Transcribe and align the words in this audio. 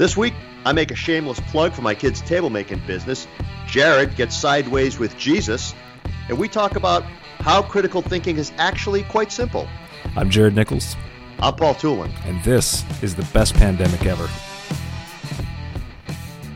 This 0.00 0.16
week, 0.16 0.32
I 0.64 0.72
make 0.72 0.90
a 0.90 0.94
shameless 0.94 1.40
plug 1.50 1.74
for 1.74 1.82
my 1.82 1.94
kids' 1.94 2.22
table 2.22 2.48
making 2.48 2.80
business. 2.86 3.28
Jared 3.66 4.16
gets 4.16 4.34
sideways 4.34 4.98
with 4.98 5.14
Jesus, 5.18 5.74
and 6.30 6.38
we 6.38 6.48
talk 6.48 6.74
about 6.74 7.02
how 7.40 7.60
critical 7.60 8.00
thinking 8.00 8.38
is 8.38 8.50
actually 8.56 9.02
quite 9.02 9.30
simple. 9.30 9.68
I'm 10.16 10.30
Jared 10.30 10.56
Nichols. 10.56 10.96
I'm 11.38 11.54
Paul 11.54 11.74
Tulin. 11.74 12.10
And 12.24 12.42
this 12.42 12.82
is 13.02 13.14
the 13.14 13.28
best 13.34 13.52
pandemic 13.52 14.06
ever. 14.06 14.26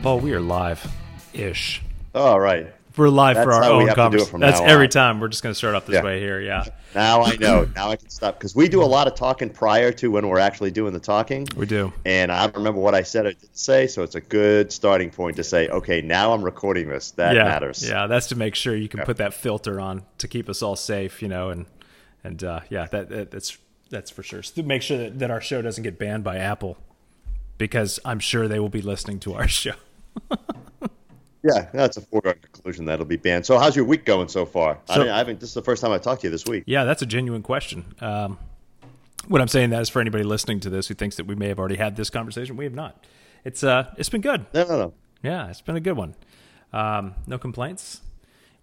Paul, 0.01 0.21
we 0.21 0.33
are 0.33 0.41
live 0.41 0.83
ish. 1.31 1.83
All 2.15 2.39
right. 2.39 2.73
We're 2.97 3.09
live 3.09 3.35
That's 3.35 3.45
for 3.45 3.51
our 3.51 3.63
own 3.65 3.93
conversation. 3.93 4.39
That's 4.39 4.61
every 4.61 4.85
on. 4.85 4.91
time. 4.91 5.19
We're 5.19 5.27
just 5.27 5.43
going 5.43 5.51
to 5.51 5.57
start 5.57 5.75
off 5.75 5.85
this 5.85 5.95
yeah. 5.95 6.03
way 6.03 6.19
here. 6.19 6.39
Yeah. 6.39 6.65
Now 6.93 7.23
I 7.23 7.35
know. 7.35 7.67
now 7.75 7.89
I 7.89 7.97
can 7.97 8.09
stop 8.09 8.37
because 8.37 8.55
we 8.55 8.69
do 8.69 8.81
a 8.81 8.85
lot 8.85 9.07
of 9.07 9.15
talking 9.15 9.49
prior 9.49 9.91
to 9.93 10.09
when 10.11 10.27
we're 10.29 10.39
actually 10.39 10.71
doing 10.71 10.93
the 10.93 10.99
talking. 10.99 11.45
We 11.57 11.65
do. 11.65 11.91
And 12.05 12.31
I 12.31 12.45
don't 12.45 12.55
remember 12.55 12.79
what 12.79 12.95
I 12.95 13.03
said 13.03 13.25
or 13.25 13.33
didn't 13.33 13.57
say, 13.57 13.87
so 13.87 14.03
it's 14.03 14.15
a 14.15 14.21
good 14.21 14.71
starting 14.71 15.09
point 15.09 15.35
to 15.35 15.43
say, 15.43 15.67
okay, 15.67 16.01
now 16.01 16.31
I'm 16.31 16.41
recording 16.41 16.87
this. 16.87 17.11
That 17.11 17.35
yeah. 17.35 17.43
matters. 17.43 17.87
Yeah, 17.87 18.07
that's 18.07 18.27
to 18.27 18.35
make 18.35 18.55
sure 18.55 18.75
you 18.75 18.87
can 18.87 18.99
yeah. 18.99 19.05
put 19.05 19.17
that 19.17 19.33
filter 19.33 19.81
on 19.81 20.03
to 20.19 20.27
keep 20.29 20.47
us 20.47 20.61
all 20.61 20.77
safe, 20.77 21.21
you 21.21 21.27
know, 21.27 21.49
and 21.49 21.65
and 22.23 22.43
uh, 22.43 22.61
yeah, 22.69 22.87
that, 22.87 23.09
that, 23.09 23.31
that's 23.31 23.57
that's 23.89 24.09
for 24.09 24.23
sure. 24.23 24.41
So 24.41 24.61
to 24.61 24.63
make 24.63 24.81
sure 24.81 24.97
that, 24.97 25.19
that 25.19 25.29
our 25.29 25.41
show 25.41 25.61
doesn't 25.61 25.83
get 25.83 25.99
banned 25.99 26.23
by 26.23 26.37
Apple, 26.37 26.77
because 27.57 27.99
I'm 28.05 28.19
sure 28.19 28.47
they 28.47 28.59
will 28.59 28.69
be 28.69 28.81
listening 28.81 29.19
to 29.21 29.33
our 29.33 29.47
show. 29.49 29.73
Yeah, 31.45 31.67
that's 31.71 31.95
a 31.97 32.01
foregone 32.01 32.35
conclusion 32.41 32.85
that'll 32.85 33.05
be 33.05 33.17
banned. 33.17 33.45
So, 33.45 33.59
how's 33.59 33.75
your 33.75 33.85
week 33.85 34.03
going 34.03 34.29
so 34.29 34.47
far? 34.47 34.79
So, 34.85 35.03
I, 35.03 35.13
I, 35.13 35.17
haven't. 35.19 35.39
This 35.39 35.49
is 35.49 35.53
the 35.53 35.61
first 35.61 35.79
time 35.79 35.91
I 35.91 35.99
talked 35.99 36.21
to 36.21 36.27
you 36.27 36.31
this 36.31 36.45
week. 36.45 36.63
Yeah, 36.65 36.85
that's 36.85 37.03
a 37.03 37.05
genuine 37.05 37.43
question. 37.43 37.85
Um, 38.01 38.39
what 39.27 39.41
I'm 39.41 39.47
saying 39.47 39.69
that 39.69 39.81
is 39.81 39.89
for 39.89 40.01
anybody 40.01 40.23
listening 40.23 40.59
to 40.61 40.71
this 40.71 40.87
who 40.87 40.95
thinks 40.95 41.17
that 41.17 41.27
we 41.27 41.35
may 41.35 41.47
have 41.47 41.59
already 41.59 41.75
had 41.75 41.95
this 41.97 42.09
conversation. 42.09 42.57
We 42.57 42.63
have 42.63 42.73
not. 42.73 43.05
It's 43.43 43.63
uh, 43.63 43.93
it's 43.95 44.09
been 44.09 44.21
good. 44.21 44.47
No, 44.55 44.63
no, 44.63 44.77
no. 44.77 44.93
Yeah, 45.21 45.49
it's 45.49 45.61
been 45.61 45.75
a 45.75 45.81
good 45.81 45.97
one. 45.97 46.15
Um, 46.73 47.13
no 47.27 47.37
complaints. 47.37 48.01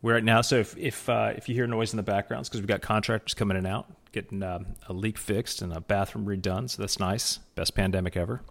We're 0.02 0.16
at 0.16 0.24
now. 0.24 0.40
So 0.40 0.56
if 0.56 0.76
if 0.76 1.08
uh, 1.08 1.34
if 1.36 1.48
you 1.48 1.54
hear 1.54 1.68
noise 1.68 1.92
in 1.92 1.98
the 1.98 2.02
background, 2.02 2.44
because 2.46 2.60
we've 2.60 2.66
got 2.66 2.82
contractors 2.82 3.34
coming 3.34 3.56
in 3.56 3.64
and 3.64 3.72
out, 3.72 3.86
getting 4.10 4.42
uh, 4.42 4.58
a 4.88 4.92
leak 4.92 5.18
fixed 5.18 5.62
and 5.62 5.72
a 5.72 5.80
bathroom 5.80 6.26
redone. 6.26 6.68
So 6.68 6.82
that's 6.82 6.98
nice. 6.98 7.38
Best 7.54 7.76
pandemic 7.76 8.16
ever. 8.16 8.42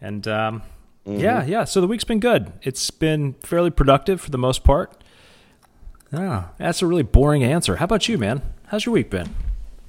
And 0.00 0.28
um, 0.28 0.62
Mm-hmm. 1.06 1.20
Yeah, 1.20 1.44
yeah. 1.44 1.64
So 1.64 1.80
the 1.80 1.86
week's 1.86 2.04
been 2.04 2.20
good. 2.20 2.52
It's 2.62 2.90
been 2.90 3.34
fairly 3.34 3.70
productive 3.70 4.20
for 4.20 4.30
the 4.30 4.38
most 4.38 4.64
part. 4.64 4.92
Yeah, 6.12 6.48
that's 6.58 6.82
a 6.82 6.86
really 6.86 7.02
boring 7.02 7.44
answer. 7.44 7.76
How 7.76 7.84
about 7.84 8.08
you, 8.08 8.18
man? 8.18 8.42
How's 8.66 8.86
your 8.86 8.92
week 8.92 9.10
been? 9.10 9.28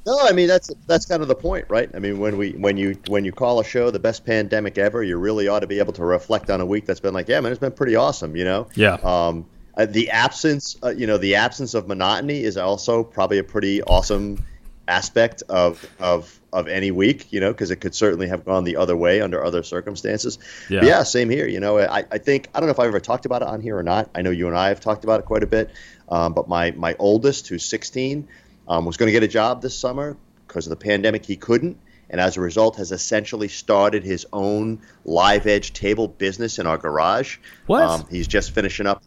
No, 0.06 0.18
I 0.22 0.32
mean 0.32 0.48
that's 0.48 0.72
that's 0.88 1.06
kind 1.06 1.22
of 1.22 1.28
the 1.28 1.36
point, 1.36 1.66
right? 1.68 1.90
I 1.94 2.00
mean 2.00 2.20
when 2.20 2.38
we 2.38 2.52
when 2.52 2.78
you 2.78 2.98
when 3.08 3.26
you 3.26 3.34
call 3.34 3.60
a 3.60 3.64
show 3.64 3.92
the 3.92 4.00
best 4.00 4.26
pandemic 4.26 4.78
ever, 4.78 5.04
you 5.04 5.18
really 5.18 5.50
ought 5.50 5.60
to 5.60 5.68
be 5.68 5.80
able 5.80 5.92
to 5.94 6.06
reflect 6.06 6.50
on 6.50 6.62
a 6.62 6.66
week 6.66 6.86
that's 6.86 7.02
been 7.02 7.14
like, 7.14 7.28
yeah, 7.28 7.42
man, 7.42 7.52
it's 7.52 7.60
been 7.60 7.74
pretty 7.74 7.96
awesome, 7.96 8.36
you 8.36 8.46
know. 8.46 8.68
Yeah. 8.76 8.94
Um, 9.04 9.46
uh, 9.76 9.86
the 9.86 10.10
absence, 10.10 10.78
uh, 10.82 10.90
you 10.90 11.08
know, 11.08 11.18
the 11.18 11.36
absence 11.36 11.74
of 11.74 11.88
monotony 11.88 12.44
is 12.44 12.58
also 12.58 13.04
probably 13.04 13.38
a 13.38 13.44
pretty 13.44 13.84
awesome 13.84 14.44
aspect 14.88 15.44
of 15.50 15.86
of 16.00 16.40
of 16.54 16.68
any 16.68 16.92
week, 16.92 17.32
you 17.32 17.40
know, 17.40 17.52
because 17.52 17.72
it 17.72 17.78
could 17.78 17.94
certainly 17.94 18.28
have 18.28 18.46
gone 18.46 18.64
the 18.64 18.78
other 18.78 18.96
way 18.96 19.22
under 19.22 19.44
other 19.44 19.64
circumstances. 19.64 20.40
Yeah, 20.70 20.86
yeah 20.86 21.04
same 21.04 21.30
here. 21.30 21.48
You 21.48 21.60
know, 21.60 21.80
I, 21.80 22.06
I 22.10 22.18
think 22.18 22.50
I 22.54 22.60
don't 22.60 22.68
know 22.68 22.72
if 22.72 22.80
I've 22.80 22.88
ever 22.88 23.00
talked 23.00 23.26
about 23.26 23.42
it 23.42 23.48
on 23.48 23.62
here 23.62 23.78
or 23.78 23.84
not. 23.84 24.10
I 24.16 24.22
know 24.22 24.32
you 24.32 24.48
and 24.48 24.58
I 24.58 24.70
have 24.70 24.80
talked 24.80 25.04
about 25.04 25.20
it 25.20 25.26
quite 25.26 25.44
a 25.44 25.48
bit. 25.48 25.72
Um, 26.10 26.34
but 26.34 26.48
my 26.48 26.72
my 26.72 26.96
oldest, 27.00 27.48
who's 27.48 27.66
16, 27.66 28.28
um, 28.68 28.86
was 28.86 28.98
going 28.98 29.08
to 29.08 29.12
get 29.12 29.24
a 29.24 29.28
job 29.28 29.62
this 29.62 29.78
summer 29.78 30.18
because 30.48 30.66
of 30.66 30.70
the 30.70 30.78
pandemic. 30.78 31.26
He 31.26 31.36
couldn't, 31.36 31.78
and 32.10 32.22
as 32.22 32.38
a 32.38 32.42
result, 32.42 32.78
has 32.78 32.92
essentially 32.92 33.50
started 33.50 34.04
his 34.04 34.26
own 34.32 34.82
live 35.04 35.48
edge 35.48 35.74
table 35.74 36.08
business 36.08 36.60
in 36.60 36.68
our 36.68 36.78
garage. 36.78 37.38
What? 37.66 37.84
Um, 37.84 38.06
he's 38.10 38.28
just 38.28 38.52
finishing 38.52 38.88
up. 38.88 39.04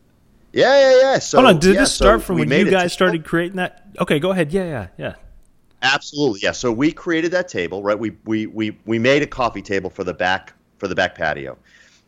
Yeah, 0.53 0.79
yeah, 0.79 1.01
yeah. 1.01 1.19
So, 1.21 1.39
Hold 1.39 1.49
on. 1.49 1.61
Did 1.61 1.75
yeah, 1.75 1.81
this 1.81 1.95
start 1.95 2.21
so 2.21 2.27
from 2.27 2.39
when 2.39 2.51
you 2.51 2.71
guys 2.71 2.93
started 2.93 3.25
creating 3.25 3.57
that? 3.57 3.87
Okay, 4.01 4.19
go 4.19 4.31
ahead. 4.31 4.53
Yeah, 4.53 4.65
yeah, 4.65 4.89
yeah. 4.99 5.15
Absolutely, 5.83 6.41
yeah. 6.43 6.53
So 6.53 6.71
we 6.71 6.93
created 6.93 7.31
that 7.33 7.49
table, 7.49 7.83
right? 7.83 7.99
We 7.99 8.13
we 8.25 8.47
we 8.47 8.79
we 8.85 8.99
made 8.99 9.23
a 9.23 9.27
coffee 9.27 9.63
table 9.63 9.91
for 9.91 10.05
the 10.05 10.15
back 10.15 10.53
for 10.79 10.89
the 10.89 10.95
back 10.95 11.15
patio, 11.15 11.57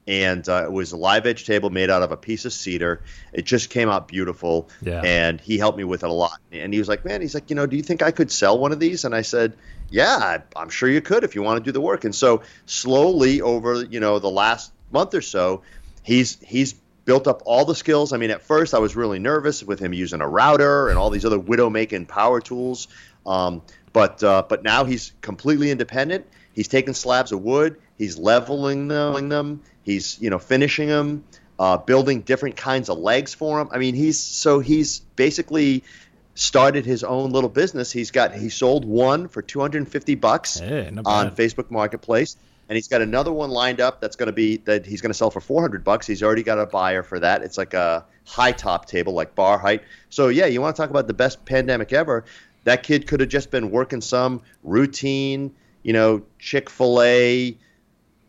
and 0.07 0.47
uh, 0.49 0.65
it 0.65 0.73
was 0.73 0.93
a 0.93 0.97
live 0.97 1.27
edge 1.27 1.47
table 1.47 1.71
made 1.71 1.89
out 1.89 2.03
of 2.03 2.13
a 2.13 2.17
piece 2.17 2.45
of 2.45 2.53
cedar. 2.53 3.03
It 3.33 3.47
just 3.47 3.71
came 3.71 3.89
out 3.89 4.09
beautiful, 4.09 4.69
yeah. 4.83 5.01
and 5.03 5.41
he 5.41 5.57
helped 5.57 5.79
me 5.79 5.85
with 5.85 6.03
it 6.03 6.11
a 6.11 6.13
lot. 6.13 6.39
And 6.51 6.73
he 6.73 6.79
was 6.79 6.89
like, 6.89 7.05
"Man, 7.05 7.23
he's 7.23 7.35
like, 7.35 7.49
you 7.49 7.57
know, 7.57 7.67
do 7.67 7.77
you 7.77 7.83
think 7.83 8.03
I 8.03 8.11
could 8.11 8.31
sell 8.31 8.59
one 8.59 8.73
of 8.73 8.81
these?" 8.81 9.05
And 9.05 9.15
I 9.15 9.23
said, 9.23 9.57
"Yeah, 9.91 10.19
I, 10.21 10.43
I'm 10.55 10.69
sure 10.69 10.89
you 10.91 11.01
could 11.01 11.25
if 11.25 11.35
you 11.35 11.43
want 11.43 11.59
to 11.59 11.65
do 11.65 11.73
the 11.73 11.81
work." 11.81 12.05
And 12.05 12.15
so 12.15 12.43
slowly 12.67 13.41
over 13.41 13.85
you 13.85 14.01
know 14.01 14.19
the 14.19 14.31
last 14.31 14.73
month 14.91 15.15
or 15.15 15.23
so, 15.23 15.63
he's 16.03 16.39
he's 16.43 16.75
built 17.05 17.27
up 17.27 17.43
all 17.45 17.65
the 17.65 17.75
skills. 17.75 18.13
I 18.13 18.17
mean, 18.17 18.31
at 18.31 18.43
first 18.43 18.75
I 18.75 18.79
was 18.79 18.95
really 18.95 19.19
nervous 19.19 19.63
with 19.63 19.81
him 19.81 19.93
using 19.93 20.21
a 20.21 20.29
router 20.29 20.89
and 20.89 20.99
all 20.99 21.11
these 21.11 21.25
other 21.25 21.39
widow 21.39 21.71
making 21.71 22.07
power 22.07 22.41
tools. 22.41 22.89
Um, 23.27 23.63
but 23.93 24.23
uh, 24.23 24.45
but 24.49 24.63
now 24.63 24.85
he's 24.85 25.13
completely 25.21 25.71
independent. 25.71 26.27
He's 26.53 26.69
taking 26.69 26.95
slabs 26.95 27.33
of 27.33 27.43
wood. 27.43 27.77
He's 27.99 28.19
leveling 28.19 28.89
them. 28.89 29.63
He's 29.83 30.21
you 30.21 30.31
know 30.31 30.39
finishing 30.39 30.89
them, 30.89 31.25
uh, 31.59 31.77
building 31.79 32.23
different 32.23 32.57
kinds 32.57 32.89
of 32.89 32.99
legs 32.99 33.35
for 33.35 33.59
them. 33.59 33.69
I 33.73 33.79
mean, 33.79 33.95
he's 33.95 34.19
so 34.19 34.61
he's 34.61 35.01
basically 35.17 35.85
started 36.35 36.87
his 36.87 37.05
own 37.05 37.31
little 37.31 37.51
business. 37.51 37.93
He's 37.93 38.11
got 38.11 38.35
he 38.35 38.49
sold 38.49 38.85
one 38.85 39.29
for 39.29 39.43
250 39.43 40.15
bucks 40.17 40.59
hey, 40.59 40.91
on 41.05 41.35
Facebook 41.35 41.71
Marketplace, 41.71 42.37
and 42.69 42.77
he's 42.77 42.89
got 42.89 43.03
another 43.03 43.33
one 43.33 43.51
lined 43.51 43.81
up 43.81 44.01
that's 44.01 44.17
going 44.17 44.29
to 44.29 44.33
be 44.33 44.59
that 44.59 44.87
he's 44.87 45.01
going 45.01 45.11
to 45.11 45.15
sell 45.15 45.31
for 45.31 45.41
400 45.41 45.85
bucks. 45.85 46.07
He's 46.07 46.23
already 46.23 46.43
got 46.43 46.59
a 46.59 46.67
buyer 46.67 47.03
for 47.03 47.21
that. 47.21 47.43
It's 47.43 47.59
like 47.59 47.75
a 47.75 48.05
high 48.25 48.53
top 48.53 48.87
table, 48.87 49.13
like 49.13 49.35
bar 49.35 49.59
height. 49.59 49.83
So 50.11 50.29
yeah, 50.29 50.47
you 50.47 50.61
want 50.61 50.77
to 50.77 50.83
talk 50.83 50.91
about 50.91 51.07
the 51.07 51.15
best 51.15 51.45
pandemic 51.45 51.93
ever? 51.93 52.25
That 52.65 52.83
kid 52.83 53.07
could 53.07 53.21
have 53.21 53.29
just 53.29 53.51
been 53.51 53.71
working 53.71 54.01
some 54.01 54.43
routine, 54.63 55.55
you 55.83 55.93
know, 55.93 56.23
Chick 56.39 56.71
fil 56.71 57.03
A, 57.03 57.57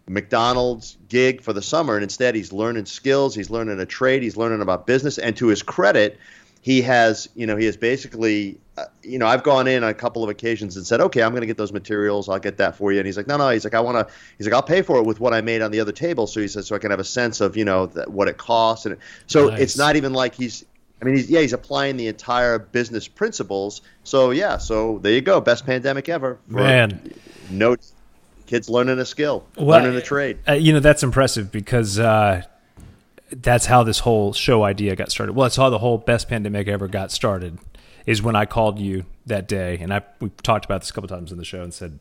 McDonald's 0.07 0.97
gig 1.07 1.41
for 1.41 1.53
the 1.53 1.61
summer. 1.61 1.95
And 1.95 2.03
instead, 2.03 2.35
he's 2.35 2.51
learning 2.51 2.85
skills, 2.85 3.35
he's 3.35 3.49
learning 3.49 3.79
a 3.79 3.85
trade, 3.85 4.23
he's 4.23 4.37
learning 4.37 4.61
about 4.61 4.87
business. 4.87 5.17
And 5.17 5.35
to 5.37 5.47
his 5.47 5.63
credit, 5.63 6.17
he 6.61 6.81
has, 6.81 7.29
you 7.35 7.45
know, 7.45 7.57
he 7.57 7.65
has 7.65 7.75
basically, 7.75 8.57
uh, 8.77 8.85
you 9.03 9.19
know, 9.19 9.27
I've 9.27 9.43
gone 9.43 9.67
in 9.67 9.83
on 9.83 9.89
a 9.89 9.93
couple 9.93 10.23
of 10.23 10.29
occasions 10.29 10.77
and 10.77 10.87
said, 10.87 11.01
okay, 11.01 11.21
I'm 11.21 11.31
going 11.31 11.41
to 11.41 11.47
get 11.47 11.57
those 11.57 11.73
materials. 11.73 12.29
I'll 12.29 12.39
get 12.39 12.57
that 12.57 12.75
for 12.75 12.91
you. 12.91 12.99
And 12.99 13.05
he's 13.05 13.17
like, 13.17 13.27
no, 13.27 13.35
no. 13.35 13.49
He's 13.49 13.65
like, 13.65 13.73
I 13.73 13.81
want 13.81 13.97
to, 13.97 14.13
he's 14.37 14.47
like, 14.47 14.53
I'll 14.53 14.63
pay 14.63 14.81
for 14.81 14.97
it 14.97 15.03
with 15.03 15.19
what 15.19 15.33
I 15.33 15.41
made 15.41 15.61
on 15.61 15.71
the 15.71 15.79
other 15.81 15.91
table. 15.91 16.25
So 16.25 16.39
he 16.39 16.47
says, 16.47 16.67
so 16.67 16.75
I 16.75 16.79
can 16.79 16.91
have 16.91 17.01
a 17.01 17.03
sense 17.03 17.41
of, 17.41 17.57
you 17.57 17.65
know, 17.65 17.87
that, 17.87 18.09
what 18.11 18.29
it 18.29 18.37
costs. 18.37 18.85
And 18.85 18.97
so 19.27 19.49
nice. 19.49 19.59
it's 19.59 19.77
not 19.77 19.97
even 19.97 20.13
like 20.13 20.35
he's, 20.35 20.65
I 21.03 21.05
mean, 21.05 21.17
he's, 21.17 21.29
yeah, 21.29 21.41
he's 21.41 21.51
applying 21.51 21.97
the 21.97 22.07
entire 22.07 22.57
business 22.57 23.09
principles. 23.09 23.81
So 24.05 24.31
yeah, 24.31 24.57
so 24.57 24.99
there 24.99 25.11
you 25.11 25.19
go, 25.19 25.41
best 25.41 25.65
pandemic 25.65 26.07
ever. 26.07 26.39
Man, 26.47 27.13
no 27.49 27.75
kids 28.47 28.69
learning 28.69 28.99
a 28.99 29.05
skill, 29.05 29.45
well, 29.57 29.81
learning 29.81 29.97
a 29.97 30.01
trade. 30.01 30.37
Uh, 30.47 30.53
you 30.53 30.71
know, 30.71 30.79
that's 30.79 31.03
impressive 31.03 31.51
because 31.51 31.99
uh, 31.99 32.43
that's 33.31 33.65
how 33.65 33.83
this 33.83 33.99
whole 33.99 34.31
show 34.31 34.63
idea 34.63 34.95
got 34.95 35.11
started. 35.11 35.33
Well, 35.33 35.43
that's 35.43 35.57
how 35.57 35.69
the 35.69 35.79
whole 35.79 35.97
best 35.97 36.29
pandemic 36.29 36.69
ever 36.69 36.87
got 36.87 37.11
started. 37.11 37.59
Is 38.05 38.21
when 38.21 38.37
I 38.37 38.45
called 38.45 38.79
you 38.79 39.05
that 39.25 39.49
day, 39.49 39.79
and 39.81 39.93
I 39.93 40.03
we 40.21 40.29
talked 40.41 40.63
about 40.63 40.81
this 40.81 40.89
a 40.89 40.93
couple 40.93 41.09
times 41.09 41.33
in 41.33 41.37
the 41.37 41.43
show, 41.43 41.63
and 41.63 41.73
said, 41.73 41.99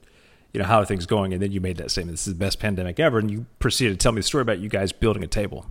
you 0.52 0.60
know, 0.60 0.66
how 0.66 0.78
are 0.78 0.84
things 0.84 1.06
going? 1.06 1.32
And 1.32 1.42
then 1.42 1.50
you 1.50 1.60
made 1.60 1.78
that 1.78 1.90
statement, 1.90 2.14
"This 2.14 2.28
is 2.28 2.34
the 2.34 2.38
best 2.38 2.60
pandemic 2.60 3.00
ever," 3.00 3.18
and 3.18 3.28
you 3.32 3.46
proceeded 3.58 3.98
to 3.98 4.02
tell 4.02 4.12
me 4.12 4.20
the 4.20 4.26
story 4.26 4.42
about 4.42 4.60
you 4.60 4.68
guys 4.68 4.92
building 4.92 5.24
a 5.24 5.28
table. 5.28 5.66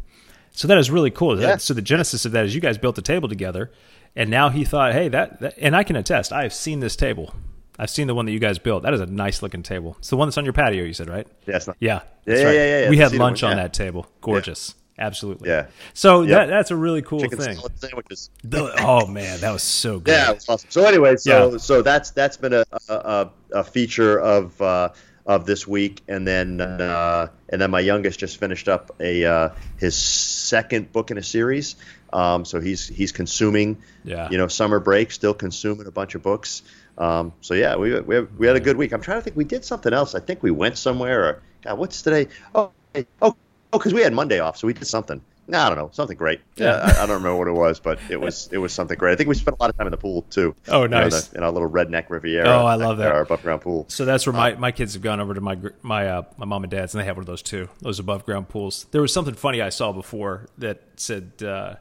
So 0.51 0.67
that 0.67 0.77
is 0.77 0.91
really 0.91 1.11
cool. 1.11 1.39
Yeah. 1.39 1.57
So 1.57 1.73
the 1.73 1.81
genesis 1.81 2.25
of 2.25 2.33
that 2.33 2.45
is 2.45 2.53
you 2.53 2.61
guys 2.61 2.77
built 2.77 2.97
a 2.97 3.01
table 3.01 3.29
together, 3.29 3.71
and 4.15 4.29
now 4.29 4.49
he 4.49 4.63
thought, 4.65 4.93
hey, 4.93 5.07
that, 5.09 5.39
that 5.39 5.53
and 5.57 5.75
I 5.75 5.83
can 5.83 5.95
attest, 5.95 6.33
I 6.33 6.43
have 6.43 6.53
seen 6.53 6.79
this 6.79 6.95
table. 6.95 7.33
I've 7.79 7.89
seen 7.89 8.07
the 8.07 8.13
one 8.13 8.25
that 8.25 8.31
you 8.31 8.39
guys 8.39 8.59
built. 8.59 8.83
That 8.83 8.93
is 8.93 8.99
a 8.99 9.05
nice 9.05 9.41
looking 9.41 9.63
table. 9.63 9.95
It's 9.99 10.09
the 10.09 10.17
one 10.17 10.27
that's 10.27 10.37
on 10.37 10.43
your 10.43 10.53
patio. 10.53 10.83
You 10.83 10.93
said 10.93 11.09
right? 11.09 11.27
Yes. 11.47 11.67
Yeah. 11.79 12.01
Yeah, 12.25 12.35
yeah, 12.35 12.43
right. 12.43 12.53
yeah, 12.53 12.79
yeah, 12.81 12.89
We 12.89 12.97
had 12.97 13.13
lunch 13.13 13.43
on 13.43 13.55
that 13.55 13.73
table. 13.73 14.07
Gorgeous. 14.21 14.75
Absolutely. 14.99 15.49
Yeah. 15.49 15.65
So 15.93 16.21
yep. 16.21 16.29
that 16.29 16.45
that's 16.53 16.69
a 16.69 16.75
really 16.75 17.01
cool 17.01 17.21
Chicken 17.21 17.39
thing. 17.39 17.57
Sandwiches. 17.75 18.29
oh 18.53 19.07
man, 19.07 19.39
that 19.39 19.51
was 19.51 19.63
so 19.63 19.99
good. 19.99 20.11
Yeah, 20.11 20.29
it 20.29 20.35
was 20.35 20.49
awesome. 20.49 20.69
So 20.69 20.85
anyway, 20.85 21.15
so 21.15 21.53
yeah. 21.53 21.57
so 21.57 21.81
that's 21.81 22.11
that's 22.11 22.37
been 22.37 22.53
a 22.53 22.65
a, 22.87 23.29
a 23.51 23.63
feature 23.63 24.19
of 24.19 24.61
uh, 24.61 24.89
of 25.25 25.45
this 25.45 25.67
week, 25.67 26.01
and 26.07 26.27
then 26.27 26.61
uh, 26.61 27.27
and 27.49 27.61
then 27.61 27.71
my 27.71 27.79
youngest 27.79 28.19
just 28.19 28.37
finished 28.37 28.67
up 28.67 28.91
a 28.99 29.25
uh, 29.25 29.49
his 29.77 29.95
second 29.95 30.91
book 30.91 31.11
in 31.11 31.17
a 31.17 31.23
series. 31.23 31.75
Um, 32.13 32.45
so 32.45 32.59
he's 32.59 32.87
he's 32.87 33.11
consuming, 33.11 33.77
yeah. 34.03 34.29
you 34.29 34.37
know, 34.37 34.47
summer 34.47 34.79
break, 34.79 35.11
still 35.11 35.33
consuming 35.33 35.87
a 35.87 35.91
bunch 35.91 36.15
of 36.15 36.23
books. 36.23 36.61
Um, 36.97 37.33
so 37.41 37.53
yeah, 37.53 37.75
we 37.75 37.99
we, 38.01 38.15
have, 38.15 38.29
we 38.37 38.47
had 38.47 38.55
a 38.55 38.59
good 38.59 38.77
week. 38.77 38.91
I'm 38.91 39.01
trying 39.01 39.19
to 39.19 39.21
think. 39.21 39.35
We 39.37 39.45
did 39.45 39.63
something 39.63 39.93
else. 39.93 40.15
I 40.15 40.19
think 40.19 40.43
we 40.43 40.51
went 40.51 40.77
somewhere. 40.77 41.23
Or 41.23 41.41
God, 41.63 41.77
what's 41.77 42.01
today? 42.01 42.27
Oh, 42.53 42.71
oh, 42.95 43.03
oh, 43.21 43.35
because 43.71 43.93
we 43.93 44.01
had 44.01 44.13
Monday 44.13 44.39
off, 44.39 44.57
so 44.57 44.67
we 44.67 44.73
did 44.73 44.85
something. 44.87 45.21
I 45.53 45.69
don't 45.69 45.77
know, 45.77 45.89
something 45.93 46.17
great. 46.17 46.41
Yeah, 46.55 46.75
I, 46.75 47.03
I, 47.03 47.05
don't 47.05 47.23
remember 47.23 47.35
what 47.35 47.47
it 47.47 47.53
was, 47.53 47.79
but 47.79 47.99
it 48.09 48.19
was 48.19 48.49
it 48.51 48.57
was 48.57 48.73
something 48.73 48.97
great. 48.97 49.13
I 49.13 49.15
think 49.15 49.29
we 49.29 49.35
spent 49.35 49.57
a 49.59 49.61
lot 49.61 49.69
of 49.69 49.77
time 49.77 49.87
in 49.87 49.91
the 49.91 49.97
pool 49.97 50.23
too. 50.23 50.55
Oh, 50.67 50.87
nice! 50.87 51.33
You 51.33 51.39
know, 51.39 51.39
in 51.39 51.43
our 51.43 51.51
little 51.51 51.69
redneck 51.69 52.09
Riviera. 52.09 52.47
Oh, 52.47 52.65
I 52.65 52.75
love 52.75 52.97
that. 52.97 53.11
Our 53.11 53.21
above 53.21 53.41
ground 53.43 53.61
pool. 53.61 53.85
So 53.87 54.05
that's 54.05 54.25
where 54.25 54.33
my, 54.33 54.55
my 54.55 54.71
kids 54.71 54.93
have 54.93 55.01
gone 55.01 55.19
over 55.19 55.33
to 55.33 55.41
my 55.41 55.57
my 55.81 56.07
uh, 56.07 56.23
my 56.37 56.45
mom 56.45 56.63
and 56.63 56.71
dad's, 56.71 56.93
and 56.93 57.01
they 57.01 57.05
have 57.05 57.17
one 57.17 57.23
of 57.23 57.27
those 57.27 57.41
too. 57.41 57.69
Those 57.79 57.99
above 57.99 58.25
ground 58.25 58.49
pools. 58.49 58.85
There 58.91 59.01
was 59.01 59.13
something 59.13 59.35
funny 59.35 59.61
I 59.61 59.69
saw 59.69 59.91
before 59.91 60.47
that 60.57 60.81
said. 60.95 61.43
Uh, 61.43 61.75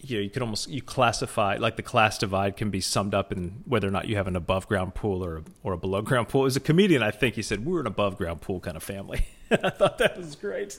you 0.00 0.16
know, 0.16 0.22
you 0.22 0.30
could 0.30 0.42
almost 0.42 0.68
you 0.68 0.82
classify 0.82 1.56
like 1.56 1.76
the 1.76 1.82
class 1.82 2.18
divide 2.18 2.56
can 2.56 2.70
be 2.70 2.80
summed 2.80 3.14
up 3.14 3.32
in 3.32 3.62
whether 3.64 3.86
or 3.86 3.90
not 3.90 4.08
you 4.08 4.16
have 4.16 4.26
an 4.26 4.36
above 4.36 4.66
ground 4.68 4.94
pool 4.94 5.24
or 5.24 5.42
or 5.62 5.72
a 5.72 5.76
below 5.78 6.02
ground 6.02 6.28
pool. 6.28 6.44
As 6.44 6.56
a 6.56 6.60
comedian, 6.60 7.02
I 7.02 7.10
think 7.10 7.34
he 7.34 7.42
said 7.42 7.64
we're 7.64 7.80
an 7.80 7.86
above 7.86 8.16
ground 8.16 8.40
pool 8.40 8.60
kind 8.60 8.76
of 8.76 8.82
family. 8.82 9.26
I 9.50 9.70
thought 9.70 9.98
that 9.98 10.16
was 10.16 10.34
great. 10.34 10.78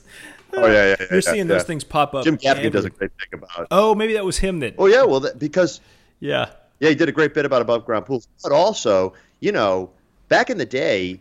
Oh 0.51 0.65
yeah, 0.65 0.73
yeah. 0.73 0.87
yeah 0.87 0.95
You're 0.99 1.15
yeah, 1.15 1.19
seeing 1.21 1.37
yeah. 1.47 1.55
those 1.55 1.63
things 1.63 1.83
pop 1.83 2.13
up. 2.13 2.23
Jim 2.23 2.37
Gaffigan 2.37 2.71
does 2.71 2.85
a 2.85 2.89
great 2.89 3.11
thing 3.19 3.39
about. 3.39 3.67
Oh, 3.71 3.95
maybe 3.95 4.13
that 4.13 4.25
was 4.25 4.37
him 4.37 4.59
that. 4.59 4.75
Oh 4.77 4.87
yeah, 4.87 5.03
well 5.03 5.19
that, 5.21 5.39
because 5.39 5.79
Yeah. 6.19 6.49
yeah, 6.79 6.89
he 6.89 6.95
did 6.95 7.09
a 7.09 7.13
great 7.13 7.33
bit 7.33 7.45
about 7.45 7.61
above 7.61 7.85
ground 7.85 8.05
pools, 8.05 8.27
but 8.41 8.51
also 8.51 9.13
you 9.39 9.51
know 9.51 9.89
back 10.29 10.49
in 10.49 10.57
the 10.57 10.65
day. 10.65 11.19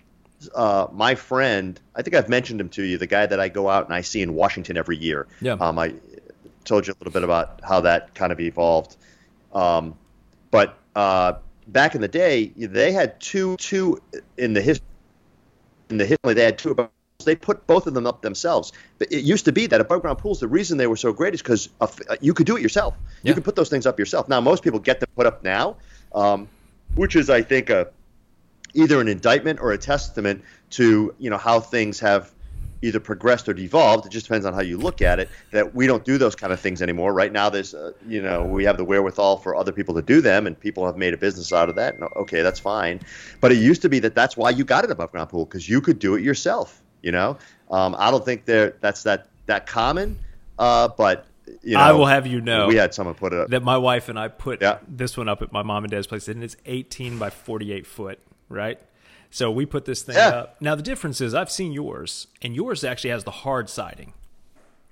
Uh, 0.57 0.89
my 0.91 1.15
friend, 1.15 1.81
I 1.95 2.03
think 2.03 2.17
I've 2.17 2.29
mentioned 2.29 2.61
him 2.61 2.69
to 2.71 2.83
you, 2.83 2.99
the 2.99 3.07
guy 3.07 3.27
that 3.27 3.39
I 3.39 3.49
go 3.49 3.69
out 3.69 3.85
and 3.85 3.95
I 3.95 4.01
see 4.01 4.23
in 4.23 4.35
Washington 4.35 4.77
every 4.77 4.97
year. 4.97 5.29
Yeah. 5.41 5.53
Um, 5.53 5.79
I 5.79 5.95
told 6.65 6.87
you 6.87 6.93
a 6.93 6.99
little 6.99 7.13
bit 7.13 7.25
about 7.25 7.61
how 7.63 7.81
that 7.81 8.15
kind 8.15 8.33
of 8.33 8.41
evolved. 8.41 8.97
Um, 9.53 9.97
but 10.51 10.79
uh, 10.95 11.35
back 11.69 11.95
in 11.95 12.01
the 12.01 12.09
day, 12.09 12.53
they 12.57 12.93
had 12.93 13.21
two 13.21 13.57
two 13.57 14.01
in 14.37 14.53
the 14.53 14.61
history. 14.61 14.87
In 15.91 15.99
the 15.99 16.07
history, 16.07 16.35
they 16.35 16.45
had 16.45 16.59
two 16.59 16.71
above. 16.71 16.91
They 17.25 17.37
put 17.37 17.69
both 17.69 17.87
of 17.87 17.95
them 17.95 18.07
up 18.07 18.23
themselves. 18.23 18.73
But 18.99 19.13
it 19.13 19.23
used 19.23 19.45
to 19.45 19.53
be 19.53 19.67
that 19.69 19.81
above 19.81 20.03
ground 20.03 20.19
pools. 20.19 20.41
The 20.41 20.49
reason 20.49 20.77
they 20.77 20.89
were 20.89 20.97
so 20.97 21.13
great 21.13 21.35
is 21.35 21.43
because 21.43 21.69
you 22.21 22.35
could 22.35 22.47
do 22.47 22.57
it 22.57 22.63
yourself. 22.63 22.97
Yeah. 23.23 23.31
You 23.31 23.35
could 23.35 23.45
put 23.45 23.55
those 23.55 23.69
things 23.69 23.87
up 23.87 23.99
yourself. 23.99 24.29
Now 24.29 24.41
most 24.41 24.65
people 24.65 24.81
get 24.81 24.99
them 24.99 25.09
put 25.15 25.27
up 25.27 25.45
now, 25.45 25.77
um, 26.15 26.49
which 26.97 27.15
is 27.15 27.31
I 27.31 27.43
think 27.43 27.71
a 27.71 27.89
either 28.75 29.01
an 29.01 29.09
indictment 29.09 29.61
or 29.61 29.73
a 29.73 29.79
testament 29.79 30.43
to 30.71 31.15
you 31.19 31.31
know 31.31 31.37
how 31.39 31.61
things 31.61 32.01
have 32.01 32.33
either 32.83 33.01
progressed 33.01 33.49
or 33.49 33.55
devolved. 33.55 34.05
It 34.07 34.11
just 34.13 34.27
depends 34.27 34.45
on 34.45 34.53
how 34.53 34.61
you 34.61 34.77
look 34.77 35.01
at 35.01 35.19
it. 35.21 35.31
That 35.53 35.75
we 35.75 35.87
don't 35.87 36.05
do 36.05 36.19
those 36.19 36.35
kind 36.35 36.53
of 36.53 36.61
things 36.61 36.83
anymore. 36.83 37.13
Right 37.15 37.33
now, 37.33 37.49
there's 37.49 37.73
uh, 37.75 37.93
you 38.07 38.21
know 38.21 38.43
we 38.43 38.65
have 38.65 38.77
the 38.77 38.85
wherewithal 38.85 39.39
for 39.39 39.55
other 39.57 39.73
people 39.73 39.95
to 39.95 40.03
do 40.03 40.21
them, 40.21 40.47
and 40.47 40.59
people 40.59 40.85
have 40.85 40.97
made 40.97 41.15
a 41.15 41.17
business 41.17 41.53
out 41.53 41.69
of 41.69 41.77
that. 41.77 41.95
And, 41.95 42.05
okay, 42.17 42.43
that's 42.43 42.61
fine. 42.61 43.01
But 43.41 43.53
it 43.53 43.59
used 43.59 43.83
to 43.83 43.89
be 43.89 43.99
that 44.01 44.15
that's 44.15 44.37
why 44.37 44.51
you 44.51 44.65
got 44.65 44.85
an 44.85 44.91
above 44.91 45.13
ground 45.13 45.31
pool 45.31 45.47
because 45.47 45.69
you 45.69 45.81
could 45.81 45.99
do 45.99 46.15
it 46.17 46.23
yourself. 46.23 46.83
You 47.03 47.13
know, 47.13 47.39
um, 47.71 47.97
I 47.99 48.11
don't 48.11 48.25
think 48.25 48.45
there 48.45 48.75
that's 48.81 49.03
that 49.05 49.29
that 49.47 49.67
common, 49.67 50.19
uh, 50.59 50.89
but. 50.89 51.27
You 51.65 51.75
know, 51.75 51.81
I 51.81 51.93
will 51.93 52.07
have 52.07 52.27
you 52.27 52.41
know 52.41 52.67
we 52.69 52.77
had 52.77 52.95
someone 52.95 53.15
put 53.15 53.33
it 53.33 53.41
up. 53.41 53.49
that 53.49 53.63
my 53.63 53.77
wife 53.77 54.09
and 54.09 54.19
I 54.19 54.29
put 54.29 54.63
Yeah. 54.63 54.79
this 54.89 55.17
one 55.17 55.29
up 55.29 55.43
at 55.43 55.53
my 55.53 55.63
mom 55.63 55.85
and 55.85 55.91
dad's 55.91 56.07
place, 56.07 56.27
and 56.29 56.43
it's 56.43 56.57
18 56.67 57.19
by 57.19 57.31
48 57.31 57.85
foot, 57.87 58.21
right? 58.49 58.79
So 59.33 59.51
we 59.51 59.65
put 59.67 59.87
this 59.87 60.03
thing 60.03 60.15
Yeah. 60.15 60.29
up. 60.29 60.61
Now 60.61 60.75
the 60.75 60.83
difference 60.83 61.21
is, 61.21 61.35
I've 61.35 61.51
seen 61.51 61.73
yours, 61.73 62.27
and 62.43 62.55
yours 62.55 62.85
actually 62.85 63.11
has 63.11 63.25
the 63.25 63.31
hard 63.31 63.69
siding, 63.71 64.13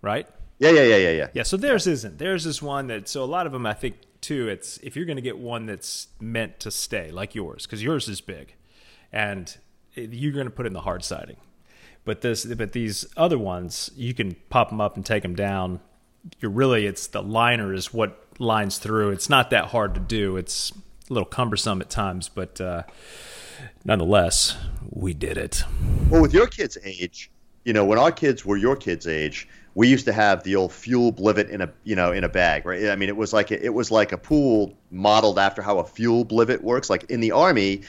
right? 0.03 0.27
Yeah, 0.59 0.71
yeah, 0.71 0.83
yeah, 0.83 0.97
yeah, 0.97 1.11
yeah. 1.11 1.29
Yeah. 1.35 1.43
So 1.43 1.57
theirs 1.57 1.87
isn't. 1.87 2.19
Theirs 2.19 2.47
is 2.47 2.61
one 2.63 2.87
that. 2.89 3.07
So 3.09 3.23
a 3.23 3.27
lot 3.27 3.47
of 3.47 3.53
them, 3.53 3.67
I 3.67 3.75
think, 3.75 3.97
too. 4.21 4.49
It's 4.49 4.79
if 4.79 4.97
you're 4.97 5.05
going 5.05 5.17
to 5.17 5.23
get 5.23 5.39
one 5.39 5.67
that's 5.67 6.09
meant 6.21 6.59
to 6.61 6.71
stay, 6.71 7.11
like 7.11 7.35
yours, 7.35 7.67
because 7.67 7.83
yours 7.83 8.09
is 8.09 8.21
big, 8.21 8.55
and 9.13 9.57
you're 9.95 10.33
going 10.33 10.47
to 10.47 10.51
put 10.51 10.67
in 10.67 10.73
the 10.73 10.81
hard 10.83 11.05
siding. 11.05 11.37
But 12.07 12.23
this, 12.23 12.47
but 12.47 12.73
these 12.73 13.07
other 13.17 13.39
ones, 13.39 13.91
you 13.95 14.15
can 14.15 14.37
pop 14.49 14.71
them 14.71 14.81
up 14.81 14.97
and 14.97 15.05
take 15.05 15.23
them 15.23 15.35
down. 15.35 15.81
You're 16.41 16.51
really, 16.51 16.87
it's 16.87 17.07
the 17.09 17.23
liner 17.23 17.73
is 17.75 17.93
what 17.93 18.23
lines 18.39 18.79
through. 18.79 19.11
It's 19.11 19.29
not 19.29 19.51
that 19.51 19.67
hard 19.67 19.95
to 19.95 20.01
do. 20.01 20.37
It's 20.39 20.73
a 21.11 21.13
little 21.13 21.29
cumbersome 21.29 21.81
at 21.81 21.91
times, 21.91 22.29
but 22.29 22.61
uh, 22.61 22.85
nonetheless, 23.85 24.57
we 24.91 25.13
did 25.13 25.37
it. 25.37 25.65
Well, 26.09 26.23
with 26.23 26.33
your 26.33 26.47
kids' 26.47 26.79
age, 26.85 27.31
you 27.65 27.73
know, 27.73 27.85
when 27.85 27.99
our 27.99 28.13
kids 28.13 28.45
were 28.45 28.57
your 28.57 28.77
kids' 28.77 29.07
age, 29.07 29.49
we 29.75 29.89
used 29.89 30.05
to 30.07 30.13
have 30.13 30.43
the 30.45 30.57
old 30.57 30.73
fuel 30.73 31.13
blivet 31.13 31.49
in 31.51 31.61
a 31.61 31.71
you 31.85 31.95
know 31.97 32.13
in 32.13 32.25
a 32.25 32.29
bag, 32.29 32.65
right? 32.67 32.89
I 32.89 32.97
mean, 32.97 33.09
it 33.09 33.17
was 33.17 33.33
like 33.33 33.51
a, 33.51 33.65
it 33.65 33.75
was 33.75 33.91
like 33.91 34.13
a 34.13 34.19
pool 34.19 34.75
modeled 34.91 35.39
after 35.39 35.63
how 35.63 35.79
a 35.79 35.85
fuel 35.85 36.25
blivet 36.25 36.63
works. 36.63 36.91
Like 36.91 37.05
in 37.11 37.21
the 37.21 37.33
army, 37.33 37.83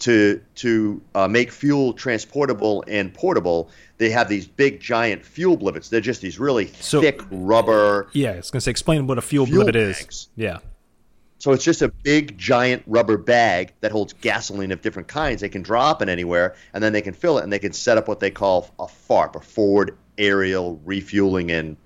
to 0.00 0.40
to 0.56 1.00
uh, 1.14 1.28
make 1.28 1.52
fuel 1.52 1.92
transportable 1.92 2.82
and 2.88 3.12
portable, 3.14 3.70
they 3.98 4.10
have 4.10 4.28
these 4.28 4.46
big 4.48 4.80
giant 4.80 5.24
fuel 5.24 5.56
blivets. 5.56 5.88
They're 5.90 6.00
just 6.00 6.20
these 6.22 6.38
really 6.40 6.72
So- 6.80 7.00
thick 7.00 7.20
rubber. 7.30 8.08
Yeah, 8.12 8.32
I 8.32 8.36
was 8.36 8.50
going 8.50 8.58
to 8.58 8.64
say, 8.64 8.70
explain 8.70 9.06
what 9.06 9.18
a 9.18 9.22
fuel, 9.22 9.46
Fuel 9.46 9.64
blivet 9.64 9.76
is. 9.76 10.28
Yeah. 10.36 10.58
So 11.42 11.50
it's 11.50 11.64
just 11.64 11.82
a 11.82 11.88
big 11.88 12.38
giant 12.38 12.84
rubber 12.86 13.18
bag 13.18 13.72
that 13.80 13.90
holds 13.90 14.12
gasoline 14.12 14.70
of 14.70 14.80
different 14.80 15.08
kinds. 15.08 15.40
They 15.40 15.48
can 15.48 15.62
drop 15.62 16.00
it 16.00 16.08
anywhere, 16.08 16.54
and 16.72 16.80
then 16.80 16.92
they 16.92 17.02
can 17.02 17.14
fill 17.14 17.38
it, 17.38 17.42
and 17.42 17.52
they 17.52 17.58
can 17.58 17.72
set 17.72 17.98
up 17.98 18.06
what 18.06 18.20
they 18.20 18.30
call 18.30 18.70
a 18.78 18.86
FARP, 18.86 19.34
a 19.34 19.40
forward 19.40 19.98
aerial 20.16 20.80
refueling 20.84 21.50
and 21.50 21.76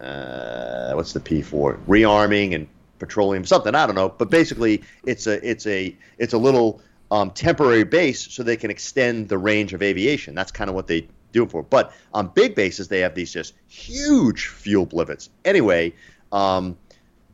uh, 0.00 0.94
what's 0.94 1.12
the 1.12 1.20
P 1.20 1.42
for? 1.42 1.78
Rearming 1.86 2.56
and 2.56 2.66
petroleum 2.98 3.44
something. 3.44 3.72
I 3.72 3.86
don't 3.86 3.94
know, 3.94 4.08
but 4.08 4.30
basically 4.30 4.82
it's 5.04 5.28
a 5.28 5.48
it's 5.48 5.68
a 5.68 5.96
it's 6.18 6.32
a 6.32 6.38
little 6.38 6.82
um, 7.12 7.30
temporary 7.30 7.84
base 7.84 8.32
so 8.32 8.42
they 8.42 8.56
can 8.56 8.72
extend 8.72 9.28
the 9.28 9.38
range 9.38 9.74
of 9.74 9.82
aviation. 9.82 10.34
That's 10.34 10.50
kind 10.50 10.68
of 10.68 10.74
what 10.74 10.88
they 10.88 11.06
do 11.30 11.44
it 11.44 11.52
for. 11.52 11.62
But 11.62 11.92
on 12.12 12.32
big 12.34 12.56
bases, 12.56 12.88
they 12.88 12.98
have 12.98 13.14
these 13.14 13.32
just 13.32 13.54
huge 13.68 14.48
fuel 14.48 14.86
blivets. 14.86 15.30
Anyway. 15.44 15.94
Um, 16.32 16.76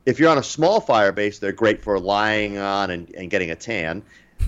if 0.07 0.19
you're 0.19 0.31
on 0.31 0.39
a 0.39 0.43
small 0.43 0.81
fire 0.81 1.13
base, 1.13 1.39
they're 1.39 1.53
great 1.53 1.81
for 1.83 1.99
lying 1.99 2.59
on 2.59 2.91
and, 2.91 3.09
and 3.15 3.31
getting 3.31 3.51
a 3.51 3.57
tan. 3.57 4.03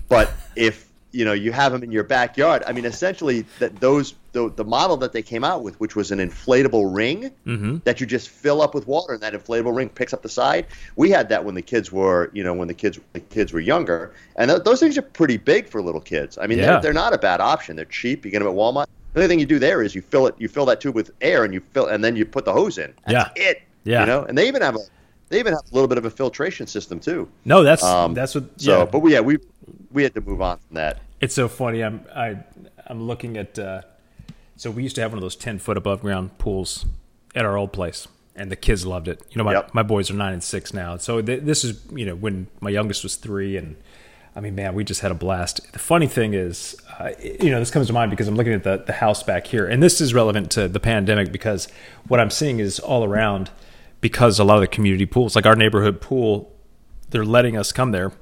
But 0.08 0.32
if 0.56 0.88
you 1.12 1.24
know 1.24 1.32
you 1.32 1.52
have 1.52 1.70
them 1.70 1.84
in 1.84 1.92
your 1.92 2.02
backyard, 2.02 2.64
I 2.66 2.72
mean, 2.72 2.84
essentially 2.84 3.46
that 3.60 3.76
those 3.76 4.14
the, 4.32 4.50
the 4.50 4.64
model 4.64 4.96
that 4.96 5.12
they 5.12 5.22
came 5.22 5.44
out 5.44 5.62
with, 5.62 5.78
which 5.78 5.94
was 5.94 6.10
an 6.10 6.18
inflatable 6.18 6.92
ring 6.92 7.30
Mm-hmm. 7.46 7.76
that 7.84 8.00
you 8.00 8.06
just 8.06 8.28
fill 8.30 8.60
up 8.60 8.74
with 8.74 8.88
water, 8.88 9.12
and 9.14 9.22
that 9.22 9.32
inflatable 9.32 9.76
ring 9.76 9.88
picks 9.88 10.12
up 10.12 10.22
the 10.22 10.28
side. 10.28 10.66
We 10.96 11.10
had 11.10 11.28
that 11.28 11.44
when 11.44 11.54
the 11.54 11.62
kids 11.62 11.92
were, 11.92 12.30
you 12.34 12.42
know, 12.42 12.52
when 12.52 12.66
the 12.66 12.74
kids 12.74 12.98
the 13.12 13.20
kids 13.20 13.52
were 13.52 13.60
younger, 13.60 14.12
and 14.34 14.50
th- 14.50 14.64
those 14.64 14.80
things 14.80 14.98
are 14.98 15.02
pretty 15.02 15.36
big 15.36 15.68
for 15.68 15.80
little 15.80 16.00
kids. 16.00 16.36
I 16.36 16.48
mean, 16.48 16.58
Yeah. 16.58 16.66
they're, 16.72 16.80
they're 16.82 16.92
not 16.92 17.14
a 17.14 17.18
bad 17.18 17.40
option. 17.40 17.76
They're 17.76 17.84
cheap. 17.84 18.24
You 18.24 18.32
get 18.32 18.40
them 18.40 18.48
at 18.48 18.54
Walmart. 18.54 18.86
The 19.12 19.20
only 19.20 19.28
thing 19.28 19.38
you 19.38 19.46
do 19.46 19.60
there 19.60 19.80
is 19.84 19.94
you 19.94 20.02
fill 20.02 20.26
it, 20.26 20.34
you 20.38 20.48
fill 20.48 20.66
that 20.66 20.80
tube 20.80 20.96
with 20.96 21.12
air, 21.20 21.44
and 21.44 21.54
you 21.54 21.60
fill, 21.72 21.86
and 21.86 22.02
then 22.02 22.16
you 22.16 22.26
put 22.26 22.44
the 22.44 22.52
hose 22.52 22.76
in. 22.78 22.92
That's 23.06 23.30
Yeah. 23.38 23.50
it. 23.50 23.62
Yeah. 23.84 24.00
You 24.00 24.06
know, 24.06 24.22
and 24.24 24.36
they 24.36 24.48
even 24.48 24.62
have 24.62 24.74
a 24.74 24.80
they 25.28 25.38
even 25.38 25.52
have 25.52 25.62
a 25.70 25.74
little 25.74 25.88
bit 25.88 25.98
of 25.98 26.04
a 26.04 26.10
filtration 26.10 26.66
system 26.66 27.00
too. 27.00 27.28
No, 27.44 27.62
that's 27.62 27.82
Um, 27.82 28.14
that's 28.14 28.34
what. 28.34 28.44
So, 28.60 28.78
yeah. 28.78 28.84
but 28.84 29.00
we, 29.00 29.12
yeah, 29.12 29.20
we 29.20 29.38
we 29.92 30.02
had 30.02 30.14
to 30.14 30.20
move 30.20 30.40
on 30.42 30.58
from 30.66 30.74
that. 30.76 31.00
It's 31.20 31.34
so 31.34 31.48
funny. 31.48 31.82
I'm 31.82 32.04
I 32.14 32.36
I'm 32.86 33.06
looking 33.06 33.36
at. 33.36 33.58
Uh, 33.58 33.82
so 34.56 34.70
we 34.70 34.82
used 34.82 34.94
to 34.96 35.00
have 35.02 35.10
one 35.10 35.18
of 35.18 35.22
those 35.22 35.36
ten 35.36 35.58
foot 35.58 35.76
above 35.76 36.00
ground 36.02 36.36
pools 36.38 36.84
at 37.34 37.44
our 37.44 37.56
old 37.56 37.72
place, 37.72 38.06
and 38.36 38.50
the 38.52 38.56
kids 38.56 38.86
loved 38.86 39.08
it. 39.08 39.20
You 39.30 39.38
know, 39.38 39.44
my 39.44 39.52
Yep. 39.52 39.74
my 39.74 39.82
boys 39.82 40.10
are 40.10 40.14
nine 40.14 40.32
and 40.32 40.42
six 40.44 40.72
now. 40.74 40.96
So 40.98 41.20
th- 41.22 41.42
this 41.42 41.64
is 41.64 41.80
you 41.92 42.04
know 42.06 42.14
when 42.14 42.46
my 42.60 42.70
youngest 42.70 43.02
was 43.02 43.16
three, 43.16 43.56
and 43.56 43.76
I 44.36 44.40
mean, 44.40 44.54
man, 44.54 44.74
we 44.74 44.84
just 44.84 45.00
had 45.00 45.10
a 45.10 45.14
blast. 45.14 45.72
The 45.72 45.78
funny 45.78 46.06
thing 46.06 46.34
is, 46.34 46.76
uh, 47.00 47.10
you 47.22 47.50
know, 47.50 47.58
this 47.58 47.70
comes 47.70 47.86
to 47.88 47.92
mind 47.92 48.10
because 48.10 48.28
I'm 48.28 48.36
looking 48.36 48.52
at 48.52 48.62
the 48.64 48.76
the 48.86 48.92
house 48.92 49.22
back 49.22 49.46
here, 49.46 49.66
and 49.66 49.82
this 49.82 50.00
is 50.00 50.12
relevant 50.14 50.50
to 50.52 50.68
the 50.68 50.80
pandemic 50.80 51.32
because 51.32 51.66
what 52.06 52.20
I'm 52.20 52.30
seeing 52.30 52.60
is 52.60 52.78
all 52.78 53.02
around 53.04 53.50
because 54.04 54.38
a 54.38 54.44
lot 54.44 54.56
of 54.56 54.60
the 54.60 54.66
community 54.66 55.06
pools, 55.06 55.34
like 55.34 55.46
our 55.46 55.56
neighborhood 55.56 55.98
pool, 55.98 56.52
they're 57.08 57.24
letting 57.24 57.56
us 57.56 57.72
come 57.72 57.90
there 57.90 58.12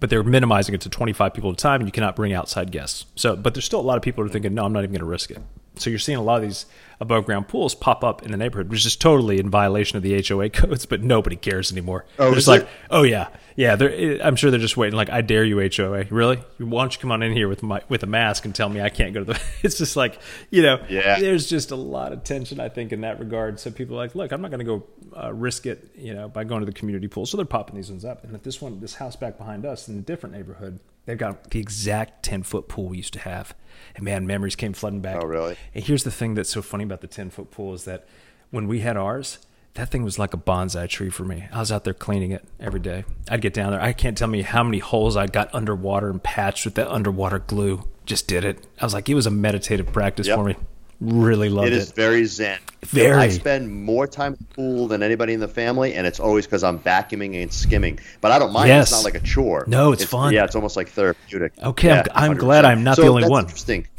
but 0.00 0.08
they're 0.08 0.22
minimizing 0.22 0.74
it 0.74 0.80
to 0.80 0.88
25 0.88 1.34
people 1.34 1.50
at 1.50 1.54
a 1.54 1.56
time 1.56 1.82
and 1.82 1.86
you 1.86 1.92
cannot 1.92 2.16
bring 2.16 2.32
outside 2.32 2.70
guests. 2.70 3.04
So 3.14 3.36
but 3.36 3.52
there's 3.52 3.66
still 3.66 3.80
a 3.80 3.82
lot 3.82 3.98
of 3.98 4.02
people 4.02 4.24
who 4.24 4.30
are 4.30 4.32
thinking 4.32 4.54
no 4.54 4.64
i'm 4.64 4.72
not 4.72 4.78
even 4.78 4.92
going 4.92 5.00
to 5.00 5.04
risk 5.04 5.30
it. 5.30 5.42
So 5.76 5.90
you're 5.90 5.98
seeing 5.98 6.16
a 6.16 6.22
lot 6.22 6.36
of 6.36 6.44
these 6.44 6.64
above 7.00 7.24
ground 7.26 7.48
pools 7.48 7.74
pop 7.74 8.04
up 8.04 8.22
in 8.22 8.30
the 8.30 8.36
neighborhood 8.36 8.68
which 8.70 8.84
is 8.86 8.96
totally 8.96 9.38
in 9.38 9.50
violation 9.50 9.96
of 9.96 10.02
the 10.02 10.20
hoa 10.28 10.48
codes 10.48 10.86
but 10.92 11.02
nobody 11.02 11.36
cares 11.36 11.72
anymore. 11.72 12.04
Oh, 12.18 12.26
they're 12.26 12.34
just 12.34 12.48
like 12.48 12.62
it? 12.62 12.68
oh 12.90 13.02
yeah. 13.02 13.28
Yeah 13.56 13.76
they're, 13.76 14.20
i'm 14.22 14.34
sure 14.36 14.50
they're 14.50 14.58
just 14.60 14.76
waiting 14.76 14.96
like 14.96 15.10
i 15.10 15.20
dare 15.20 15.44
you 15.44 15.56
hoa 15.60 16.04
really? 16.10 16.36
Why 16.58 16.82
don't 16.82 16.92
you 16.94 17.00
come 17.00 17.12
on 17.12 17.22
in 17.22 17.32
here 17.32 17.48
with 17.48 17.62
my 17.62 17.82
with 17.88 18.02
a 18.02 18.06
mask 18.06 18.44
and 18.44 18.54
tell 18.54 18.68
me 18.68 18.80
i 18.80 18.88
can't 18.88 19.14
go 19.14 19.20
to 19.24 19.32
the 19.32 19.40
it's 19.62 19.78
just 19.78 19.96
like 19.96 20.18
you 20.50 20.62
know 20.62 20.84
Yeah. 20.88 21.20
there's 21.20 21.48
just 21.48 21.70
a 21.70 21.76
lot 21.76 22.12
of 22.12 22.24
tension 22.24 22.58
i 22.60 22.68
think 22.68 22.92
in 22.92 23.02
that 23.02 23.18
regard. 23.20 23.60
So 23.60 23.70
people 23.70 23.96
are 23.96 24.00
like 24.04 24.14
look 24.14 24.32
i'm 24.32 24.42
not 24.42 24.50
going 24.50 24.58
to 24.58 24.64
go 24.64 24.84
uh, 25.16 25.32
risk 25.32 25.66
it 25.66 25.88
you 25.96 26.12
know 26.14 26.28
by 26.28 26.42
going 26.44 26.60
to 26.60 26.66
the 26.66 26.72
community 26.72 27.06
pool. 27.08 27.26
So 27.26 27.36
they're 27.36 27.46
popping 27.46 27.76
these 27.76 27.90
ones 27.90 28.04
up. 28.04 28.24
And 28.24 28.34
at 28.34 28.42
this 28.42 28.60
one 28.60 28.80
this 28.80 28.94
house 28.96 29.14
back 29.16 29.38
behind 29.38 29.64
us 29.64 29.88
in 29.88 29.98
a 29.98 30.02
different 30.02 30.34
neighborhood 30.34 30.80
they've 31.06 31.18
got 31.18 31.50
the 31.50 31.60
exact 31.60 32.22
10 32.24 32.42
foot 32.44 32.66
pool 32.66 32.88
we 32.88 32.96
used 32.96 33.12
to 33.12 33.18
have. 33.20 33.54
And 33.94 34.04
man 34.04 34.26
memories 34.26 34.56
came 34.56 34.72
flooding 34.72 35.00
back. 35.00 35.22
Oh, 35.22 35.26
really? 35.26 35.56
and 35.74 35.84
here's 35.84 36.02
the 36.02 36.10
thing 36.10 36.34
that's 36.34 36.50
so 36.50 36.62
funny 36.62 36.83
about 36.84 37.00
the 37.00 37.06
10 37.06 37.30
foot 37.30 37.50
pool 37.50 37.74
is 37.74 37.84
that 37.84 38.06
when 38.50 38.66
we 38.68 38.80
had 38.80 38.96
ours 38.96 39.38
that 39.74 39.90
thing 39.90 40.04
was 40.04 40.20
like 40.20 40.32
a 40.32 40.36
bonsai 40.36 40.88
tree 40.88 41.10
for 41.10 41.24
me. 41.24 41.46
I 41.52 41.58
was 41.58 41.72
out 41.72 41.82
there 41.82 41.94
cleaning 41.94 42.30
it 42.30 42.44
every 42.60 42.78
day. 42.78 43.04
I'd 43.28 43.40
get 43.40 43.52
down 43.52 43.72
there. 43.72 43.80
I 43.80 43.92
can't 43.92 44.16
tell 44.16 44.28
me 44.28 44.42
how 44.42 44.62
many 44.62 44.78
holes 44.78 45.16
I 45.16 45.26
got 45.26 45.52
underwater 45.52 46.10
and 46.10 46.22
patched 46.22 46.64
with 46.64 46.76
that 46.76 46.86
underwater 46.86 47.40
glue. 47.40 47.82
Just 48.06 48.28
did 48.28 48.44
it. 48.44 48.64
I 48.80 48.84
was 48.84 48.94
like, 48.94 49.08
it 49.08 49.14
was 49.16 49.26
a 49.26 49.32
meditative 49.32 49.92
practice 49.92 50.28
Yep. 50.28 50.36
for 50.38 50.44
me. 50.44 50.54
Really 51.00 51.48
loved 51.48 51.66
it 51.66 51.72
it. 51.72 51.78
is 51.78 51.90
very 51.90 52.24
zen. 52.24 52.60
Very. 52.84 53.16
I 53.20 53.28
spend 53.30 53.68
more 53.84 54.06
time 54.06 54.34
at 54.34 54.38
the 54.38 54.44
pool 54.54 54.86
than 54.86 55.02
anybody 55.02 55.32
in 55.32 55.40
the 55.40 55.48
family, 55.48 55.94
and 55.94 56.06
it's 56.06 56.20
always 56.20 56.46
because 56.46 56.62
I'm 56.62 56.78
vacuuming 56.78 57.42
and 57.42 57.52
skimming. 57.52 57.98
But 58.20 58.30
I 58.30 58.38
don't 58.38 58.52
mind. 58.52 58.68
Yes. 58.68 58.92
It's 58.92 59.02
not 59.02 59.12
like 59.12 59.20
a 59.20 59.26
chore. 59.26 59.64
No, 59.66 59.90
it's 59.90 60.04
fun. 60.04 60.32
Yeah, 60.32 60.44
it's 60.44 60.54
almost 60.54 60.76
like 60.76 60.90
therapeutic. 60.90 61.52
Okay, 61.60 61.90
I'm- 61.90 62.06
I'm 62.14 62.36
glad 62.36 62.64
I'm 62.64 62.84
not 62.84 62.94
So 62.94 63.02
the 63.02 63.08
only 63.08 63.22
that's 63.22 63.30
one. 63.32 63.44
Interesting. 63.46 63.88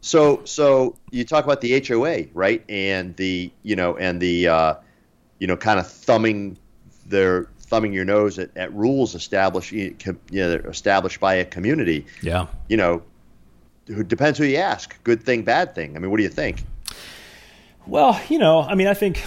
so, 0.00 0.44
so 0.44 0.96
you 1.10 1.24
talk 1.24 1.44
about 1.44 1.60
the 1.60 1.84
HOA, 1.86 2.24
right? 2.34 2.64
And 2.68 3.14
the 3.16 3.50
you 3.62 3.76
know, 3.76 3.96
and 3.96 4.20
the 4.20 4.48
uh, 4.48 4.74
you 5.38 5.46
know, 5.46 5.56
kind 5.56 5.78
of 5.78 5.86
thumbing 5.86 6.58
their 7.06 7.48
thumbing 7.58 7.92
your 7.92 8.04
nose 8.04 8.38
at, 8.38 8.50
at 8.56 8.72
rules 8.72 9.14
established 9.14 9.72
you 9.72 9.94
know, 10.04 10.54
established 10.68 11.20
by 11.20 11.34
a 11.34 11.44
community. 11.44 12.06
Yeah. 12.22 12.46
You 12.68 12.76
know, 12.78 13.02
who 13.86 14.02
depends 14.02 14.38
who 14.38 14.44
you 14.44 14.56
ask. 14.56 15.02
Good 15.04 15.22
thing, 15.22 15.42
bad 15.42 15.74
thing. 15.74 15.96
I 15.96 15.98
mean, 15.98 16.10
what 16.10 16.16
do 16.16 16.22
you 16.22 16.28
think? 16.28 16.62
Well, 17.86 18.20
you 18.28 18.38
know, 18.38 18.62
I 18.62 18.74
mean, 18.74 18.86
I 18.86 18.94
think, 18.94 19.24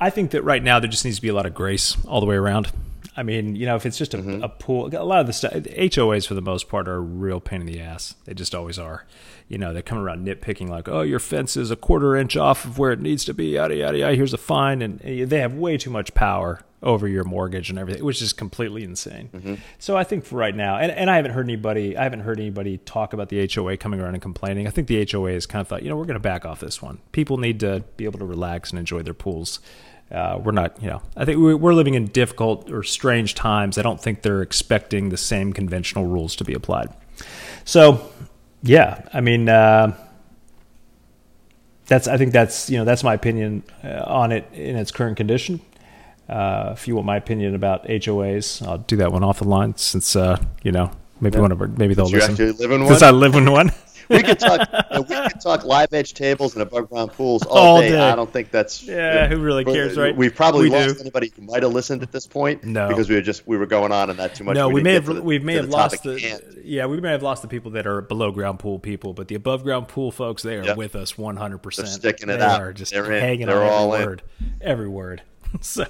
I 0.00 0.10
think 0.10 0.30
that 0.30 0.42
right 0.42 0.62
now 0.62 0.80
there 0.80 0.90
just 0.90 1.04
needs 1.04 1.16
to 1.16 1.22
be 1.22 1.28
a 1.28 1.34
lot 1.34 1.46
of 1.46 1.54
grace 1.54 1.96
all 2.06 2.20
the 2.20 2.26
way 2.26 2.36
around. 2.36 2.70
I 3.16 3.22
mean, 3.22 3.54
you 3.54 3.64
know, 3.66 3.76
if 3.76 3.86
it's 3.86 3.98
just 3.98 4.12
a, 4.14 4.18
Mm-hmm. 4.18 4.42
a 4.42 4.48
pool, 4.48 4.86
a 4.92 5.04
lot 5.04 5.20
of 5.20 5.26
the 5.26 5.32
stuff, 5.32 5.52
HOAs 5.52 6.26
for 6.26 6.34
the 6.34 6.40
most 6.42 6.68
part 6.68 6.88
are 6.88 6.96
a 6.96 7.00
real 7.00 7.40
pain 7.40 7.60
in 7.60 7.66
the 7.66 7.80
ass. 7.80 8.14
They 8.24 8.34
just 8.34 8.54
always 8.54 8.78
are. 8.78 9.04
You 9.48 9.58
know, 9.58 9.72
they 9.74 9.82
come 9.82 9.98
around 9.98 10.26
nitpicking 10.26 10.68
like, 10.68 10.88
oh, 10.88 11.02
your 11.02 11.18
fence 11.18 11.56
is 11.56 11.70
a 11.70 11.76
quarter 11.76 12.16
inch 12.16 12.36
off 12.36 12.64
of 12.64 12.78
where 12.78 12.92
it 12.92 13.00
needs 13.00 13.24
to 13.26 13.34
be, 13.34 13.46
yada 13.48 13.76
yada 13.76 13.98
yada. 13.98 14.14
Here's 14.16 14.32
a 14.32 14.38
fine, 14.38 14.80
and 14.82 14.98
they 15.00 15.38
have 15.40 15.54
way 15.54 15.76
too 15.76 15.90
much 15.90 16.14
power 16.14 16.60
over 16.82 17.08
your 17.08 17.24
mortgage 17.24 17.70
and 17.70 17.78
everything, 17.78 18.04
which 18.04 18.20
is 18.20 18.32
completely 18.34 18.84
insane. 18.84 19.30
Mm-hmm. 19.34 19.54
So 19.78 19.96
I 19.96 20.04
think 20.04 20.24
for 20.24 20.36
right 20.36 20.54
now, 20.54 20.76
and, 20.76 20.92
and 20.92 21.10
I 21.10 21.16
haven't 21.16 21.30
heard 21.32 21.46
anybody, 21.46 21.96
I 21.96 22.02
haven't 22.02 22.20
heard 22.20 22.38
anybody 22.38 22.76
talk 22.78 23.12
about 23.14 23.30
the 23.30 23.48
HOA 23.52 23.76
coming 23.78 24.00
around 24.00 24.14
and 24.14 24.22
complaining. 24.22 24.66
I 24.66 24.70
think 24.70 24.88
the 24.88 25.06
HOA 25.10 25.32
has 25.32 25.46
kind 25.46 25.60
of 25.60 25.68
thought, 25.68 25.82
you 25.82 25.88
know, 25.88 25.96
we're 25.96 26.04
going 26.04 26.14
to 26.14 26.20
back 26.20 26.44
off 26.44 26.60
this 26.60 26.82
one. 26.82 26.98
People 27.12 27.38
need 27.38 27.60
to 27.60 27.84
be 27.96 28.04
able 28.04 28.18
to 28.18 28.26
relax 28.26 28.70
and 28.70 28.78
enjoy 28.78 29.02
their 29.02 29.14
pools. 29.14 29.60
Uh, 30.12 30.38
we're 30.42 30.52
not, 30.52 30.80
you 30.82 30.88
know, 30.88 31.02
I 31.16 31.24
think 31.24 31.38
we- 31.40 31.54
we're 31.54 31.72
living 31.74 31.94
in 31.94 32.06
difficult 32.06 32.70
or 32.70 32.82
strange 32.82 33.34
times. 33.34 33.78
I 33.78 33.82
don't 33.82 34.00
think 34.00 34.22
they're 34.22 34.42
expecting 34.42 35.08
the 35.08 35.16
same 35.16 35.52
conventional 35.52 36.06
rules 36.06 36.36
to 36.36 36.44
be 36.44 36.52
applied. 36.54 36.88
So, 37.64 38.00
yeah, 38.62 39.02
I 39.12 39.20
mean, 39.20 39.48
uh, 39.48 39.96
that's 41.86 42.08
I 42.08 42.16
think 42.16 42.32
that's 42.32 42.70
you 42.70 42.78
know 42.78 42.84
that's 42.84 43.04
my 43.04 43.14
opinion 43.14 43.62
uh, 43.82 44.02
on 44.06 44.32
it 44.32 44.48
in 44.52 44.76
its 44.76 44.90
current 44.90 45.16
condition. 45.16 45.60
Uh, 46.28 46.70
if 46.72 46.88
you 46.88 46.94
want 46.94 47.06
my 47.06 47.16
opinion 47.16 47.54
about 47.54 47.84
HOAs, 47.86 48.66
I'll 48.66 48.78
do 48.78 48.96
that 48.96 49.12
one 49.12 49.22
off 49.22 49.40
the 49.40 49.48
line 49.48 49.76
since 49.76 50.16
uh, 50.16 50.38
you 50.62 50.72
know 50.72 50.90
maybe 51.20 51.38
one 51.38 51.52
of 51.52 51.60
our, 51.60 51.66
maybe 51.68 51.92
they'll 51.94 52.08
You 52.08 52.16
listen 52.16 52.30
actually 52.32 52.52
live 52.52 52.70
in 52.70 52.80
one. 52.82 52.88
since 52.90 53.02
I 53.02 53.10
live 53.10 53.34
in 53.34 53.50
one. 53.50 53.70
we 54.08 54.22
could 54.22 54.38
talk. 54.38 54.68
you 54.72 54.96
know, 54.96 55.02
we 55.02 55.28
could 55.30 55.40
talk 55.40 55.64
live 55.64 55.92
edge 55.92 56.14
tables 56.14 56.54
and 56.54 56.62
above 56.62 56.88
ground 56.90 57.12
pools 57.12 57.42
all, 57.44 57.56
All 57.58 57.80
day. 57.80 57.90
day. 57.90 58.00
I 58.00 58.14
don't 58.16 58.32
think 58.32 58.50
that's. 58.50 58.82
Yeah, 58.82 59.26
who 59.28 59.38
really 59.38 59.64
cares, 59.64 59.96
right? 59.96 60.14
We've 60.16 60.34
probably 60.34 60.70
We 60.70 60.76
lost 60.76 60.94
do. 60.96 61.00
anybody 61.00 61.32
who 61.34 61.42
might 61.42 61.62
have 61.62 61.72
listened 61.72 62.02
at 62.02 62.12
this 62.12 62.26
point. 62.26 62.64
No. 62.64 62.88
because 62.88 63.08
we 63.08 63.14
were 63.14 63.20
just 63.22 63.46
we 63.46 63.56
were 63.56 63.66
going 63.66 63.92
on 63.92 64.10
and 64.10 64.18
that 64.18 64.34
too 64.34 64.44
much. 64.44 64.54
no, 64.54 64.68
we 64.68 64.74
didn't 64.82 64.84
may 64.84 64.94
have 64.94 65.06
the- 65.06 65.22
we 65.22 65.38
may 65.38 65.54
have 65.54 65.68
lost 65.68 66.02
the 66.02 66.18
hand. 66.20 66.60
yeah 66.64 66.86
we 66.86 67.00
may 67.00 67.10
have 67.10 67.22
lost 67.22 67.42
the 67.42 67.48
people 67.48 67.72
that 67.72 67.86
are 67.86 68.00
below 68.00 68.30
ground 68.30 68.58
pool 68.58 68.78
people, 68.78 69.12
but 69.14 69.28
the 69.28 69.34
above 69.34 69.62
ground 69.62 69.88
pool 69.88 70.10
folks 70.10 70.42
they 70.42 70.56
are 70.56 70.64
Yep. 70.64 70.76
with 70.76 70.94
us 70.96 71.16
one 71.18 71.36
hundred 71.36 71.58
percent. 71.58 71.88
They're 71.88 72.12
sticking 72.12 72.28
it 72.30 72.38
they 72.38 72.44
out. 72.44 72.60
Are 72.60 72.72
just 72.72 72.92
They're 72.92 73.10
in. 73.12 73.20
hanging 73.20 73.46
They're 73.46 73.62
on 73.62 73.68
all 73.70 73.94
every 73.94 74.02
in. 74.02 74.08
word, 74.08 74.22
every 74.60 74.88
word. 74.88 75.22
so, 75.60 75.84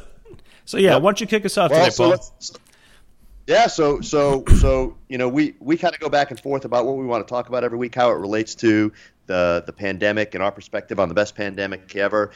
so 0.65 0.77
yeah, 0.79 0.93
Yep. 0.95 1.03
why 1.03 1.09
don't 1.09 1.21
you 1.21 1.27
kick 1.27 1.45
us 1.45 1.57
off 1.59 1.71
Well, 1.71 1.81
today, 1.81 1.91
so 1.91 2.11
Paul? 2.11 2.33
Yeah, 3.47 3.67
so 3.67 4.01
so 4.01 4.45
so 4.59 4.97
you 5.09 5.19
know 5.19 5.29
we 5.29 5.55
we 5.61 5.77
kind 5.77 5.95
of 5.95 6.01
go 6.01 6.09
back 6.09 6.31
and 6.31 6.41
forth 6.41 6.65
about 6.65 6.87
what 6.87 6.97
we 6.97 7.05
want 7.05 7.27
to 7.27 7.31
talk 7.31 7.49
about 7.49 7.65
every 7.65 7.79
week, 7.79 7.95
how 7.95 8.11
it 8.11 8.15
relates 8.15 8.55
to 8.57 8.93
the 9.27 9.63
the 9.67 9.73
pandemic 9.73 10.35
and 10.35 10.43
our 10.43 10.53
perspective 10.53 10.99
on 10.99 11.09
the 11.09 11.15
best 11.15 11.35
pandemic 11.35 11.95
ever. 11.97 12.31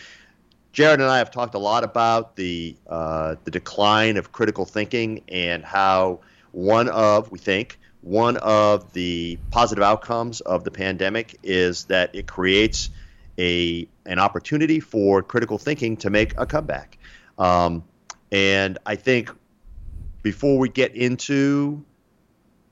Jared 0.72 1.00
and 1.00 1.08
I 1.08 1.18
have 1.18 1.30
talked 1.30 1.54
a 1.54 1.58
lot 1.58 1.82
about 1.82 2.36
the 2.36 2.76
uh, 2.86 3.36
the 3.44 3.50
decline 3.50 4.16
of 4.16 4.32
critical 4.32 4.64
thinking 4.64 5.22
and 5.28 5.64
how 5.64 6.20
one 6.52 6.88
of 6.88 7.30
we 7.30 7.38
think 7.38 7.78
one 8.02 8.36
of 8.36 8.92
the 8.92 9.38
positive 9.50 9.82
outcomes 9.82 10.40
of 10.40 10.64
the 10.64 10.70
pandemic 10.70 11.38
is 11.42 11.84
that 11.84 12.14
it 12.14 12.26
creates 12.26 12.90
a 13.38 13.88
an 14.06 14.18
opportunity 14.18 14.80
for 14.80 15.22
critical 15.22 15.58
thinking 15.58 15.96
to 15.96 16.10
make 16.10 16.38
a 16.38 16.46
comeback. 16.46 16.98
Um, 17.38 17.84
and 18.30 18.78
I 18.84 18.96
think 18.96 19.30
before 20.28 20.58
we 20.58 20.68
get 20.68 20.94
into 20.94 21.82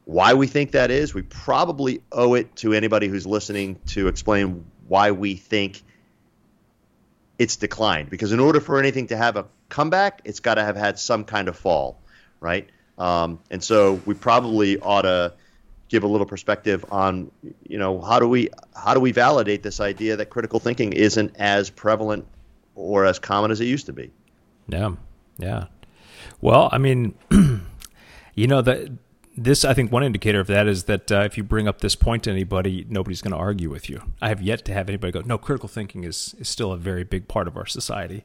why 0.04 0.34
we 0.34 0.46
think 0.46 0.72
that 0.72 0.90
is, 0.90 1.14
we 1.14 1.22
probably 1.22 2.02
owe 2.12 2.34
it 2.34 2.54
to 2.56 2.74
anybody 2.74 3.08
who's 3.08 3.26
listening 3.26 3.80
to 3.86 4.08
explain 4.08 4.66
why 4.88 5.10
we 5.12 5.36
think 5.36 5.82
it's 7.38 7.56
declined. 7.56 8.10
Because 8.10 8.32
in 8.32 8.40
order 8.40 8.60
for 8.60 8.78
anything 8.78 9.06
to 9.06 9.16
have 9.16 9.38
a 9.38 9.46
comeback, 9.70 10.20
it's 10.26 10.40
got 10.40 10.56
to 10.56 10.64
have 10.64 10.76
had 10.76 10.98
some 10.98 11.24
kind 11.24 11.48
of 11.48 11.56
fall, 11.56 11.98
right? 12.40 12.68
Um, 12.98 13.38
and 13.50 13.64
so 13.64 14.02
we 14.04 14.12
probably 14.12 14.78
ought 14.78 15.02
to 15.02 15.32
give 15.88 16.04
a 16.04 16.06
little 16.06 16.26
perspective 16.26 16.84
on, 16.90 17.30
you 17.66 17.78
know, 17.78 18.02
how 18.02 18.20
do 18.20 18.28
we 18.28 18.50
how 18.74 18.92
do 18.92 19.00
we 19.00 19.12
validate 19.12 19.62
this 19.62 19.80
idea 19.80 20.16
that 20.16 20.26
critical 20.26 20.60
thinking 20.60 20.92
isn't 20.92 21.34
as 21.36 21.70
prevalent 21.70 22.26
or 22.74 23.06
as 23.06 23.18
common 23.18 23.50
as 23.50 23.62
it 23.62 23.66
used 23.66 23.86
to 23.86 23.94
be? 23.94 24.10
Yeah, 24.68 24.90
yeah. 25.38 25.68
Well, 26.46 26.68
I 26.70 26.78
mean, 26.78 27.16
you 28.36 28.46
know 28.46 28.62
that 28.62 28.92
this. 29.36 29.64
I 29.64 29.74
think 29.74 29.90
one 29.90 30.04
indicator 30.04 30.38
of 30.38 30.46
that 30.46 30.68
is 30.68 30.84
that 30.84 31.10
uh, 31.10 31.22
if 31.22 31.36
you 31.36 31.42
bring 31.42 31.66
up 31.66 31.80
this 31.80 31.96
point 31.96 32.22
to 32.22 32.30
anybody, 32.30 32.86
nobody's 32.88 33.20
going 33.20 33.32
to 33.32 33.36
argue 33.36 33.68
with 33.68 33.90
you. 33.90 34.00
I 34.22 34.28
have 34.28 34.40
yet 34.40 34.64
to 34.66 34.72
have 34.72 34.88
anybody 34.88 35.10
go, 35.10 35.22
"No, 35.22 35.38
critical 35.38 35.68
thinking 35.68 36.04
is 36.04 36.36
is 36.38 36.48
still 36.48 36.70
a 36.70 36.76
very 36.76 37.02
big 37.02 37.26
part 37.26 37.48
of 37.48 37.56
our 37.56 37.66
society." 37.66 38.24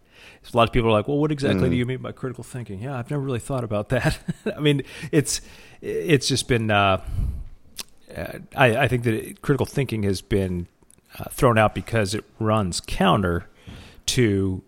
A 0.54 0.56
lot 0.56 0.70
of 0.70 0.72
people 0.72 0.90
are 0.90 0.92
like, 0.92 1.08
"Well, 1.08 1.18
what 1.18 1.32
exactly 1.32 1.68
do 1.68 1.76
you 1.76 1.84
mean 1.84 2.04
by 2.04 2.12
critical 2.12 2.44
thinking?" 2.44 2.84
Yeah, 2.84 2.96
I've 2.96 3.10
never 3.10 3.24
really 3.24 3.40
thought 3.40 3.64
about 3.64 3.90
that. 3.90 4.20
I 4.56 4.60
mean, 4.60 4.84
it's 5.12 5.42
it's 5.82 6.28
just 6.28 6.48
been. 6.48 6.70
Uh, 6.70 7.02
uh, 8.16 8.38
I, 8.56 8.78
I 8.78 8.88
think 8.88 9.04
that 9.06 9.16
it, 9.16 9.42
critical 9.42 9.66
thinking 9.66 10.04
has 10.04 10.22
been 10.22 10.68
uh, 11.18 11.24
thrown 11.32 11.58
out 11.58 11.74
because 11.74 12.14
it 12.14 12.24
runs 12.38 12.82
counter 12.86 13.48
to 14.06 14.62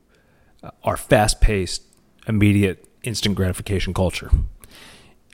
uh, 0.64 0.72
our 0.84 0.98
fast-paced, 0.98 1.84
immediate, 2.28 2.88
instant 3.04 3.36
gratification 3.36 3.94
culture. 3.94 4.30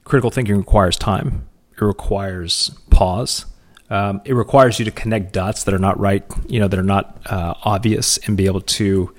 Critical 0.04 0.32
thinking 0.32 0.58
requires 0.58 0.98
time. 0.98 1.48
It 1.74 1.84
requires 1.84 2.72
pause. 2.90 3.46
Um, 3.90 4.22
it 4.26 4.34
requires 4.34 4.78
you 4.80 4.86
to 4.86 4.92
connect 4.92 5.34
dots 5.34 5.64
that 5.64 5.74
are 5.74 5.80
not 5.80 6.00
right, 6.00 6.24
you 6.48 6.60
know, 6.60 6.68
that 6.68 6.80
are 6.80 6.84
not 6.84 7.18
uh, 7.26 7.54
obvious, 7.64 8.18
and 8.20 8.38
be 8.38 8.46
able 8.46 8.62
to 8.62 9.14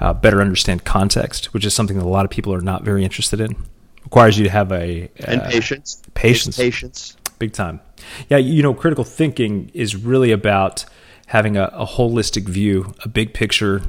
uh, 0.00 0.12
better 0.12 0.40
understand 0.40 0.84
context, 0.84 1.52
which 1.54 1.64
is 1.64 1.74
something 1.74 1.98
that 1.98 2.04
a 2.04 2.08
lot 2.08 2.24
of 2.24 2.30
people 2.30 2.52
are 2.52 2.60
not 2.60 2.82
very 2.82 3.04
interested 3.04 3.40
in. 3.40 3.56
requires 4.04 4.38
you 4.38 4.44
to 4.44 4.50
have 4.50 4.72
a 4.72 5.10
And 5.24 5.40
uh, 5.40 5.48
patience. 5.50 6.02
patience. 6.14 6.56
Patience. 6.56 7.16
big 7.38 7.52
time. 7.52 7.80
Yeah, 8.28 8.38
you 8.38 8.62
know, 8.62 8.74
critical 8.74 9.04
thinking 9.04 9.70
is 9.74 9.94
really 9.96 10.32
about 10.32 10.84
having 11.26 11.56
a, 11.56 11.64
a 11.74 11.86
holistic 11.86 12.48
view, 12.48 12.94
a 13.04 13.08
big 13.08 13.34
picture 13.34 13.82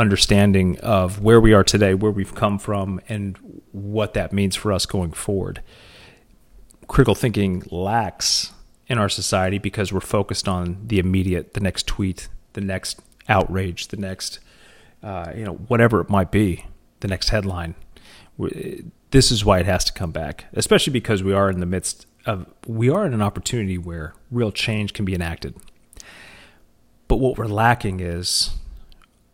understanding 0.00 0.78
of 0.80 1.20
where 1.20 1.40
we 1.40 1.52
are 1.52 1.62
today, 1.62 1.92
where 1.94 2.10
we've 2.10 2.34
come 2.34 2.58
from, 2.58 3.00
and 3.08 3.36
what 3.72 4.14
that 4.14 4.32
means 4.32 4.56
for 4.56 4.72
us 4.72 4.86
going 4.86 5.12
forward. 5.12 5.62
Critical 6.88 7.14
thinking 7.14 7.62
lacks 7.70 8.52
in 8.86 8.98
our 8.98 9.08
society 9.08 9.58
because 9.58 9.92
we're 9.92 10.00
focused 10.00 10.48
on 10.48 10.78
the 10.86 10.98
immediate, 10.98 11.54
the 11.54 11.60
next 11.60 11.86
tweet, 11.86 12.28
the 12.54 12.60
next 12.60 13.00
outrage, 13.28 13.88
the 13.88 13.96
next, 13.96 14.40
uh, 15.02 15.32
you 15.36 15.44
know, 15.44 15.54
whatever 15.54 16.00
it 16.00 16.08
might 16.08 16.30
be, 16.30 16.64
the 17.00 17.08
next 17.08 17.28
headline. 17.28 17.74
This 19.10 19.30
is 19.30 19.44
why 19.44 19.60
it 19.60 19.66
has 19.66 19.84
to 19.84 19.92
come 19.92 20.12
back, 20.12 20.46
especially 20.54 20.92
because 20.92 21.22
we 21.22 21.34
are 21.34 21.50
in 21.50 21.60
the 21.60 21.66
midst 21.66 22.06
of, 22.26 22.46
we 22.66 22.88
are 22.88 23.04
in 23.04 23.12
an 23.12 23.22
opportunity 23.22 23.76
where 23.76 24.14
real 24.30 24.50
change 24.50 24.92
can 24.94 25.04
be 25.04 25.14
enacted. 25.14 25.54
But 27.06 27.16
what 27.16 27.36
we're 27.36 27.46
lacking 27.46 28.00
is 28.00 28.50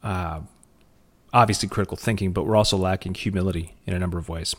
uh, 0.03 0.41
obviously 1.37 1.69
critical 1.69 1.99
thinking, 1.99 2.33
but 2.33 2.47
we're 2.47 2.57
also 2.57 2.79
lacking 2.79 3.13
humility 3.13 3.75
in 3.87 3.93
a 3.93 3.99
number 3.99 4.17
of 4.17 4.27
ways. 4.27 4.57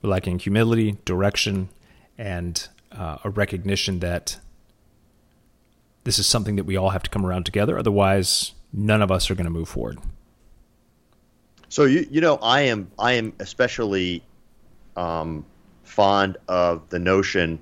We're 0.00 0.08
lacking 0.08 0.38
humility, 0.38 0.96
direction, 1.04 1.68
and 2.16 2.66
uh, 2.90 3.18
a 3.22 3.28
recognition 3.28 3.98
that 4.00 4.38
this 6.04 6.18
is 6.18 6.26
something 6.26 6.56
that 6.56 6.64
we 6.64 6.74
all 6.74 6.90
have 6.90 7.02
to 7.02 7.10
come 7.10 7.26
around 7.26 7.44
together. 7.44 7.78
Otherwise, 7.78 8.52
none 8.72 9.02
of 9.02 9.10
us 9.10 9.30
are 9.30 9.34
going 9.34 9.44
to 9.44 9.50
move 9.50 9.68
forward. 9.68 9.98
So 11.68 11.84
you 11.84 12.06
you 12.10 12.22
know 12.22 12.36
I 12.36 12.62
am 12.62 12.90
I 12.98 13.12
am 13.12 13.34
especially 13.38 14.22
um, 14.96 15.44
fond 15.84 16.38
of 16.48 16.88
the 16.88 16.98
notion 16.98 17.60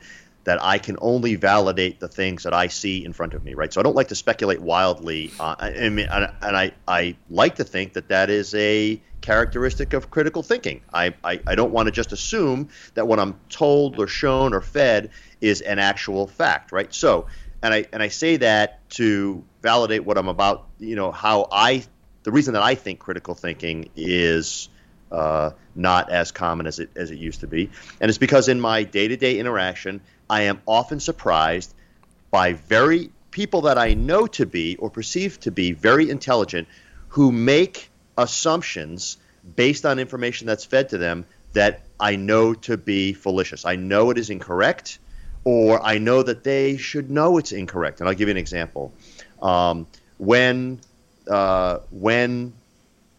that 0.48 0.64
I 0.64 0.78
can 0.78 0.96
only 1.02 1.34
validate 1.34 2.00
the 2.00 2.08
things 2.08 2.44
that 2.44 2.54
I 2.54 2.68
see 2.68 3.04
in 3.04 3.12
front 3.12 3.34
of 3.34 3.44
me, 3.44 3.52
right? 3.52 3.70
So 3.70 3.82
I 3.82 3.84
don't 3.84 3.94
like 3.94 4.08
to 4.08 4.14
speculate 4.14 4.62
wildly. 4.62 5.30
Uh, 5.38 5.54
I, 5.58 5.90
mean, 5.90 6.08
and 6.10 6.32
and 6.40 6.56
I, 6.56 6.72
I 6.88 7.16
like 7.28 7.56
to 7.56 7.64
think 7.64 7.92
that 7.92 8.08
that 8.08 8.30
is 8.30 8.54
a 8.54 8.98
characteristic 9.20 9.92
of 9.92 10.10
critical 10.10 10.42
thinking. 10.42 10.80
I, 10.90 11.12
I, 11.22 11.38
I 11.46 11.54
don't 11.54 11.70
want 11.70 11.88
to 11.88 11.92
just 11.92 12.12
assume 12.12 12.70
that 12.94 13.06
what 13.06 13.20
I'm 13.20 13.38
told 13.50 13.98
or 13.98 14.06
shown 14.06 14.54
or 14.54 14.62
fed 14.62 15.10
is 15.42 15.60
an 15.60 15.78
actual 15.78 16.26
fact, 16.26 16.72
right? 16.72 16.94
So, 16.94 17.26
and 17.60 17.74
I 17.74 17.84
and 17.92 18.02
I 18.02 18.08
say 18.08 18.38
that 18.38 18.88
to 18.92 19.44
validate 19.60 20.06
what 20.06 20.16
I'm 20.16 20.28
about. 20.28 20.66
You 20.78 20.96
know 20.96 21.12
how 21.12 21.48
I 21.52 21.84
the 22.22 22.32
reason 22.32 22.54
that 22.54 22.62
I 22.62 22.74
think 22.74 23.00
critical 23.00 23.34
thinking 23.34 23.90
is 23.96 24.70
uh, 25.12 25.50
not 25.74 26.10
as 26.10 26.32
common 26.32 26.66
as 26.66 26.78
it 26.78 26.88
as 26.96 27.10
it 27.10 27.18
used 27.18 27.40
to 27.40 27.46
be, 27.46 27.68
and 28.00 28.08
it's 28.08 28.16
because 28.16 28.48
in 28.48 28.62
my 28.62 28.84
day 28.84 29.08
to 29.08 29.16
day 29.18 29.38
interaction, 29.38 30.00
I 30.30 30.42
am 30.42 30.60
often 30.66 31.00
surprised 31.00 31.74
by 32.30 32.52
very 32.54 33.10
people 33.30 33.62
that 33.62 33.78
I 33.78 33.94
know 33.94 34.26
to 34.26 34.46
be 34.46 34.76
or 34.76 34.90
perceive 34.90 35.40
to 35.40 35.50
be 35.50 35.72
very 35.72 36.10
intelligent 36.10 36.68
who 37.08 37.32
make 37.32 37.90
assumptions 38.16 39.16
based 39.56 39.86
on 39.86 39.98
information 39.98 40.46
that's 40.46 40.64
fed 40.64 40.90
to 40.90 40.98
them 40.98 41.24
that 41.52 41.82
I 41.98 42.16
know 42.16 42.54
to 42.54 42.76
be 42.76 43.12
fallacious. 43.12 43.64
I 43.64 43.76
know 43.76 44.10
it 44.10 44.18
is 44.18 44.30
incorrect, 44.30 44.98
or 45.44 45.84
I 45.84 45.98
know 45.98 46.22
that 46.22 46.44
they 46.44 46.76
should 46.76 47.10
know 47.10 47.38
it's 47.38 47.52
incorrect. 47.52 48.00
And 48.00 48.08
I'll 48.08 48.14
give 48.14 48.28
you 48.28 48.32
an 48.32 48.38
example. 48.38 48.92
Um, 49.40 49.86
when 50.18 50.80
uh, 51.28 51.78
when 51.90 52.52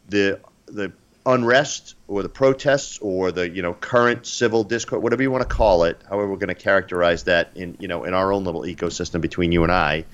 the 0.10 0.40
the 0.66 0.92
unrest 1.26 1.96
or 2.08 2.24
the 2.24 2.30
protests 2.30 2.98
or 3.00 3.32
the 3.32 3.50
you 3.50 3.62
know 3.62 3.74
current 3.74 4.26
civil 4.26 4.64
discord, 4.64 5.04
whatever 5.04 5.22
you 5.22 5.32
want 5.32 5.48
to 5.48 5.56
call 5.56 5.84
it, 5.84 6.02
however 6.10 6.30
we're 6.30 6.38
going 6.38 6.48
to 6.50 6.56
characterize 6.56 7.24
that 7.26 7.52
in 7.56 7.78
you 7.80 7.88
know 7.88 8.04
in 8.04 8.14
our 8.14 8.32
own 8.32 8.44
little 8.44 8.62
ecosystem 8.62 9.22
between 9.22 9.52
you 9.52 9.64
and 9.64 9.72
I. 9.72 10.06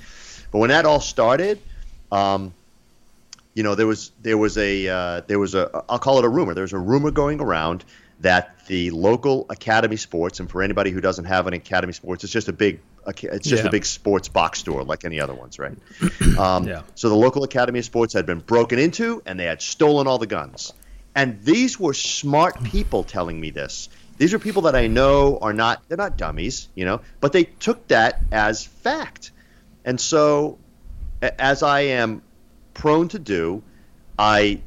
But 0.51 0.59
when 0.59 0.69
that 0.69 0.85
all 0.85 0.99
started, 0.99 1.59
um, 2.11 2.53
you 3.53 3.63
know 3.63 3.75
there 3.75 3.87
was 3.87 4.11
there 4.21 4.37
was 4.37 4.57
a 4.57 4.87
uh, 4.87 5.21
there 5.27 5.39
was 5.39 5.55
a 5.55 5.83
I'll 5.89 5.99
call 5.99 6.19
it 6.19 6.25
a 6.25 6.29
rumor. 6.29 6.53
There 6.53 6.63
was 6.63 6.73
a 6.73 6.79
rumor 6.79 7.11
going 7.11 7.41
around 7.41 7.85
that 8.21 8.65
the 8.67 8.91
local 8.91 9.45
academy 9.49 9.97
sports, 9.97 10.39
and 10.39 10.49
for 10.49 10.63
anybody 10.63 10.91
who 10.91 11.01
doesn't 11.01 11.25
have 11.25 11.47
an 11.47 11.53
academy 11.53 11.93
sports, 11.93 12.23
it's 12.23 12.33
just 12.33 12.47
a 12.47 12.53
big 12.53 12.79
it's 13.07 13.47
just 13.47 13.63
yeah. 13.63 13.67
a 13.67 13.71
big 13.71 13.85
sports 13.85 14.27
box 14.27 14.59
store 14.59 14.83
like 14.83 15.05
any 15.05 15.19
other 15.19 15.33
ones, 15.33 15.59
right? 15.59 15.77
Um, 16.39 16.67
yeah. 16.67 16.81
So 16.95 17.07
the 17.07 17.15
local 17.15 17.43
academy 17.43 17.79
of 17.79 17.85
sports 17.85 18.13
had 18.13 18.25
been 18.25 18.39
broken 18.39 18.77
into, 18.77 19.21
and 19.25 19.39
they 19.39 19.45
had 19.45 19.61
stolen 19.61 20.05
all 20.05 20.17
the 20.17 20.27
guns. 20.27 20.73
And 21.15 21.41
these 21.43 21.79
were 21.79 21.93
smart 21.93 22.57
hmm. 22.57 22.65
people 22.65 23.03
telling 23.03 23.39
me 23.39 23.49
this. 23.49 23.89
These 24.17 24.33
are 24.33 24.39
people 24.39 24.63
that 24.63 24.75
I 24.75 24.87
know 24.87 25.39
are 25.41 25.53
not 25.53 25.83
they're 25.87 25.97
not 25.97 26.17
dummies, 26.17 26.69
you 26.75 26.85
know, 26.85 27.01
but 27.19 27.33
they 27.33 27.43
took 27.43 27.87
that 27.89 28.21
as 28.31 28.63
fact. 28.63 29.31
And 29.83 29.99
so 29.99 30.57
as 31.21 31.63
I 31.63 31.81
am 31.81 32.21
prone 32.73 33.09
to 33.09 33.19
do, 33.19 33.63
I 34.17 34.61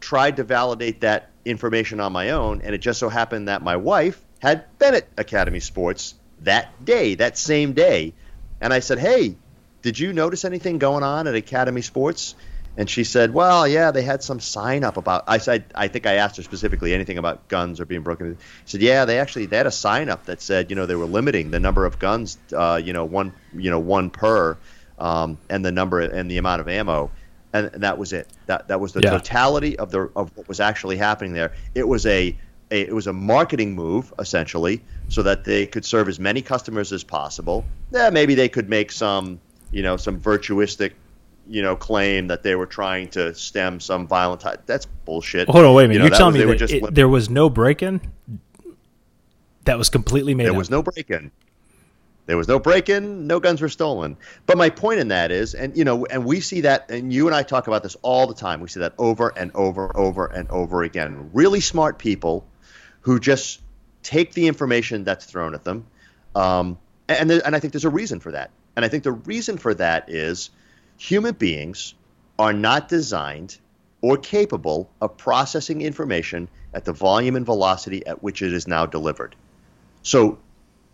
tried 0.00 0.36
to 0.36 0.44
validate 0.44 1.02
that 1.02 1.30
information 1.44 2.00
on 2.00 2.12
my 2.12 2.30
own, 2.30 2.62
and 2.62 2.74
it 2.74 2.78
just 2.78 2.98
so 2.98 3.08
happened 3.08 3.48
that 3.48 3.62
my 3.62 3.76
wife 3.76 4.22
had 4.40 4.64
been 4.78 4.94
at 4.94 5.08
Academy 5.16 5.60
Sports 5.60 6.14
that 6.40 6.84
day, 6.84 7.14
that 7.16 7.36
same 7.36 7.72
day. 7.72 8.14
And 8.60 8.72
I 8.72 8.80
said, 8.80 8.98
Hey, 8.98 9.36
did 9.82 9.98
you 9.98 10.12
notice 10.12 10.44
anything 10.44 10.78
going 10.78 11.02
on 11.02 11.26
at 11.26 11.34
Academy 11.34 11.82
Sports? 11.82 12.34
And 12.76 12.90
she 12.90 13.04
said, 13.04 13.32
"Well, 13.32 13.68
yeah, 13.68 13.92
they 13.92 14.02
had 14.02 14.22
some 14.22 14.40
sign 14.40 14.82
up 14.82 14.96
about." 14.96 15.24
I 15.28 15.38
said, 15.38 15.64
"I 15.74 15.86
think 15.88 16.06
I 16.06 16.14
asked 16.14 16.36
her 16.38 16.42
specifically 16.42 16.92
anything 16.92 17.18
about 17.18 17.46
guns 17.48 17.80
or 17.80 17.84
being 17.84 18.02
broken." 18.02 18.36
She 18.64 18.72
said, 18.72 18.82
"Yeah, 18.82 19.04
they 19.04 19.20
actually 19.20 19.46
they 19.46 19.56
had 19.56 19.66
a 19.66 19.72
sign 19.72 20.08
up 20.08 20.24
that 20.24 20.42
said, 20.42 20.70
you 20.70 20.76
know, 20.76 20.86
they 20.86 20.96
were 20.96 21.06
limiting 21.06 21.52
the 21.52 21.60
number 21.60 21.86
of 21.86 21.98
guns, 21.98 22.36
uh, 22.52 22.80
you 22.82 22.92
know, 22.92 23.04
one, 23.04 23.32
you 23.54 23.70
know, 23.70 23.78
one 23.78 24.10
per, 24.10 24.56
um, 24.98 25.38
and 25.48 25.64
the 25.64 25.70
number 25.70 26.00
and 26.00 26.30
the 26.30 26.38
amount 26.38 26.60
of 26.60 26.68
ammo." 26.68 27.10
And, 27.52 27.70
and 27.72 27.82
that 27.84 27.96
was 27.96 28.12
it. 28.12 28.28
That 28.46 28.66
that 28.66 28.80
was 28.80 28.92
the 28.92 29.02
yeah. 29.02 29.10
totality 29.10 29.78
of 29.78 29.92
the 29.92 30.10
of 30.16 30.36
what 30.36 30.48
was 30.48 30.58
actually 30.58 30.96
happening 30.96 31.32
there. 31.32 31.52
It 31.76 31.86
was 31.86 32.04
a, 32.06 32.36
a 32.72 32.80
it 32.80 32.92
was 32.92 33.06
a 33.06 33.12
marketing 33.12 33.76
move 33.76 34.12
essentially, 34.18 34.82
so 35.08 35.22
that 35.22 35.44
they 35.44 35.64
could 35.66 35.84
serve 35.84 36.08
as 36.08 36.18
many 36.18 36.42
customers 36.42 36.92
as 36.92 37.04
possible. 37.04 37.64
Yeah, 37.92 38.10
maybe 38.10 38.34
they 38.34 38.48
could 38.48 38.68
make 38.68 38.90
some, 38.90 39.38
you 39.70 39.82
know, 39.82 39.96
some 39.96 40.20
virtuistic 40.20 40.94
you 41.48 41.62
know, 41.62 41.76
claim 41.76 42.28
that 42.28 42.42
they 42.42 42.54
were 42.54 42.66
trying 42.66 43.08
to 43.10 43.34
stem 43.34 43.80
some 43.80 44.06
violent. 44.06 44.40
T- 44.40 44.48
that's 44.66 44.86
bullshit. 44.86 45.48
Hold 45.48 45.64
on, 45.64 45.74
wait 45.74 45.84
a 45.84 45.88
minute. 45.88 46.04
You 46.04 46.12
are 46.12 46.16
telling 46.16 46.34
was, 46.34 46.60
me 46.60 46.66
that 46.66 46.88
it, 46.88 46.94
there 46.94 47.08
was 47.08 47.28
no 47.28 47.50
break-in? 47.50 48.00
That 49.64 49.78
was 49.78 49.88
completely 49.88 50.34
made. 50.34 50.44
There 50.44 50.52
up. 50.52 50.58
was 50.58 50.70
no 50.70 50.82
break-in. 50.82 51.30
There 52.26 52.36
was 52.38 52.48
no 52.48 52.58
break-in. 52.58 53.26
No 53.26 53.38
guns 53.38 53.60
were 53.60 53.68
stolen. 53.68 54.16
But 54.46 54.56
my 54.56 54.70
point 54.70 55.00
in 55.00 55.08
that 55.08 55.30
is, 55.30 55.54
and 55.54 55.76
you 55.76 55.84
know, 55.84 56.06
and 56.06 56.24
we 56.24 56.40
see 56.40 56.62
that, 56.62 56.90
and 56.90 57.12
you 57.12 57.26
and 57.26 57.36
I 57.36 57.42
talk 57.42 57.66
about 57.66 57.82
this 57.82 57.96
all 58.02 58.26
the 58.26 58.34
time. 58.34 58.60
We 58.60 58.68
see 58.68 58.80
that 58.80 58.94
over 58.98 59.32
and 59.36 59.50
over, 59.54 59.94
over 59.96 60.26
and 60.26 60.48
over 60.50 60.82
again. 60.82 61.30
Really 61.34 61.60
smart 61.60 61.98
people 61.98 62.46
who 63.02 63.20
just 63.20 63.60
take 64.02 64.32
the 64.32 64.46
information 64.48 65.04
that's 65.04 65.26
thrown 65.26 65.54
at 65.54 65.64
them, 65.64 65.86
um, 66.34 66.78
and 67.08 67.30
and 67.30 67.54
I 67.54 67.60
think 67.60 67.74
there's 67.74 67.84
a 67.84 67.90
reason 67.90 68.20
for 68.20 68.32
that. 68.32 68.50
And 68.76 68.84
I 68.84 68.88
think 68.88 69.04
the 69.04 69.12
reason 69.12 69.58
for 69.58 69.74
that 69.74 70.08
is 70.08 70.50
human 70.96 71.34
beings 71.34 71.94
are 72.38 72.52
not 72.52 72.88
designed 72.88 73.58
or 74.00 74.16
capable 74.16 74.90
of 75.00 75.16
processing 75.16 75.80
information 75.80 76.48
at 76.74 76.84
the 76.84 76.92
volume 76.92 77.36
and 77.36 77.46
velocity 77.46 78.06
at 78.06 78.22
which 78.22 78.42
it 78.42 78.52
is 78.52 78.66
now 78.66 78.84
delivered. 78.84 79.34
So 80.02 80.38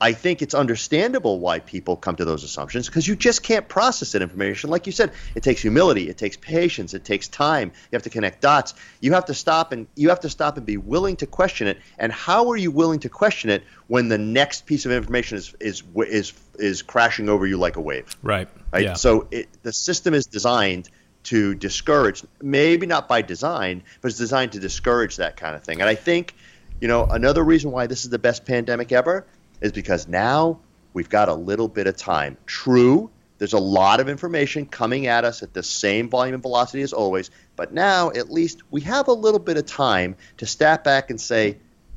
I 0.03 0.15
think 0.15 0.41
it's 0.41 0.55
understandable 0.55 1.41
why 1.41 1.59
people 1.59 1.95
come 1.95 2.17
to 2.17 2.25
those 2.25 2.43
assumptions 2.43 2.87
because 2.87 3.07
you 3.07 3.15
just 3.15 3.43
can't 3.43 3.69
process 3.69 4.13
that 4.13 4.23
information. 4.23 4.71
Like 4.71 4.87
you 4.87 4.93
said, 4.93 5.13
it 5.35 5.43
takes 5.43 5.61
humility, 5.61 6.09
it 6.09 6.17
takes 6.17 6.39
patience, 6.39 6.95
it 6.95 7.05
takes 7.05 7.29
time. 7.29 7.69
You 7.69 7.97
have 7.97 8.05
to 8.05 8.11
connect 8.11 8.41
dots. 8.41 8.73
You 9.01 9.13
have 9.13 9.27
to 9.27 9.35
stop 9.35 9.73
and 9.73 9.87
you 9.97 10.09
have 10.09 10.21
to 10.21 10.31
stop 10.31 10.57
and 10.57 10.65
be 10.65 10.79
willing 10.79 11.17
to 11.17 11.27
question 11.27 11.67
it. 11.67 11.79
And 11.99 12.11
how 12.11 12.51
are 12.51 12.57
you 12.57 12.71
willing 12.71 13.01
to 13.01 13.11
question 13.11 13.51
it 13.51 13.63
when 13.89 14.09
the 14.09 14.17
next 14.17 14.65
piece 14.65 14.87
of 14.87 14.93
information 14.93 15.37
is 15.37 15.55
is 15.61 15.83
is 15.97 16.33
is 16.59 16.81
crashing 16.81 17.29
over 17.29 17.47
you 17.47 17.59
like 17.59 17.77
a 17.77 17.83
wave? 17.83 18.17
Right. 18.23 18.49
Right. 18.73 18.85
Yeah. 18.85 18.95
So 18.95 19.29
it, 19.31 19.49
the 19.63 19.73
system 19.73 20.15
is 20.15 20.27
designed 20.27 20.89
to 21.25 21.55
discourage, 21.55 22.25
maybe 22.41 22.87
not 22.87 23.07
by 23.07 23.21
design, 23.21 23.83
but 24.01 24.09
it's 24.09 24.19
designed 24.19 24.53
to 24.53 24.61
discourage 24.61 25.17
that 25.17 25.37
kind 25.37 25.55
of 25.55 25.63
thing. 25.63 25.83
And 25.83 25.91
I 25.91 25.95
think, 25.95 26.35
you 26.81 26.89
know, 26.89 27.05
another 27.05 27.45
reason 27.45 27.71
why 27.71 27.87
this 27.87 28.05
is 28.05 28.11
the 28.11 28.19
best 28.19 28.47
pandemic 28.47 28.93
ever 28.93 29.27
is 29.61 29.73
because 29.73 30.09
now 30.09 30.61
we've 30.93 31.09
got 31.09 31.29
a 31.29 31.35
little 31.35 31.69
bit 31.69 31.87
of 31.87 31.97
time. 31.97 32.37
True, 32.47 33.11
there's 33.39 33.53
a 33.53 33.59
lot 33.59 34.01
of 34.01 34.09
information 34.09 34.67
coming 34.67 35.07
at 35.07 35.25
us 35.25 35.43
at 35.43 35.55
the 35.55 35.63
same 35.63 36.11
volume 36.11 36.35
and 36.35 36.43
velocity 36.43 36.83
as 36.83 36.93
always, 36.93 37.31
but 37.57 37.73
now 37.73 38.11
at 38.11 38.31
least 38.31 38.63
we 38.71 38.83
have 38.83 39.09
a 39.09 39.13
little 39.13 39.41
bit 39.41 39.57
of 39.57 39.67
time 39.67 40.17
to 40.37 40.47
step 40.47 40.85
back 40.85 41.11
and 41.11 41.21
say, 41.21 41.57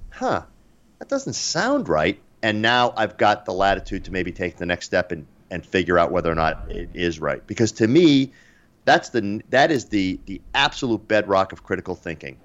huh, 0.10 0.44
that 1.00 1.10
doesn't 1.10 1.34
sound 1.34 1.90
right. 1.90 2.20
And 2.42 2.62
now 2.62 2.94
I've 2.96 3.18
got 3.18 3.46
the 3.46 3.54
latitude 3.54 4.06
to 4.06 4.12
maybe 4.12 4.32
take 4.32 4.58
the 4.58 4.66
next 4.66 4.86
step 4.86 5.12
and, 5.12 5.26
and 5.52 5.66
figure 5.66 6.00
out 6.00 6.12
whether 6.12 6.32
or 6.32 6.36
not 6.36 6.72
it 6.72 6.90
is 6.94 7.20
right. 7.20 7.46
Because 7.46 7.74
to 7.74 7.88
me, 7.88 8.32
that's 8.86 9.10
the 9.10 9.42
that 9.50 9.72
is 9.72 9.86
the 9.86 10.20
the 10.26 10.42
absolute 10.54 11.08
bedrock 11.08 11.52
of 11.52 11.64
critical 11.64 11.96
thinking 11.96 12.38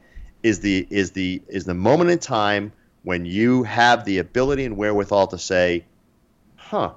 is 0.43 0.61
the 0.61 0.87
is 0.91 1.13
the 1.13 1.43
is 1.49 1.65
the 1.65 1.75
moment 1.75 2.11
in 2.11 2.19
time 2.19 2.73
when 3.09 3.25
you 3.25 3.63
have 3.63 4.05
the 4.05 4.19
ability 4.19 4.67
and 4.67 4.77
wherewithal 4.77 5.29
to 5.29 5.39
say, 5.39 5.83
"Huh, 6.57 6.91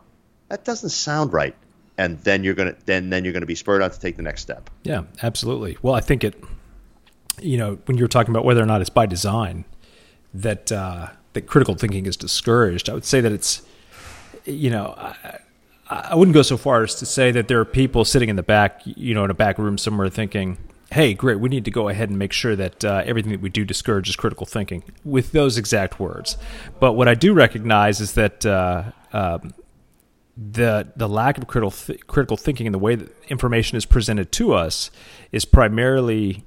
that 0.49 0.65
doesn't 0.65 0.89
sound 0.89 1.31
right," 1.31 1.55
and 1.97 2.19
then 2.19 2.43
you're 2.43 2.53
gonna 2.53 2.75
then 2.85 3.09
then 3.09 3.23
you're 3.23 3.31
gonna 3.31 3.45
be 3.45 3.55
spurred 3.55 3.81
on 3.81 3.91
to 3.91 3.97
take 3.97 4.17
the 4.17 4.21
next 4.21 4.41
step. 4.41 4.69
Yeah, 4.83 5.03
absolutely. 5.23 5.77
Well, 5.81 5.93
I 5.93 6.01
think 6.01 6.25
it. 6.25 6.35
You 7.41 7.57
know, 7.57 7.79
when 7.85 7.97
you're 7.97 8.09
talking 8.09 8.33
about 8.33 8.43
whether 8.43 8.61
or 8.61 8.65
not 8.65 8.81
it's 8.81 8.89
by 8.89 9.05
design 9.05 9.63
that 10.33 10.69
uh, 10.69 11.07
that 11.31 11.43
critical 11.43 11.75
thinking 11.75 12.05
is 12.05 12.17
discouraged, 12.17 12.89
I 12.89 12.93
would 12.93 13.05
say 13.05 13.21
that 13.21 13.31
it's, 13.31 13.61
you 14.43 14.69
know. 14.69 14.93
I, 14.97 15.39
I 15.89 16.15
wouldn't 16.15 16.33
go 16.33 16.41
so 16.41 16.55
far 16.55 16.83
as 16.83 16.95
to 16.95 17.05
say 17.05 17.31
that 17.31 17.49
there 17.49 17.59
are 17.59 17.65
people 17.65 18.05
sitting 18.05 18.29
in 18.29 18.37
the 18.37 18.43
back, 18.43 18.81
you 18.85 19.13
know, 19.13 19.25
in 19.25 19.29
a 19.29 19.33
back 19.33 19.57
room 19.57 19.77
somewhere 19.77 20.07
thinking, 20.07 20.57
hey, 20.91 21.13
great, 21.13 21.39
we 21.39 21.47
need 21.47 21.65
to 21.65 21.71
go 21.71 21.87
ahead 21.87 22.09
and 22.09 22.19
make 22.19 22.33
sure 22.33 22.55
that 22.55 22.83
uh, 22.83 23.01
everything 23.05 23.31
that 23.31 23.41
we 23.41 23.49
do 23.49 23.63
discourages 23.63 24.15
critical 24.15 24.45
thinking 24.45 24.83
with 25.05 25.31
those 25.31 25.57
exact 25.57 25.99
words. 25.99 26.37
But 26.79 26.93
what 26.93 27.07
I 27.07 27.15
do 27.15 27.33
recognize 27.33 28.01
is 28.01 28.13
that 28.13 28.45
uh, 28.45 28.91
um, 29.13 29.53
the 30.35 30.91
the 30.95 31.07
lack 31.07 31.37
of 31.37 31.47
critical 31.47 31.71
th- 31.71 32.05
critical 32.07 32.37
thinking 32.37 32.67
and 32.67 32.73
the 32.73 32.79
way 32.79 32.95
that 32.95 33.09
information 33.29 33.77
is 33.77 33.85
presented 33.85 34.31
to 34.33 34.53
us 34.53 34.91
is 35.31 35.45
primarily 35.45 36.43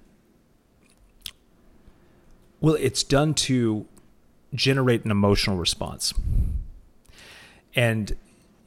well, 2.61 2.75
it's 2.75 3.03
done 3.03 3.35
to 3.35 3.87
generate 4.55 5.05
an 5.05 5.11
emotional 5.11 5.57
response. 5.57 6.15
And 7.75 8.17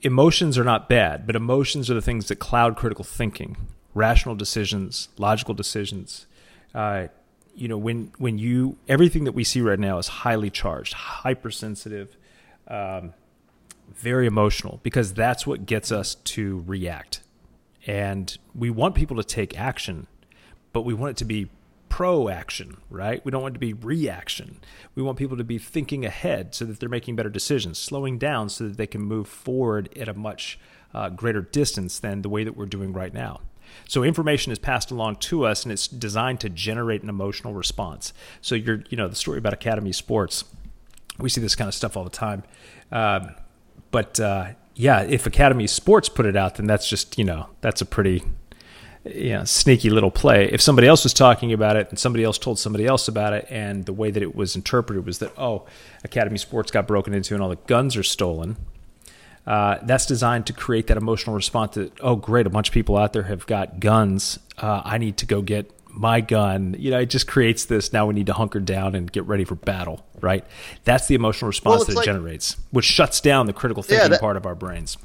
emotions 0.02 0.58
are 0.58 0.64
not 0.64 0.88
bad, 0.90 1.26
but 1.26 1.36
emotions 1.36 1.90
are 1.90 1.96
the 1.96 2.02
things 2.02 2.28
that 2.28 2.36
cloud 2.36 2.76
critical 2.76 3.04
thinking 3.04 3.58
rational 3.98 4.36
decisions, 4.36 5.10
logical 5.18 5.54
decisions. 5.54 6.28
Uh, 6.74 7.08
you 7.56 7.68
know, 7.68 7.78
when 7.78 8.12
when 8.18 8.38
you 8.38 8.78
everything 8.88 9.24
that 9.24 9.32
we 9.34 9.44
see 9.44 9.62
right 9.62 9.80
now 9.80 9.98
is 9.98 10.08
highly 10.08 10.50
charged, 10.50 10.94
hypersensitive, 10.94 12.16
um, 12.68 13.14
very 13.94 14.28
emotional, 14.28 14.80
because 14.84 15.14
that's 15.14 15.48
what 15.48 15.66
gets 15.66 15.92
us 15.92 16.16
to 16.16 16.64
react. 16.68 17.22
And 17.88 18.38
we 18.54 18.70
want 18.70 18.96
people 18.96 19.18
to 19.18 19.24
take 19.24 19.58
action, 19.60 20.08
but 20.72 20.82
we 20.82 20.94
want 20.94 21.12
it 21.12 21.18
to 21.18 21.26
be 21.26 21.50
pro 21.90 22.30
action, 22.30 22.78
right? 22.90 23.24
We 23.26 23.32
don't 23.32 23.42
want 23.42 23.54
it 23.54 23.60
to 23.60 23.60
be 23.60 23.74
reaction. 23.74 24.60
We 24.94 25.02
want 25.02 25.18
people 25.18 25.38
to 25.38 25.44
be 25.44 25.58
thinking 25.58 26.06
ahead 26.06 26.54
so 26.54 26.66
that 26.66 26.80
they're 26.80 26.90
making 26.90 27.16
better 27.16 27.30
decisions, 27.30 27.80
slowing 27.80 28.20
down 28.20 28.50
so 28.50 28.68
that 28.68 28.78
they 28.78 28.88
can 28.88 29.02
move 29.02 29.28
forward 29.28 29.90
at 29.98 30.08
a 30.08 30.14
much 30.14 30.60
uh, 30.94 31.10
greater 31.10 31.42
distance 31.42 31.98
than 31.98 32.22
the 32.22 32.30
way 32.30 32.44
that 32.44 32.56
we're 32.56 32.66
doing 32.66 32.94
right 32.94 33.14
now. 33.14 33.42
So 33.88 34.04
information 34.04 34.52
is 34.52 34.60
passed 34.60 34.92
along 34.92 35.18
to 35.18 35.46
us, 35.46 35.64
and 35.64 35.72
it's 35.72 35.88
designed 35.88 36.40
to 36.42 36.50
generate 36.50 37.04
an 37.04 37.10
emotional 37.10 37.54
response. 37.54 38.14
So 38.42 38.56
you're, 38.56 38.84
you 38.90 38.98
know, 38.98 39.08
the 39.08 39.16
story 39.16 39.38
about 39.38 39.54
Academy 39.54 39.92
Sports. 39.92 40.44
We 41.20 41.30
see 41.30 41.42
this 41.42 41.56
kind 41.56 41.68
of 41.68 41.74
stuff 41.74 41.98
all 41.98 42.04
the 42.04 42.10
time, 42.10 42.44
um, 42.92 43.32
but 43.92 44.20
uh, 44.20 44.50
yeah, 44.76 45.02
if 45.02 45.26
Academy 45.26 45.66
Sports 45.66 46.10
put 46.10 46.26
it 46.26 46.36
out, 46.36 46.56
then 46.56 46.68
that's 46.68 46.88
just 46.88 47.18
you 47.18 47.24
know 47.24 47.50
that's 47.62 47.82
a 47.82 47.86
pretty 47.86 48.24
you 49.14 49.34
know, 49.34 49.44
sneaky 49.44 49.90
little 49.90 50.12
play. 50.12 50.50
If 50.52 50.62
somebody 50.62 50.88
else 50.88 51.04
was 51.04 51.14
talking 51.14 51.54
about 51.54 51.76
it 51.76 51.90
and 51.90 52.00
somebody 52.00 52.24
else 52.24 52.38
told 52.38 52.60
somebody 52.60 52.86
else 52.86 53.08
about 53.08 53.34
it, 53.34 53.48
and 53.50 53.86
the 53.86 53.94
way 53.94 54.12
that 54.12 54.22
it 54.22 54.36
was 54.36 54.56
interpreted 54.56 55.06
was 55.06 55.20
that, 55.20 55.32
oh, 55.38 55.66
Academy 56.04 56.38
Sports 56.38 56.72
got 56.72 56.88
broken 56.88 57.14
into 57.14 57.34
and 57.34 57.44
all 57.44 57.50
the 57.50 57.56
guns 57.56 57.96
are 57.96 58.04
stolen. 58.04 58.58
Uh, 59.48 59.80
that's 59.84 60.06
designed 60.06 60.46
to 60.46 60.52
create 60.52 60.88
that 60.88 60.98
emotional 60.98 61.34
response 61.34 61.76
that, 61.76 61.94
oh, 62.02 62.18
great, 62.18 62.46
a 62.46 62.50
bunch 62.50 62.68
of 62.68 62.74
people 62.74 62.98
out 62.98 63.14
there 63.14 63.24
have 63.24 63.46
got 63.46 63.80
guns. 63.80 64.38
Uh, 64.58 64.82
I 64.84 64.98
need 64.98 65.16
to 65.18 65.26
go 65.26 65.42
get 65.42 65.72
my 65.90 66.20
gun. 66.20 66.76
You 66.78 66.92
know, 66.92 67.00
it 67.00 67.10
just 67.10 67.28
creates 67.28 67.64
this 67.64 67.94
now 67.94 68.06
we 68.08 68.14
need 68.14 68.26
to 68.28 68.34
hunker 68.34 68.60
down 68.60 68.94
and 68.94 69.10
get 69.10 69.24
ready 69.26 69.46
for 69.46 69.56
battle, 69.56 70.06
right? 70.20 70.46
That's 70.84 71.08
the 71.08 71.16
emotional 71.16 71.48
response 71.48 71.80
well, 71.80 71.86
that 71.86 71.92
it 71.94 71.96
like, 71.96 72.06
generates, 72.06 72.58
which 72.72 72.86
shuts 72.86 73.22
down 73.22 73.46
the 73.46 73.54
critical 73.54 73.84
thinking 73.84 74.04
yeah, 74.04 74.10
that, 74.10 74.20
part 74.20 74.36
of 74.36 74.46
our 74.46 74.54
brains. 74.54 74.98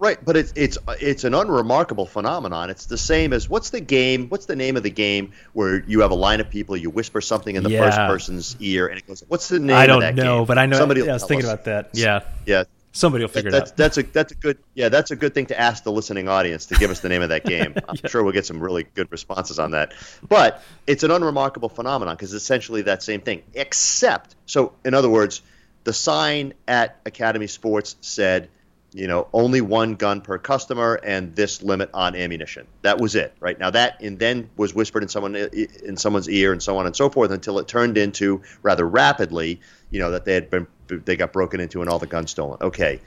Right, 0.00 0.22
but 0.24 0.36
it's 0.36 0.52
it's 0.54 0.78
it's 1.00 1.24
an 1.24 1.34
unremarkable 1.34 2.06
phenomenon. 2.06 2.70
It's 2.70 2.86
the 2.86 2.98
same 2.98 3.32
as 3.32 3.48
what's 3.48 3.70
the 3.70 3.80
game? 3.80 4.28
What's 4.28 4.46
the 4.46 4.54
name 4.54 4.76
of 4.76 4.84
the 4.84 4.90
game 4.90 5.32
where 5.54 5.82
you 5.88 6.02
have 6.02 6.12
a 6.12 6.14
line 6.14 6.40
of 6.40 6.48
people, 6.48 6.76
you 6.76 6.88
whisper 6.88 7.20
something 7.20 7.56
in 7.56 7.64
the 7.64 7.70
yeah. 7.70 7.84
first 7.84 7.96
person's 7.96 8.56
ear, 8.60 8.86
and 8.86 8.96
it 8.96 9.08
goes, 9.08 9.24
"What's 9.26 9.48
the 9.48 9.58
name?" 9.58 9.76
I 9.76 9.86
don't 9.86 10.14
know, 10.14 10.38
game? 10.38 10.46
but 10.46 10.56
I 10.56 10.66
know. 10.66 10.78
Somebody 10.78 11.08
I 11.08 11.14
was 11.14 11.24
thinking 11.24 11.46
us. 11.46 11.52
about 11.52 11.64
that. 11.64 11.90
Yeah, 11.94 12.20
yeah. 12.46 12.64
Somebody 12.92 13.24
will 13.24 13.28
figure 13.28 13.50
it 13.50 13.54
out. 13.54 13.76
That's 13.76 13.98
a 13.98 14.02
that's 14.02 14.32
a 14.32 14.34
good 14.34 14.58
yeah 14.74 14.88
that's 14.88 15.10
a 15.10 15.16
good 15.16 15.34
thing 15.34 15.46
to 15.46 15.60
ask 15.60 15.84
the 15.84 15.92
listening 15.92 16.28
audience 16.28 16.66
to 16.66 16.74
give 16.74 16.90
us 16.90 17.00
the 17.00 17.08
name 17.08 17.22
of 17.22 17.28
that 17.28 17.44
game. 17.46 17.74
I'm 17.88 17.96
yeah. 18.02 18.08
sure 18.10 18.22
we'll 18.22 18.32
get 18.32 18.46
some 18.46 18.60
really 18.60 18.84
good 18.94 19.10
responses 19.12 19.58
on 19.58 19.72
that. 19.72 19.92
But 20.26 20.62
it's 20.86 21.02
an 21.02 21.10
unremarkable 21.10 21.68
phenomenon 21.68 22.16
because 22.16 22.32
it's 22.32 22.42
essentially 22.42 22.82
that 22.82 23.02
same 23.02 23.20
thing, 23.20 23.42
except 23.54 24.34
so 24.46 24.72
in 24.84 24.94
other 24.94 25.10
words, 25.10 25.42
the 25.84 25.92
sign 25.92 26.54
at 26.66 26.98
Academy 27.04 27.46
Sports 27.46 27.96
said 28.00 28.48
you 28.92 29.06
know, 29.06 29.28
only 29.32 29.60
one 29.60 29.94
gun 29.94 30.20
per 30.20 30.38
customer 30.38 30.98
and 31.02 31.34
this 31.36 31.62
limit 31.62 31.90
on 31.92 32.16
ammunition. 32.16 32.66
That 32.82 32.98
was 32.98 33.14
it, 33.14 33.34
right? 33.38 33.58
Now 33.58 33.70
that 33.70 34.00
and 34.00 34.18
then 34.18 34.48
was 34.56 34.74
whispered 34.74 35.02
in 35.02 35.08
someone 35.08 35.36
in 35.36 35.96
someone's 35.96 36.28
ear 36.28 36.52
and 36.52 36.62
so 36.62 36.78
on 36.78 36.86
and 36.86 36.96
so 36.96 37.10
forth 37.10 37.30
until 37.30 37.58
it 37.58 37.68
turned 37.68 37.98
into 37.98 38.42
rather 38.62 38.88
rapidly, 38.88 39.60
you 39.90 39.98
know, 39.98 40.12
that 40.12 40.24
they 40.24 40.34
had 40.34 40.48
been 40.50 40.66
they 40.88 41.16
got 41.16 41.32
broken 41.32 41.60
into 41.60 41.80
and 41.80 41.90
all 41.90 41.98
the 41.98 42.06
guns 42.06 42.30
stolen. 42.30 42.58
Okay, 42.60 43.00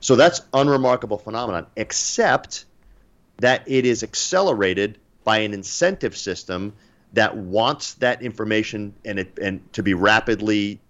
so 0.00 0.16
that's 0.16 0.40
unremarkable 0.52 1.18
phenomenon, 1.18 1.66
except 1.76 2.64
that 3.38 3.62
it 3.66 3.84
is 3.84 4.02
accelerated 4.02 4.98
by 5.24 5.38
an 5.38 5.52
incentive 5.52 6.16
system 6.16 6.72
that 7.12 7.36
wants 7.36 7.94
that 7.94 8.22
information 8.22 8.94
and 9.04 9.18
it 9.18 9.38
and 9.40 9.72
to 9.72 9.82
be 9.82 9.94
rapidly 9.94 10.80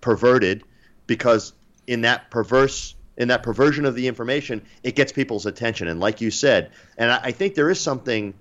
perverted 0.00 0.62
because 1.06 1.52
in 1.86 2.02
that 2.02 2.30
perverse 2.30 2.94
in 3.16 3.28
that 3.28 3.42
perversion 3.42 3.86
of 3.86 3.94
the 3.94 4.08
information, 4.08 4.62
it 4.82 4.94
gets 4.94 5.10
people's 5.10 5.46
attention. 5.46 5.88
And 5.88 6.00
like 6.00 6.20
you 6.20 6.30
said, 6.30 6.70
and 6.98 7.10
I, 7.10 7.20
I 7.24 7.30
think 7.32 7.54
there 7.54 7.70
is 7.70 7.80
something 7.80 8.34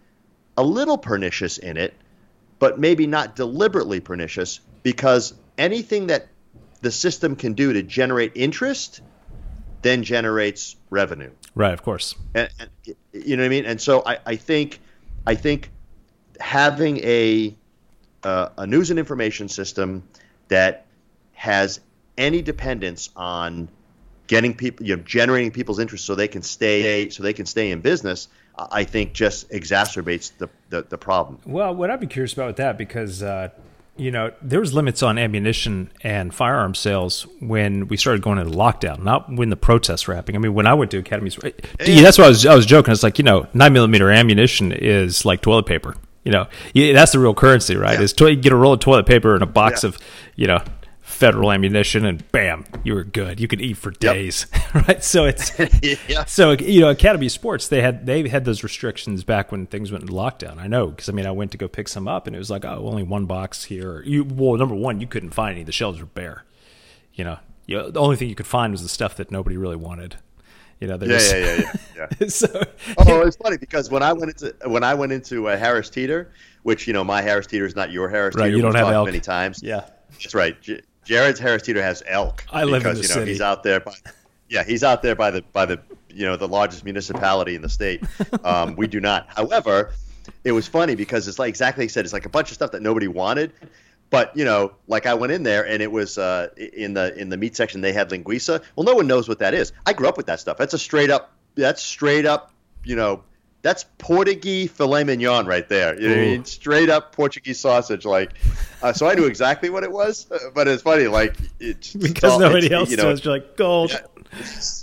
a 0.57 0.63
little 0.63 0.97
pernicious 0.97 1.57
in 1.57 1.77
it, 1.77 1.93
but 2.59 2.79
maybe 2.79 3.07
not 3.07 3.35
deliberately 3.35 3.99
pernicious, 4.01 4.59
because 4.83 5.33
anything 5.57 6.07
that 6.07 6.27
the 6.81 6.91
system 6.91 7.35
can 7.35 7.53
do 7.53 7.73
to 7.73 7.83
generate 7.83 8.33
interest 8.35 9.01
then 9.85 10.01
generates 10.01 10.75
revenue. 10.89 11.29
Right, 11.53 11.71
of 11.71 11.83
course. 11.83 12.15
And, 12.33 12.49
and 12.59 12.69
you 13.13 13.37
know 13.37 13.43
what 13.43 13.45
I 13.45 13.49
mean? 13.49 13.65
And 13.65 13.79
so 13.79 14.01
I, 14.03 14.17
I 14.25 14.35
think 14.35 14.79
I 15.27 15.35
think 15.35 15.69
having 16.39 16.97
a 16.97 17.55
uh, 18.23 18.49
a 18.57 18.65
news 18.65 18.89
and 18.89 18.97
information 18.97 19.47
system 19.47 20.01
that 20.47 20.87
has 21.33 21.79
any 22.17 22.41
dependence 22.41 23.11
on 23.15 23.69
getting 24.25 24.55
people, 24.55 24.83
you 24.87 24.95
know, 24.95 25.03
generating 25.03 25.51
people's 25.51 25.77
interest 25.77 26.03
so 26.03 26.15
they 26.15 26.27
can 26.27 26.41
stay, 26.41 27.09
so 27.09 27.21
they 27.21 27.33
can 27.33 27.45
stay 27.45 27.69
in 27.69 27.81
business. 27.81 28.27
I 28.57 28.85
think 28.85 29.13
just 29.13 29.51
exacerbates 29.51 30.31
the, 30.39 30.49
the, 30.69 30.81
the 30.81 30.97
problem. 30.97 31.39
Well, 31.45 31.75
what 31.75 31.91
I'd 31.91 31.99
be 31.99 32.07
curious 32.07 32.33
about 32.33 32.47
with 32.47 32.55
that 32.55 32.77
because 32.79 33.21
uh, 33.21 33.49
you 33.97 34.11
know 34.11 34.31
there 34.41 34.59
was 34.59 34.73
limits 34.73 35.01
on 35.01 35.17
ammunition 35.17 35.91
and 36.01 36.33
firearm 36.33 36.75
sales 36.75 37.25
when 37.39 37.87
we 37.87 37.97
started 37.97 38.21
going 38.21 38.37
into 38.37 38.51
lockdown, 38.51 39.03
not 39.03 39.31
when 39.33 39.49
the 39.49 39.55
protests 39.55 40.07
were 40.07 40.15
happening. 40.15 40.35
I 40.35 40.39
mean, 40.39 40.53
when 40.53 40.67
I 40.67 40.73
went 40.73 40.91
to 40.91 40.97
academies, 40.97 41.37
yeah, 41.43 42.01
that's 42.01 42.17
why 42.17 42.25
I 42.25 42.29
was 42.29 42.45
I 42.45 42.55
was 42.55 42.65
joking. 42.65 42.91
It's 42.91 43.03
like 43.03 43.17
you 43.17 43.23
know, 43.23 43.47
nine 43.53 43.73
millimeter 43.73 44.11
ammunition 44.11 44.71
is 44.71 45.25
like 45.25 45.41
toilet 45.41 45.65
paper. 45.65 45.95
You 46.23 46.31
know, 46.31 46.47
that's 46.73 47.11
the 47.11 47.19
real 47.19 47.35
currency, 47.35 47.75
right? 47.75 48.01
Is 48.01 48.11
to, 48.13 48.27
you 48.27 48.35
get 48.35 48.51
a 48.51 48.55
roll 48.55 48.73
of 48.73 48.79
toilet 48.79 49.05
paper 49.05 49.35
and 49.35 49.43
a 49.43 49.47
box 49.47 49.83
of 49.83 49.99
you 50.35 50.47
know 50.47 50.59
federal 51.05 51.51
ammunition 51.51 52.03
and 52.03 52.29
bam 52.31 52.65
you 52.83 52.93
were 52.93 53.03
good 53.03 53.39
you 53.39 53.47
could 53.47 53.61
eat 53.61 53.77
for 53.77 53.91
days 53.91 54.47
yep. 54.51 54.73
right 54.87 55.03
so 55.03 55.23
it's 55.23 55.53
yeah. 56.09 56.25
so 56.25 56.51
you 56.53 56.81
know 56.81 56.89
academy 56.89 57.29
sports 57.29 57.67
they 57.67 57.79
had 57.79 58.07
they 58.07 58.27
had 58.27 58.43
those 58.43 58.63
restrictions 58.63 59.23
back 59.23 59.51
when 59.51 59.67
things 59.67 59.91
went 59.91 60.01
into 60.01 60.13
lockdown 60.13 60.57
i 60.57 60.65
know 60.65 60.87
because 60.87 61.07
i 61.07 61.11
mean 61.11 61.27
i 61.27 61.31
went 61.31 61.51
to 61.51 61.57
go 61.57 61.67
pick 61.67 61.87
some 61.87 62.07
up 62.07 62.25
and 62.25 62.35
it 62.35 62.39
was 62.39 62.49
like 62.49 62.65
oh 62.65 62.87
only 62.87 63.03
one 63.03 63.27
box 63.27 63.65
here 63.65 64.01
you 64.01 64.23
well 64.23 64.57
number 64.57 64.73
one 64.73 64.99
you 64.99 65.05
couldn't 65.05 65.29
find 65.29 65.55
any 65.55 65.63
the 65.63 65.71
shelves 65.71 65.99
were 65.99 66.07
bare 66.07 66.43
you 67.13 67.23
know, 67.23 67.37
you 67.65 67.77
know 67.77 67.91
the 67.91 67.99
only 68.01 68.15
thing 68.15 68.27
you 68.27 68.35
could 68.35 68.47
find 68.47 68.73
was 68.73 68.81
the 68.81 68.89
stuff 68.89 69.15
that 69.15 69.31
nobody 69.31 69.57
really 69.57 69.77
wanted 69.77 70.17
you 70.79 70.87
know, 70.87 70.97
yeah, 70.99 71.07
just, 71.07 71.33
yeah, 71.33 71.39
yeah, 71.39 71.71
yeah, 71.95 72.07
yeah. 72.19 72.27
so, 72.27 72.61
oh, 72.97 73.21
it's 73.21 73.37
funny 73.37 73.57
because 73.57 73.89
when 73.89 74.03
I 74.03 74.11
went 74.11 74.31
into 74.31 74.53
when 74.69 74.83
I 74.83 74.93
went 74.93 75.13
into 75.13 75.47
uh, 75.47 75.55
Harris 75.55 75.89
Teeter, 75.89 76.33
which 76.63 76.85
you 76.85 76.91
know 76.91 77.01
my 77.01 77.21
Harris 77.21 77.47
Teeter 77.47 77.65
is 77.65 77.77
not 77.77 77.91
your 77.91 78.09
Harris 78.09 78.35
right, 78.35 78.47
Teeter. 78.47 78.57
You 78.57 78.61
don't 78.61 78.75
have 78.75 78.89
elk. 78.89 79.05
many 79.05 79.21
times. 79.21 79.61
Yeah, 79.63 79.85
that's 80.11 80.35
right. 80.35 80.57
Jared's 81.05 81.39
Harris 81.39 81.61
Teeter 81.61 81.81
has 81.81 82.03
elk. 82.05 82.43
I 82.51 82.63
live 82.63 82.83
because, 82.83 82.97
in 82.97 83.03
the 83.03 83.07
you 83.07 83.13
know, 83.13 83.21
city. 83.21 83.31
He's 83.31 83.41
out 83.41 83.63
there. 83.63 83.79
By, 83.79 83.93
yeah, 84.49 84.63
he's 84.63 84.83
out 84.83 85.01
there 85.01 85.15
by 85.15 85.31
the 85.31 85.41
by 85.53 85.65
the 85.65 85.79
you 86.09 86.25
know 86.25 86.35
the 86.35 86.47
largest 86.47 86.83
municipality 86.83 87.55
in 87.55 87.61
the 87.61 87.69
state. 87.69 88.03
Um, 88.43 88.75
we 88.75 88.87
do 88.87 88.99
not. 88.99 89.27
However, 89.29 89.93
it 90.43 90.51
was 90.51 90.67
funny 90.67 90.95
because 90.95 91.27
it's 91.27 91.39
like 91.39 91.49
exactly 91.49 91.85
like 91.85 91.91
said. 91.91 92.05
It's 92.05 92.13
like 92.13 92.25
a 92.25 92.29
bunch 92.29 92.49
of 92.49 92.55
stuff 92.55 92.71
that 92.71 92.81
nobody 92.81 93.07
wanted. 93.07 93.53
But 94.09 94.35
you 94.35 94.45
know, 94.45 94.73
like 94.87 95.05
I 95.05 95.13
went 95.13 95.31
in 95.33 95.43
there 95.43 95.65
and 95.65 95.81
it 95.81 95.91
was 95.91 96.17
uh, 96.17 96.49
in 96.57 96.93
the 96.93 97.15
in 97.19 97.29
the 97.29 97.37
meat 97.37 97.55
section 97.55 97.81
they 97.81 97.93
had 97.93 98.09
linguiça. 98.09 98.63
Well, 98.75 98.83
no 98.83 98.95
one 98.95 99.07
knows 99.07 99.27
what 99.27 99.39
that 99.39 99.53
is. 99.53 99.73
I 99.85 99.93
grew 99.93 100.07
up 100.07 100.17
with 100.17 100.27
that 100.27 100.39
stuff. 100.39 100.57
That's 100.57 100.73
a 100.73 100.79
straight 100.79 101.09
up. 101.09 101.33
That's 101.55 101.81
straight 101.81 102.25
up. 102.25 102.51
You 102.83 102.95
know, 102.95 103.23
that's 103.65 103.83
Portuguese 103.97 104.69
filet 104.69 105.03
mignon 105.03 105.47
right 105.47 105.67
there. 105.67 105.99
You 105.99 106.09
know, 106.09 106.13
I 106.13 106.17
mean? 106.17 106.45
straight 106.45 106.87
up 106.87 107.13
Portuguese 107.13 107.59
sausage. 107.59 108.05
Like, 108.05 108.33
uh, 108.83 108.93
so 108.93 109.07
I 109.07 109.15
knew 109.15 109.25
exactly 109.25 109.71
what 109.71 109.83
it 109.83 109.91
was, 109.91 110.29
uh, 110.29 110.37
but 110.53 110.67
it's 110.67 110.83
funny, 110.83 111.07
like 111.07 111.35
it, 111.59 111.91
because 111.99 112.33
all, 112.33 112.39
nobody 112.39 112.71
else 112.71 112.91
you 112.91 112.97
know, 112.97 113.05
does. 113.05 113.25
You're 113.25 113.33
like 113.33 113.57
gold. 113.57 113.89
Yeah, 113.89 114.01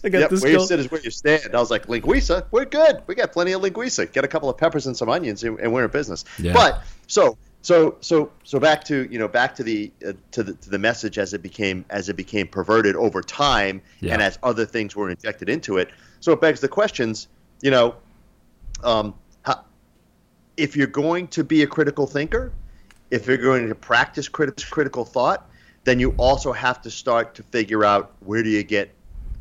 I 0.03 0.09
got 0.09 0.19
yep, 0.19 0.31
this. 0.31 0.43
Where 0.43 0.53
gold. 0.55 0.63
you 0.63 0.67
sit 0.67 0.81
is 0.81 0.91
where 0.91 1.01
you 1.01 1.13
stand. 1.13 1.55
I 1.55 1.61
was 1.61 1.71
like, 1.71 1.87
linguiça, 1.87 2.47
we're 2.51 2.65
good. 2.65 3.03
We 3.07 3.15
got 3.15 3.31
plenty 3.31 3.53
of 3.53 3.63
linguiça. 3.63 4.13
Get 4.13 4.25
a 4.25 4.29
couple 4.29 4.51
of 4.51 4.59
peppers 4.59 4.89
and 4.89 4.97
some 4.97 5.09
onions, 5.09 5.45
and, 5.45 5.61
and 5.61 5.73
we're 5.73 5.85
in 5.85 5.91
business. 5.93 6.25
Yeah. 6.41 6.53
But 6.53 6.83
so 7.07 7.39
so 7.61 7.99
so 8.01 8.33
so 8.43 8.59
back 8.59 8.83
to 8.87 9.07
you 9.09 9.19
know 9.21 9.29
back 9.29 9.55
to 9.55 9.63
the 9.63 9.93
uh, 10.05 10.15
to 10.33 10.43
the 10.43 10.55
to 10.55 10.71
the 10.71 10.79
message 10.81 11.19
as 11.19 11.35
it 11.35 11.41
became 11.41 11.85
as 11.89 12.09
it 12.09 12.17
became 12.17 12.49
perverted 12.49 12.97
over 12.97 13.23
time 13.23 13.81
yeah. 14.01 14.15
and 14.15 14.23
as 14.23 14.41
other 14.43 14.67
things 14.67 14.97
were 14.97 15.09
injected 15.09 15.49
into 15.49 15.79
it. 15.79 15.89
So 16.19 16.33
it 16.33 16.41
begs 16.41 16.59
the 16.59 16.69
questions. 16.69 17.29
You 17.61 17.71
know, 17.71 17.95
um, 18.83 19.15
if 20.57 20.77
you're 20.77 20.87
going 20.87 21.29
to 21.29 21.45
be 21.45 21.63
a 21.63 21.67
critical 21.67 22.07
thinker, 22.07 22.53
if 23.11 23.27
you're 23.27 23.37
going 23.37 23.69
to 23.69 23.75
practice 23.75 24.29
crit- 24.29 24.65
critical 24.71 25.05
thought, 25.05 25.49
then 25.85 25.99
you 25.99 26.15
also 26.17 26.53
have 26.53 26.81
to 26.83 26.91
start 26.91 27.35
to 27.35 27.43
figure 27.45 27.85
out 27.85 28.15
where 28.21 28.43
do 28.43 28.49
you 28.49 28.63
get 28.63 28.95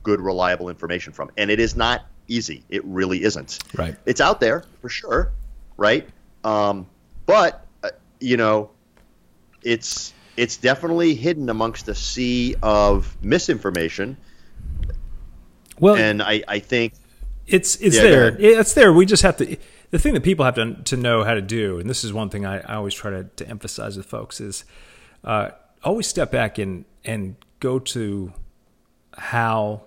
good, 0.03 0.19
reliable 0.19 0.69
information 0.69 1.13
from. 1.13 1.29
And 1.37 1.51
it 1.51 1.59
is 1.59 1.75
not 1.75 2.05
easy. 2.27 2.63
It 2.69 2.83
really 2.85 3.23
isn't. 3.23 3.59
Right. 3.75 3.95
It's 4.05 4.21
out 4.21 4.39
there 4.39 4.63
for 4.81 4.89
sure, 4.89 5.31
right? 5.77 6.07
Um, 6.43 6.87
but 7.25 7.65
uh, 7.83 7.89
you 8.19 8.37
know, 8.37 8.71
it's 9.61 10.13
it's 10.37 10.57
definitely 10.57 11.13
hidden 11.13 11.49
amongst 11.49 11.87
a 11.87 11.95
sea 11.95 12.55
of 12.63 13.15
misinformation. 13.21 14.17
Well, 15.79 15.95
and 15.95 16.21
I, 16.21 16.43
I 16.47 16.59
think 16.59 16.93
it's 17.51 17.75
it's 17.77 17.97
yeah, 17.97 18.01
there. 18.01 18.37
It's 18.39 18.73
there. 18.73 18.93
We 18.93 19.05
just 19.05 19.23
have 19.23 19.37
to. 19.37 19.57
The 19.91 19.99
thing 19.99 20.13
that 20.13 20.23
people 20.23 20.45
have 20.45 20.55
to 20.55 20.75
to 20.75 20.97
know 20.97 21.23
how 21.23 21.33
to 21.33 21.41
do, 21.41 21.79
and 21.79 21.89
this 21.89 22.03
is 22.03 22.13
one 22.13 22.29
thing 22.29 22.45
I, 22.45 22.59
I 22.59 22.75
always 22.75 22.93
try 22.93 23.11
to, 23.11 23.25
to 23.25 23.47
emphasize 23.47 23.97
with 23.97 24.05
folks 24.05 24.39
is 24.39 24.63
uh, 25.23 25.49
always 25.83 26.07
step 26.07 26.31
back 26.31 26.57
and 26.57 26.85
and 27.03 27.35
go 27.59 27.77
to 27.77 28.33
how 29.17 29.81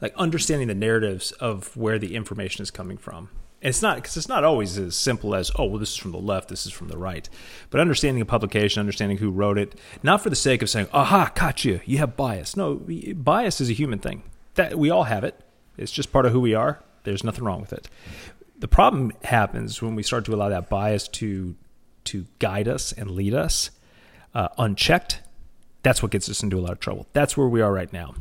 like 0.00 0.14
understanding 0.16 0.68
the 0.68 0.74
narratives 0.74 1.32
of 1.32 1.76
where 1.76 1.98
the 1.98 2.14
information 2.14 2.62
is 2.62 2.70
coming 2.70 2.96
from. 2.96 3.30
And 3.60 3.70
it's 3.70 3.82
not 3.82 3.96
because 3.96 4.16
it's 4.16 4.28
not 4.28 4.44
always 4.44 4.78
as 4.78 4.94
simple 4.94 5.34
as 5.34 5.50
oh 5.56 5.64
well 5.64 5.78
this 5.78 5.90
is 5.90 5.96
from 5.96 6.12
the 6.12 6.18
left 6.18 6.48
this 6.48 6.64
is 6.64 6.72
from 6.72 6.86
the 6.86 6.96
right, 6.96 7.28
but 7.70 7.80
understanding 7.80 8.22
a 8.22 8.24
publication, 8.24 8.78
understanding 8.78 9.18
who 9.18 9.32
wrote 9.32 9.58
it, 9.58 9.74
not 10.04 10.22
for 10.22 10.30
the 10.30 10.36
sake 10.36 10.62
of 10.62 10.70
saying 10.70 10.86
aha 10.92 11.26
caught 11.34 11.64
you 11.64 11.80
you 11.84 11.98
have 11.98 12.16
bias. 12.16 12.56
No, 12.56 12.80
bias 13.16 13.60
is 13.60 13.68
a 13.68 13.72
human 13.72 13.98
thing 13.98 14.22
that 14.54 14.78
we 14.78 14.90
all 14.90 15.04
have 15.04 15.24
it 15.24 15.42
it's 15.78 15.92
just 15.92 16.12
part 16.12 16.26
of 16.26 16.32
who 16.32 16.40
we 16.40 16.54
are. 16.54 16.82
There's 17.04 17.24
nothing 17.24 17.44
wrong 17.44 17.60
with 17.60 17.72
it. 17.72 17.88
The 18.58 18.68
problem 18.68 19.12
happens 19.24 19.80
when 19.80 19.94
we 19.94 20.02
start 20.02 20.24
to 20.26 20.34
allow 20.34 20.48
that 20.48 20.68
bias 20.68 21.08
to 21.08 21.54
to 22.04 22.26
guide 22.38 22.68
us 22.68 22.92
and 22.92 23.10
lead 23.10 23.34
us 23.34 23.70
uh, 24.34 24.48
unchecked. 24.56 25.20
That's 25.82 26.02
what 26.02 26.10
gets 26.10 26.28
us 26.28 26.42
into 26.42 26.58
a 26.58 26.62
lot 26.62 26.72
of 26.72 26.80
trouble. 26.80 27.06
That's 27.12 27.36
where 27.36 27.48
we 27.48 27.60
are 27.60 27.72
right 27.72 27.92
now. 27.92 28.14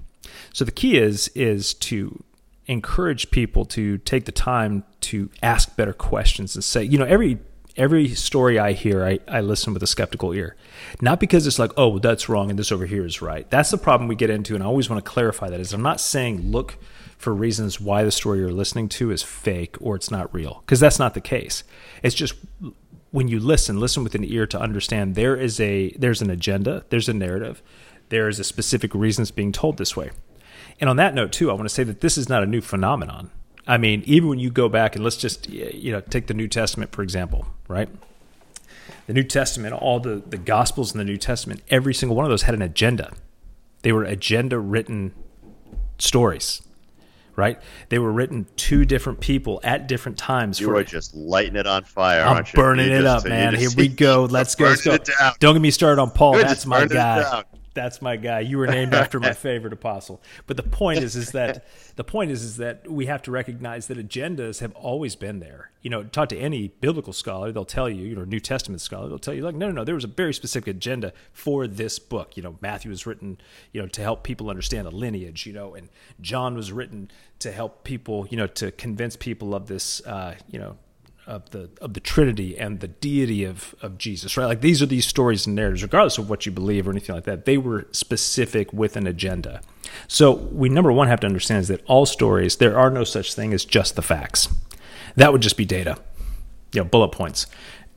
So 0.53 0.65
the 0.65 0.71
key 0.71 0.97
is 0.97 1.29
is 1.29 1.73
to 1.75 2.23
encourage 2.67 3.31
people 3.31 3.65
to 3.65 3.97
take 3.99 4.25
the 4.25 4.31
time 4.31 4.83
to 4.99 5.29
ask 5.41 5.75
better 5.75 5.93
questions 5.93 6.55
and 6.55 6.63
say, 6.63 6.83
you 6.83 6.97
know, 6.97 7.05
every 7.05 7.39
every 7.77 8.09
story 8.09 8.59
I 8.59 8.73
hear, 8.73 9.05
I, 9.05 9.19
I 9.27 9.41
listen 9.41 9.73
with 9.73 9.83
a 9.83 9.87
skeptical 9.87 10.33
ear. 10.33 10.55
Not 11.01 11.19
because 11.19 11.47
it's 11.47 11.59
like, 11.59 11.71
oh, 11.77 11.99
that's 11.99 12.27
wrong 12.27 12.49
and 12.49 12.57
this 12.57 12.71
over 12.71 12.85
here 12.85 13.05
is 13.05 13.21
right. 13.21 13.49
That's 13.49 13.69
the 13.69 13.77
problem 13.77 14.07
we 14.07 14.15
get 14.15 14.29
into, 14.29 14.55
and 14.55 14.63
I 14.63 14.67
always 14.67 14.89
want 14.89 15.03
to 15.03 15.09
clarify 15.09 15.49
that 15.49 15.59
is 15.59 15.73
I'm 15.73 15.81
not 15.81 16.01
saying 16.01 16.51
look 16.51 16.77
for 17.17 17.33
reasons 17.33 17.79
why 17.79 18.03
the 18.03 18.11
story 18.11 18.39
you're 18.39 18.51
listening 18.51 18.89
to 18.89 19.11
is 19.11 19.23
fake 19.23 19.75
or 19.79 19.95
it's 19.95 20.11
not 20.11 20.33
real, 20.33 20.61
because 20.65 20.79
that's 20.79 20.99
not 20.99 21.13
the 21.13 21.21
case. 21.21 21.63
It's 22.03 22.15
just 22.15 22.35
when 23.11 23.27
you 23.27 23.39
listen, 23.39 23.79
listen 23.79 24.03
with 24.03 24.15
an 24.15 24.23
ear 24.23 24.45
to 24.47 24.59
understand 24.59 25.15
there 25.15 25.35
is 25.35 25.59
a 25.59 25.91
there's 25.91 26.21
an 26.21 26.29
agenda, 26.29 26.85
there's 26.89 27.09
a 27.09 27.13
narrative, 27.13 27.61
there 28.09 28.27
is 28.27 28.39
a 28.39 28.43
specific 28.43 28.93
reason 28.93 29.21
it's 29.21 29.31
being 29.31 29.51
told 29.51 29.77
this 29.77 29.95
way. 29.95 30.11
And 30.79 30.89
on 30.89 30.97
that 30.97 31.15
note, 31.15 31.31
too, 31.31 31.49
I 31.49 31.53
want 31.53 31.67
to 31.67 31.73
say 31.73 31.83
that 31.83 32.01
this 32.01 32.17
is 32.17 32.29
not 32.29 32.43
a 32.43 32.45
new 32.45 32.61
phenomenon. 32.61 33.31
I 33.67 33.77
mean, 33.77 34.03
even 34.05 34.29
when 34.29 34.39
you 34.39 34.49
go 34.49 34.69
back 34.69 34.95
and 34.95 35.03
let's 35.03 35.17
just 35.17 35.49
you 35.49 35.91
know 35.91 36.01
take 36.01 36.27
the 36.27 36.33
New 36.33 36.47
Testament 36.47 36.91
for 36.91 37.01
example, 37.03 37.45
right? 37.67 37.89
The 39.07 39.13
New 39.13 39.23
Testament, 39.23 39.73
all 39.73 39.99
the 39.99 40.15
the 40.25 40.37
Gospels 40.37 40.93
in 40.93 40.97
the 40.97 41.03
New 41.05 41.17
Testament, 41.17 41.61
every 41.69 41.93
single 41.93 42.15
one 42.15 42.25
of 42.25 42.29
those 42.29 42.43
had 42.43 42.55
an 42.55 42.61
agenda. 42.61 43.13
They 43.81 43.91
were 43.91 44.03
agenda 44.03 44.57
written 44.59 45.13
stories, 45.99 46.61
right? 47.35 47.59
They 47.89 47.99
were 47.99 48.11
written 48.11 48.47
to 48.55 48.85
different 48.85 49.19
people 49.19 49.59
at 49.63 49.87
different 49.87 50.17
times. 50.17 50.59
You 50.59 50.67
for, 50.67 50.75
are 50.75 50.83
just 50.83 51.13
lighting 51.15 51.55
it 51.55 51.67
on 51.67 51.83
fire, 51.83 52.21
I'm 52.21 52.43
burning 52.53 52.89
it 52.91 53.01
just- 53.01 53.25
up, 53.25 53.29
man. 53.29 53.53
Here 53.55 53.69
we 53.75 53.87
go. 54.05 54.25
Let's 54.25 54.55
go. 54.55 54.65
Let's 54.65 54.81
go. 54.81 54.91
burning 54.91 55.01
it 55.07 55.19
down. 55.19 55.33
Don't 55.39 55.53
get 55.55 55.61
me 55.61 55.71
started 55.71 56.01
on 56.01 56.11
Paul. 56.11 56.33
That's 56.33 56.65
my 56.65 56.85
guy. 56.85 57.43
That's 57.77 58.01
my 58.01 58.15
guy. 58.15 58.39
You 58.39 58.57
were 58.57 58.65
named 58.65 58.95
after 58.95 59.19
my 59.19 59.33
favorite 59.33 59.71
apostle. 59.71 60.19
But 60.47 60.57
the 60.57 60.63
point 60.63 61.03
is, 61.03 61.15
is 61.15 61.31
that 61.33 61.67
the 61.95 62.03
point 62.03 62.31
is, 62.31 62.41
is 62.41 62.57
that 62.57 62.89
we 62.89 63.05
have 63.05 63.21
to 63.21 63.31
recognize 63.31 63.85
that 63.85 63.99
agendas 63.99 64.61
have 64.61 64.73
always 64.73 65.15
been 65.15 65.39
there. 65.39 65.69
You 65.83 65.91
know, 65.91 66.03
talk 66.03 66.29
to 66.29 66.37
any 66.37 66.69
biblical 66.69 67.13
scholar, 67.13 67.51
they'll 67.51 67.65
tell 67.65 67.87
you, 67.87 68.03
you 68.03 68.15
know, 68.15 68.23
New 68.23 68.39
Testament 68.39 68.81
scholar, 68.81 69.07
they'll 69.07 69.19
tell 69.19 69.35
you, 69.35 69.43
like, 69.43 69.53
no, 69.53 69.67
no, 69.67 69.73
no, 69.73 69.83
there 69.83 69.93
was 69.93 70.03
a 70.03 70.07
very 70.07 70.33
specific 70.33 70.75
agenda 70.75 71.13
for 71.33 71.67
this 71.67 71.99
book. 71.99 72.35
You 72.35 72.41
know, 72.41 72.57
Matthew 72.61 72.89
was 72.89 73.05
written, 73.05 73.37
you 73.71 73.79
know, 73.79 73.87
to 73.89 74.01
help 74.01 74.23
people 74.23 74.49
understand 74.49 74.87
the 74.87 74.91
lineage. 74.91 75.45
You 75.45 75.53
know, 75.53 75.75
and 75.75 75.89
John 76.19 76.55
was 76.55 76.71
written 76.71 77.11
to 77.39 77.51
help 77.51 77.83
people, 77.83 78.27
you 78.31 78.37
know, 78.37 78.47
to 78.47 78.71
convince 78.71 79.15
people 79.15 79.53
of 79.53 79.67
this, 79.67 80.03
uh, 80.07 80.33
you 80.49 80.57
know, 80.57 80.77
of 81.27 81.49
the 81.51 81.69
of 81.81 81.93
the 81.93 81.99
Trinity 81.99 82.57
and 82.57 82.79
the 82.79 82.87
deity 82.87 83.43
of 83.43 83.75
of 83.81 83.97
Jesus, 83.97 84.37
right? 84.37 84.45
Like 84.45 84.61
these 84.61 84.81
are 84.81 84.85
these 84.85 85.05
stories 85.05 85.45
and 85.45 85.55
narratives, 85.55 85.83
regardless 85.83 86.17
of 86.17 86.29
what 86.29 86.45
you 86.45 86.51
believe 86.51 86.87
or 86.87 86.91
anything 86.91 87.13
like 87.13 87.25
that. 87.25 87.45
They 87.45 87.57
were 87.57 87.87
specific 87.91 88.71
with 88.73 88.95
an 88.95 89.05
agenda. 89.05 89.61
So 90.07 90.31
we 90.31 90.69
number 90.69 90.91
one 90.91 91.07
have 91.07 91.19
to 91.19 91.27
understand 91.27 91.61
is 91.61 91.67
that 91.67 91.83
all 91.85 92.05
stories 92.05 92.57
there 92.57 92.77
are 92.77 92.89
no 92.89 93.03
such 93.03 93.33
thing 93.33 93.53
as 93.53 93.65
just 93.65 93.95
the 93.95 94.01
facts. 94.01 94.47
That 95.15 95.31
would 95.31 95.41
just 95.41 95.57
be 95.57 95.65
data, 95.65 95.97
you 96.73 96.81
know, 96.81 96.85
bullet 96.85 97.09
points. 97.09 97.45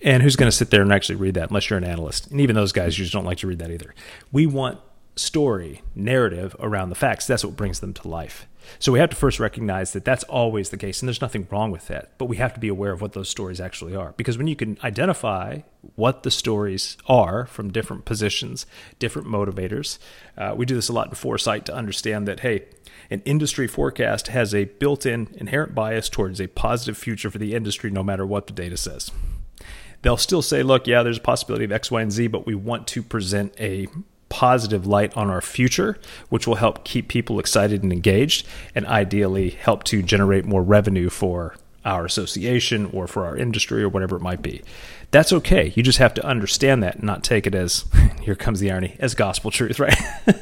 And 0.03 0.23
who's 0.23 0.37
going 0.37 0.51
to 0.51 0.57
sit 0.57 0.71
there 0.71 0.83
and 0.83 0.93
actually 0.93 1.17
read 1.17 1.35
that 1.35 1.51
unless 1.51 1.69
you're 1.69 1.79
an 1.79 1.85
analyst? 1.85 2.31
And 2.31 2.41
even 2.41 2.57
those 2.57 2.73
guys 2.73 2.99
usually 2.99 3.19
don't 3.19 3.27
like 3.27 3.39
to 3.39 3.47
read 3.47 3.59
that 3.59 3.71
either. 3.71 3.95
We 4.33 4.47
want 4.47 4.81
story, 5.15 5.83
narrative 5.95 6.57
around 6.59 6.89
the 6.89 6.95
facts. 6.95 7.27
That's 7.27 7.45
what 7.45 7.57
brings 7.57 7.81
them 7.81 7.93
to 7.95 8.09
life. 8.09 8.47
So 8.79 8.93
we 8.93 8.99
have 8.99 9.11
to 9.11 9.17
first 9.17 9.41
recognize 9.41 9.93
that 9.93 10.05
that's 10.05 10.25
always 10.25 10.71
the 10.71 10.77
case, 10.77 11.01
and 11.01 11.09
there's 11.09 11.21
nothing 11.21 11.47
wrong 11.51 11.71
with 11.71 11.89
that. 11.89 12.17
But 12.19 12.27
we 12.27 12.37
have 12.37 12.55
to 12.55 12.61
be 12.61 12.69
aware 12.69 12.93
of 12.93 13.01
what 13.01 13.13
those 13.13 13.29
stories 13.29 13.61
actually 13.61 13.95
are. 13.95 14.13
Because 14.17 14.39
when 14.39 14.47
you 14.47 14.57
can 14.57 14.79
identify 14.85 15.61
what 15.97 16.23
the 16.23 16.31
stories 16.31 16.97
are 17.07 17.47
from 17.47 17.73
different 17.73 18.05
positions, 18.05 18.67
different 18.99 19.29
motivators, 19.29 19.99
uh, 20.37 20.55
we 20.57 20.67
do 20.67 20.75
this 20.75 20.89
a 20.89 20.93
lot 20.93 21.09
in 21.09 21.15
foresight 21.15 21.65
to 21.67 21.75
understand 21.75 22.29
that, 22.29 22.41
hey, 22.41 22.67
an 23.11 23.23
industry 23.25 23.67
forecast 23.67 24.29
has 24.29 24.55
a 24.55 24.65
built 24.65 25.05
in 25.05 25.29
inherent 25.35 25.75
bias 25.75 26.09
towards 26.09 26.41
a 26.41 26.47
positive 26.47 26.97
future 26.97 27.31
for 27.31 27.39
the 27.39 27.55
industry, 27.55 27.91
no 27.91 28.03
matter 28.03 28.25
what 28.25 28.47
the 28.47 28.53
data 28.53 28.77
says 28.77 29.11
they'll 30.03 30.17
still 30.17 30.43
say, 30.43 30.63
look, 30.63 30.87
yeah, 30.87 31.03
there's 31.03 31.19
a 31.19 31.23
possibility 31.23 31.65
of 31.65 31.73
X, 31.73 31.91
Y, 31.91 32.01
and 32.01 32.13
Z, 32.13 32.29
but 32.29 32.47
we 32.47 32.55
want 32.55 32.87
to 32.89 33.03
present 33.03 33.55
a 33.61 33.87
positive 34.31 34.87
light 34.87 35.15
on 35.15 35.29
our 35.29 35.43
future, 35.43 35.99
which 36.31 36.47
will 36.47 36.55
help 36.55 36.85
keep 36.85 37.09
people 37.09 37.39
excited 37.39 37.83
and 37.83 37.93
engaged, 37.93 38.47
and 38.75 38.87
ideally 38.87 39.51
help 39.51 39.85
to 39.85 40.03
generate 40.03 40.47
more 40.47 40.63
revenue 40.63 41.11
for 41.11 41.57
our 41.85 42.05
association 42.05 42.87
or 42.93 43.07
for 43.07 43.27
our 43.27 43.37
industry 43.37 43.83
or 43.83 43.89
whatever 43.89 44.17
it 44.17 44.23
might 44.23 44.41
be. 44.41 44.63
That's 45.11 45.33
okay. 45.33 45.73
You 45.75 45.83
just 45.83 45.99
have 45.99 46.15
to 46.15 46.25
understand 46.25 46.83
that 46.83 46.97
and 46.97 47.05
not 47.05 47.25
take 47.25 47.47
it 47.47 47.55
as 47.55 47.85
here 48.23 48.35
comes 48.35 48.61
the 48.61 48.71
irony 48.71 48.97
as 48.99 49.15
gospel 49.15 49.51
truth, 49.51 49.79
right? 49.79 49.97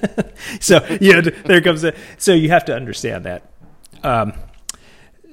so 0.60 0.84
you 1.00 1.14
know, 1.14 1.20
there 1.20 1.60
comes 1.60 1.82
the 1.82 1.96
so 2.18 2.32
you 2.32 2.50
have 2.50 2.64
to 2.66 2.74
understand 2.74 3.24
that. 3.24 3.50
Um, 4.02 4.34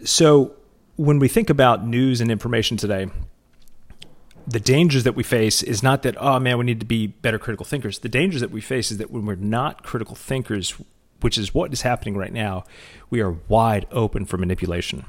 so 0.04 0.54
when 0.96 1.20
we 1.20 1.28
think 1.28 1.50
about 1.50 1.86
news 1.86 2.22
and 2.22 2.32
information 2.32 2.78
today, 2.78 3.08
the 4.48 4.60
dangers 4.60 5.04
that 5.04 5.16
we 5.16 5.24
face 5.24 5.64
is 5.64 5.82
not 5.82 6.04
that 6.04 6.16
oh 6.20 6.40
man 6.40 6.58
we 6.58 6.66
need 6.66 6.80
to 6.80 6.86
be 6.86 7.08
better 7.08 7.40
critical 7.40 7.66
thinkers. 7.66 8.00
The 8.00 8.10
dangers 8.10 8.42
that 8.42 8.52
we 8.52 8.62
face 8.62 8.92
is 8.92 8.98
that 8.98 9.12
when 9.12 9.26
we're 9.26 9.36
not 9.36 9.84
critical 9.84 10.16
thinkers 10.16 10.76
which 11.22 11.38
is 11.38 11.54
what 11.54 11.74
is 11.74 11.82
happening 11.82 12.16
right 12.16 12.34
now 12.34 12.64
we 13.10 13.22
are 13.22 13.38
wide 13.48 13.88
open 13.92 14.26
for 14.26 14.38
manipulation. 14.38 15.06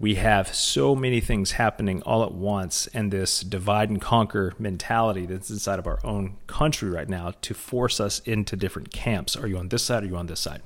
We 0.00 0.14
have 0.14 0.54
so 0.54 0.94
many 0.94 1.20
things 1.20 1.52
happening 1.52 2.02
all 2.02 2.22
at 2.22 2.32
once 2.32 2.86
and 2.94 3.10
this 3.10 3.40
divide 3.40 3.90
and 3.90 4.00
conquer 4.00 4.54
mentality 4.58 5.26
that's 5.26 5.50
inside 5.50 5.80
of 5.80 5.88
our 5.88 5.98
own 6.04 6.36
country 6.46 6.88
right 6.88 7.08
now 7.08 7.32
to 7.42 7.52
force 7.52 7.98
us 7.98 8.20
into 8.20 8.54
different 8.54 8.92
camps. 8.92 9.36
Are 9.36 9.48
you 9.48 9.58
on 9.58 9.68
this 9.68 9.82
side 9.82 10.04
or 10.04 10.06
are 10.06 10.10
you 10.10 10.16
on 10.16 10.26
this 10.28 10.38
side? 10.38 10.62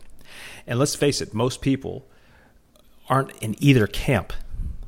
And 0.67 0.79
let's 0.79 0.95
face 0.95 1.21
it 1.21 1.33
most 1.33 1.63
people 1.63 2.07
aren't 3.09 3.33
in 3.43 3.57
either 3.59 3.87
camp 3.87 4.33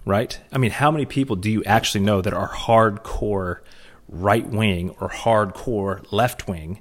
right? 0.05 0.39
I 0.53 0.59
mean, 0.59 0.71
how 0.71 0.91
many 0.91 1.07
people 1.07 1.37
do 1.37 1.51
you 1.51 1.65
actually 1.65 2.05
know 2.05 2.21
that 2.21 2.33
are 2.33 2.49
hardcore 2.49 3.61
right 4.09 4.47
wing 4.47 4.91
or 5.01 5.09
hardcore 5.09 6.05
left 6.13 6.47
wing? 6.49 6.81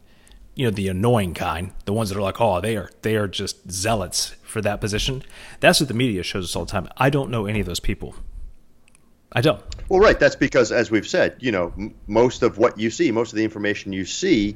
You 0.56 0.66
know, 0.66 0.72
the 0.72 0.88
annoying 0.88 1.34
kind, 1.34 1.72
the 1.86 1.94
ones 1.94 2.10
that 2.10 2.18
are 2.18 2.22
like, 2.22 2.40
oh, 2.40 2.62
they 2.62 2.78
are 2.78 2.90
they 3.02 3.16
are 3.16 3.28
just 3.28 3.72
zealots 3.72 4.36
for 4.44 4.62
that 4.62 4.80
position. 4.80 5.24
That's 5.60 5.80
what 5.80 5.88
the 5.88 5.96
media 5.96 6.22
shows 6.22 6.46
us 6.46 6.56
all 6.56 6.66
the 6.66 6.72
time. 6.72 6.88
I 6.98 7.10
don't 7.10 7.32
know 7.32 7.48
any 7.48 7.60
of 7.60 7.66
those 7.66 7.80
people. 7.80 8.16
I 9.32 9.42
don't. 9.42 9.62
Well, 9.90 10.00
right. 10.00 10.20
That's 10.20 10.36
because, 10.36 10.72
as 10.72 10.92
we've 10.92 11.08
said, 11.08 11.36
you 11.40 11.52
know, 11.52 11.74
m- 11.76 11.96
most 12.06 12.44
of 12.44 12.60
what 12.60 12.80
you 12.80 12.92
see, 12.92 13.12
most 13.12 13.32
of 13.32 13.38
the 13.38 13.44
information 13.44 13.92
you 13.92 14.06
see, 14.06 14.56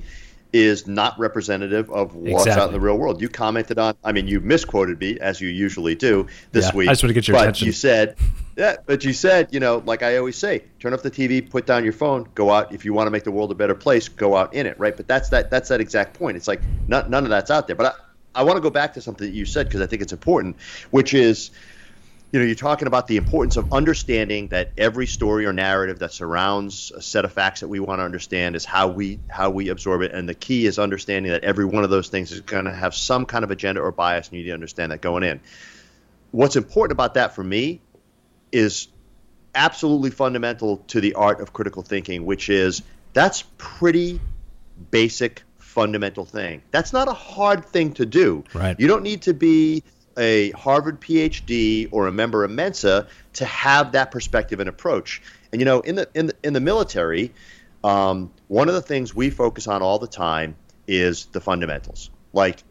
is 0.53 0.88
not 0.88 1.17
representative 1.19 1.89
of 1.91 2.15
what's 2.15 2.47
out 2.47 2.67
in 2.67 2.73
the 2.73 2.79
real 2.79 2.97
world. 2.97 3.21
You 3.21 3.29
commented 3.29 3.77
on, 3.77 3.95
I 4.03 4.12
mean, 4.12 4.27
you 4.27 4.39
misquoted 4.39 4.99
me 4.99 5.19
as 5.19 5.41
you 5.41 5.49
usually 5.49 5.95
do 5.95 6.27
this 6.51 6.65
Yeah, 6.65 6.71
I 6.71 6.75
week. 6.75 6.89
just 6.89 7.03
wanna 7.03 7.13
get 7.13 7.27
your 7.27 7.36
but 7.36 7.41
attention. 7.43 7.65
you 7.65 7.71
said, 7.73 8.15
yeah, 8.55 8.77
but 8.86 9.03
you 9.03 9.13
said, 9.13 9.49
you 9.51 9.60
know, 9.60 9.83
like 9.86 10.03
I 10.03 10.17
always 10.17 10.36
say, 10.38 10.63
turn 10.79 10.93
off 10.93 11.03
the 11.03 11.12
TV, 11.12 11.47
put 11.47 11.65
down 11.65 11.83
your 11.83 11.93
phone, 11.93 12.27
go 12.33 12.49
out. 12.51 12.73
If 12.73 12.86
you 12.86 12.93
want 12.93 13.07
to 13.07 13.12
make 13.12 13.23
the 13.23 13.31
world 13.31 13.51
a 13.51 13.55
better 13.55 13.75
place, 13.75 14.07
go 14.10 14.36
out 14.36 14.53
in 14.53 14.65
it, 14.65 14.79
right? 14.79 14.95
But 14.97 15.07
that's 15.07 15.29
that. 15.29 15.51
That's 15.51 15.69
that 15.69 15.79
exact 15.81 16.17
point. 16.17 16.38
It's 16.38 16.47
like 16.47 16.62
not, 16.88 17.10
none 17.10 17.23
of 17.23 17.29
that's 17.29 17.51
out 17.51 17.67
there. 17.67 17.75
But 17.75 17.97
I, 18.36 18.41
I 18.41 18.43
want 18.43 18.57
to 18.57 18.62
go 18.62 18.69
back 18.69 18.93
to 18.95 19.01
something 19.01 19.27
that 19.27 19.36
you 19.36 19.45
said 19.45 19.67
because 19.67 19.81
I 19.81 19.86
think 19.86 20.01
it's 20.01 20.13
important, 20.13 20.55
which 20.91 21.13
is 21.13 21.51
you 22.31 22.39
know, 22.39 22.45
you're 22.45 22.55
talking 22.55 22.87
about 22.87 23.07
the 23.07 23.15
importance 23.15 23.55
of 23.55 23.71
understanding 23.71 24.49
that 24.49 24.71
every 24.77 25.07
story 25.07 25.45
or 25.45 25.53
narrative 25.53 25.99
that 25.99 26.11
surrounds 26.11 26.91
a 26.91 27.01
set 27.01 27.23
of 27.23 27.31
facts 27.31 27.61
that 27.61 27.69
we 27.69 27.79
want 27.79 27.99
to 27.99 28.03
understand 28.03 28.55
is 28.55 28.65
how 28.65 28.89
we 28.89 29.19
how 29.29 29.49
we 29.49 29.69
absorb 29.69 30.01
it, 30.01 30.11
and 30.11 30.27
the 30.27 30.33
key 30.33 30.65
is 30.65 30.77
understanding 30.77 31.31
that 31.31 31.45
every 31.45 31.63
one 31.63 31.85
of 31.85 31.89
those 31.89 32.09
things 32.09 32.31
is 32.31 32.41
going 32.41 32.65
to 32.65 32.73
have 32.73 32.93
some 32.93 33.25
kind 33.25 33.45
of 33.45 33.51
agenda 33.51 33.81
or 33.81 33.91
bias, 33.91 34.27
and 34.27 34.37
you 34.37 34.43
need 34.43 34.49
to 34.49 34.53
understand 34.53 34.91
that 34.91 35.01
going 35.01 35.23
in. 35.23 35.39
What's 36.31 36.57
important 36.57 36.91
about 36.91 37.13
that 37.13 37.33
for 37.33 37.43
me 37.43 37.79
is 38.51 38.89
absolutely 39.55 40.11
fundamental 40.11 40.77
to 40.87 40.99
the 40.99 41.13
art 41.13 41.39
of 41.39 41.53
critical 41.53 41.81
thinking, 41.81 42.25
which 42.25 42.49
is 42.49 42.81
that's 43.13 43.45
pretty 43.57 44.19
basic 44.91 45.43
fundamental 45.57 46.25
thing. 46.25 46.61
That's 46.71 46.91
not 46.91 47.07
a 47.07 47.13
hard 47.13 47.63
thing 47.65 47.93
to 47.93 48.05
do. 48.05 48.43
Right. 48.53 48.77
You 48.79 48.87
don't 48.87 49.03
need 49.03 49.21
to 49.23 49.33
be 49.33 49.83
a 50.17 50.51
Harvard 50.51 50.99
PhD 50.99 51.88
or 51.91 52.08
a 52.08 52.12
member 52.12 52.43
of 52.43 52.51
Mensa 52.51 53.08
to 53.34 53.45
have 53.45 53.91
that 53.93 54.12
perspective 54.12 54.60
and 54.60 54.69
approach. 54.69 55.21
And 55.51 55.62
you 55.62 55.65
know, 55.65 55.82
in 55.82 55.95
the 55.95 56.10
in 56.13 56.27
the, 56.27 56.36
in 56.43 56.53
the 56.53 56.60
military, 56.60 57.34
um, 57.84 58.32
one 58.47 58.67
of 58.67 58.73
the 58.73 58.82
things 58.82 59.15
we 59.15 59.30
focus 59.30 59.67
on 59.67 59.82
all 59.82 59.99
the 59.99 60.08
time 60.08 60.56
is 60.88 61.25
the 61.27 61.41
fundamentals. 61.41 62.10
Like, 62.34 62.63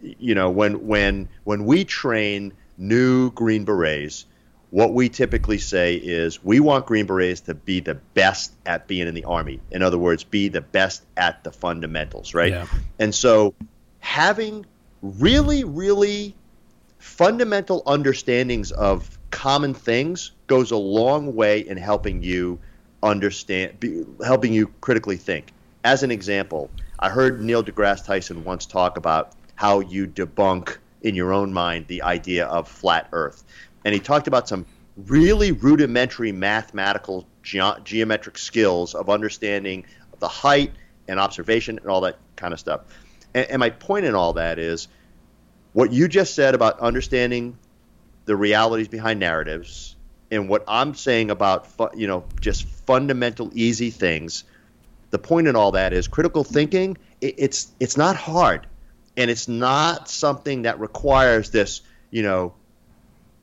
you 0.00 0.34
know, 0.34 0.50
when 0.50 0.86
when 0.86 1.28
when 1.44 1.64
we 1.64 1.84
train 1.84 2.52
new 2.76 3.30
Green 3.30 3.64
Berets, 3.64 4.26
what 4.70 4.94
we 4.94 5.08
typically 5.08 5.58
say 5.58 5.96
is 5.96 6.42
we 6.42 6.60
want 6.60 6.86
Green 6.86 7.06
Berets 7.06 7.42
to 7.42 7.54
be 7.54 7.80
the 7.80 7.94
best 7.94 8.52
at 8.64 8.86
being 8.86 9.08
in 9.08 9.14
the 9.14 9.24
Army. 9.24 9.60
In 9.70 9.82
other 9.82 9.98
words, 9.98 10.24
be 10.24 10.48
the 10.48 10.60
best 10.60 11.02
at 11.16 11.44
the 11.44 11.52
fundamentals, 11.52 12.34
right? 12.34 12.52
Yeah. 12.52 12.66
And 12.98 13.14
so 13.14 13.54
having 13.98 14.66
really, 15.02 15.64
really 15.64 16.34
fundamental 17.00 17.82
understandings 17.86 18.70
of 18.72 19.18
common 19.30 19.72
things 19.72 20.32
goes 20.46 20.70
a 20.70 20.76
long 20.76 21.34
way 21.34 21.60
in 21.60 21.76
helping 21.76 22.22
you 22.22 22.58
understand, 23.02 23.80
be, 23.80 24.04
helping 24.24 24.52
you 24.52 24.66
critically 24.82 25.16
think. 25.16 25.52
As 25.82 26.02
an 26.02 26.10
example, 26.10 26.70
I 26.98 27.08
heard 27.08 27.42
Neil 27.42 27.64
deGrasse 27.64 28.04
Tyson 28.04 28.44
once 28.44 28.66
talk 28.66 28.98
about 28.98 29.32
how 29.54 29.80
you 29.80 30.06
debunk 30.06 30.76
in 31.00 31.14
your 31.14 31.32
own 31.32 31.54
mind 31.54 31.86
the 31.86 32.02
idea 32.02 32.44
of 32.46 32.68
flat 32.68 33.08
Earth, 33.12 33.44
and 33.86 33.94
he 33.94 34.00
talked 34.00 34.28
about 34.28 34.46
some 34.46 34.66
really 35.06 35.52
rudimentary 35.52 36.32
mathematical 36.32 37.26
ge- 37.42 37.82
geometric 37.82 38.36
skills 38.36 38.94
of 38.94 39.08
understanding 39.08 39.86
the 40.18 40.28
height 40.28 40.72
and 41.08 41.18
observation 41.18 41.78
and 41.78 41.88
all 41.88 42.02
that 42.02 42.18
kind 42.36 42.52
of 42.52 42.60
stuff. 42.60 42.82
And, 43.32 43.46
and 43.48 43.60
my 43.60 43.70
point 43.70 44.04
in 44.04 44.14
all 44.14 44.34
that 44.34 44.58
is 44.58 44.88
what 45.72 45.92
you 45.92 46.08
just 46.08 46.34
said 46.34 46.54
about 46.54 46.78
understanding 46.80 47.56
the 48.24 48.36
realities 48.36 48.88
behind 48.88 49.20
narratives 49.20 49.96
and 50.30 50.48
what 50.48 50.64
I'm 50.68 50.94
saying 50.94 51.30
about 51.30 51.66
fu- 51.66 51.90
you 51.96 52.06
know 52.06 52.24
just 52.40 52.64
fundamental 52.64 53.50
easy 53.54 53.90
things. 53.90 54.44
The 55.10 55.18
point 55.18 55.48
in 55.48 55.56
all 55.56 55.72
that 55.72 55.92
is 55.92 56.08
critical 56.08 56.44
thinking. 56.44 56.96
It, 57.20 57.34
it's 57.38 57.72
it's 57.80 57.96
not 57.96 58.16
hard, 58.16 58.66
and 59.16 59.30
it's 59.30 59.48
not 59.48 60.08
something 60.08 60.62
that 60.62 60.78
requires 60.78 61.50
this 61.50 61.82
you 62.10 62.22
know 62.22 62.54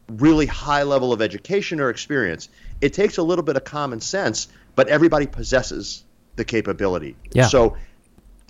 really 0.09 0.45
high 0.45 0.83
level 0.83 1.11
of 1.11 1.21
education 1.21 1.81
or 1.81 1.89
experience. 1.89 2.47
It 2.79 2.93
takes 2.93 3.17
a 3.17 3.23
little 3.23 3.43
bit 3.43 3.57
of 3.57 3.65
common 3.65 3.99
sense, 3.99 4.47
but 4.75 4.87
everybody 4.87 5.27
possesses 5.27 6.05
the 6.37 6.45
capability. 6.45 7.15
Yeah. 7.33 7.47
So 7.47 7.75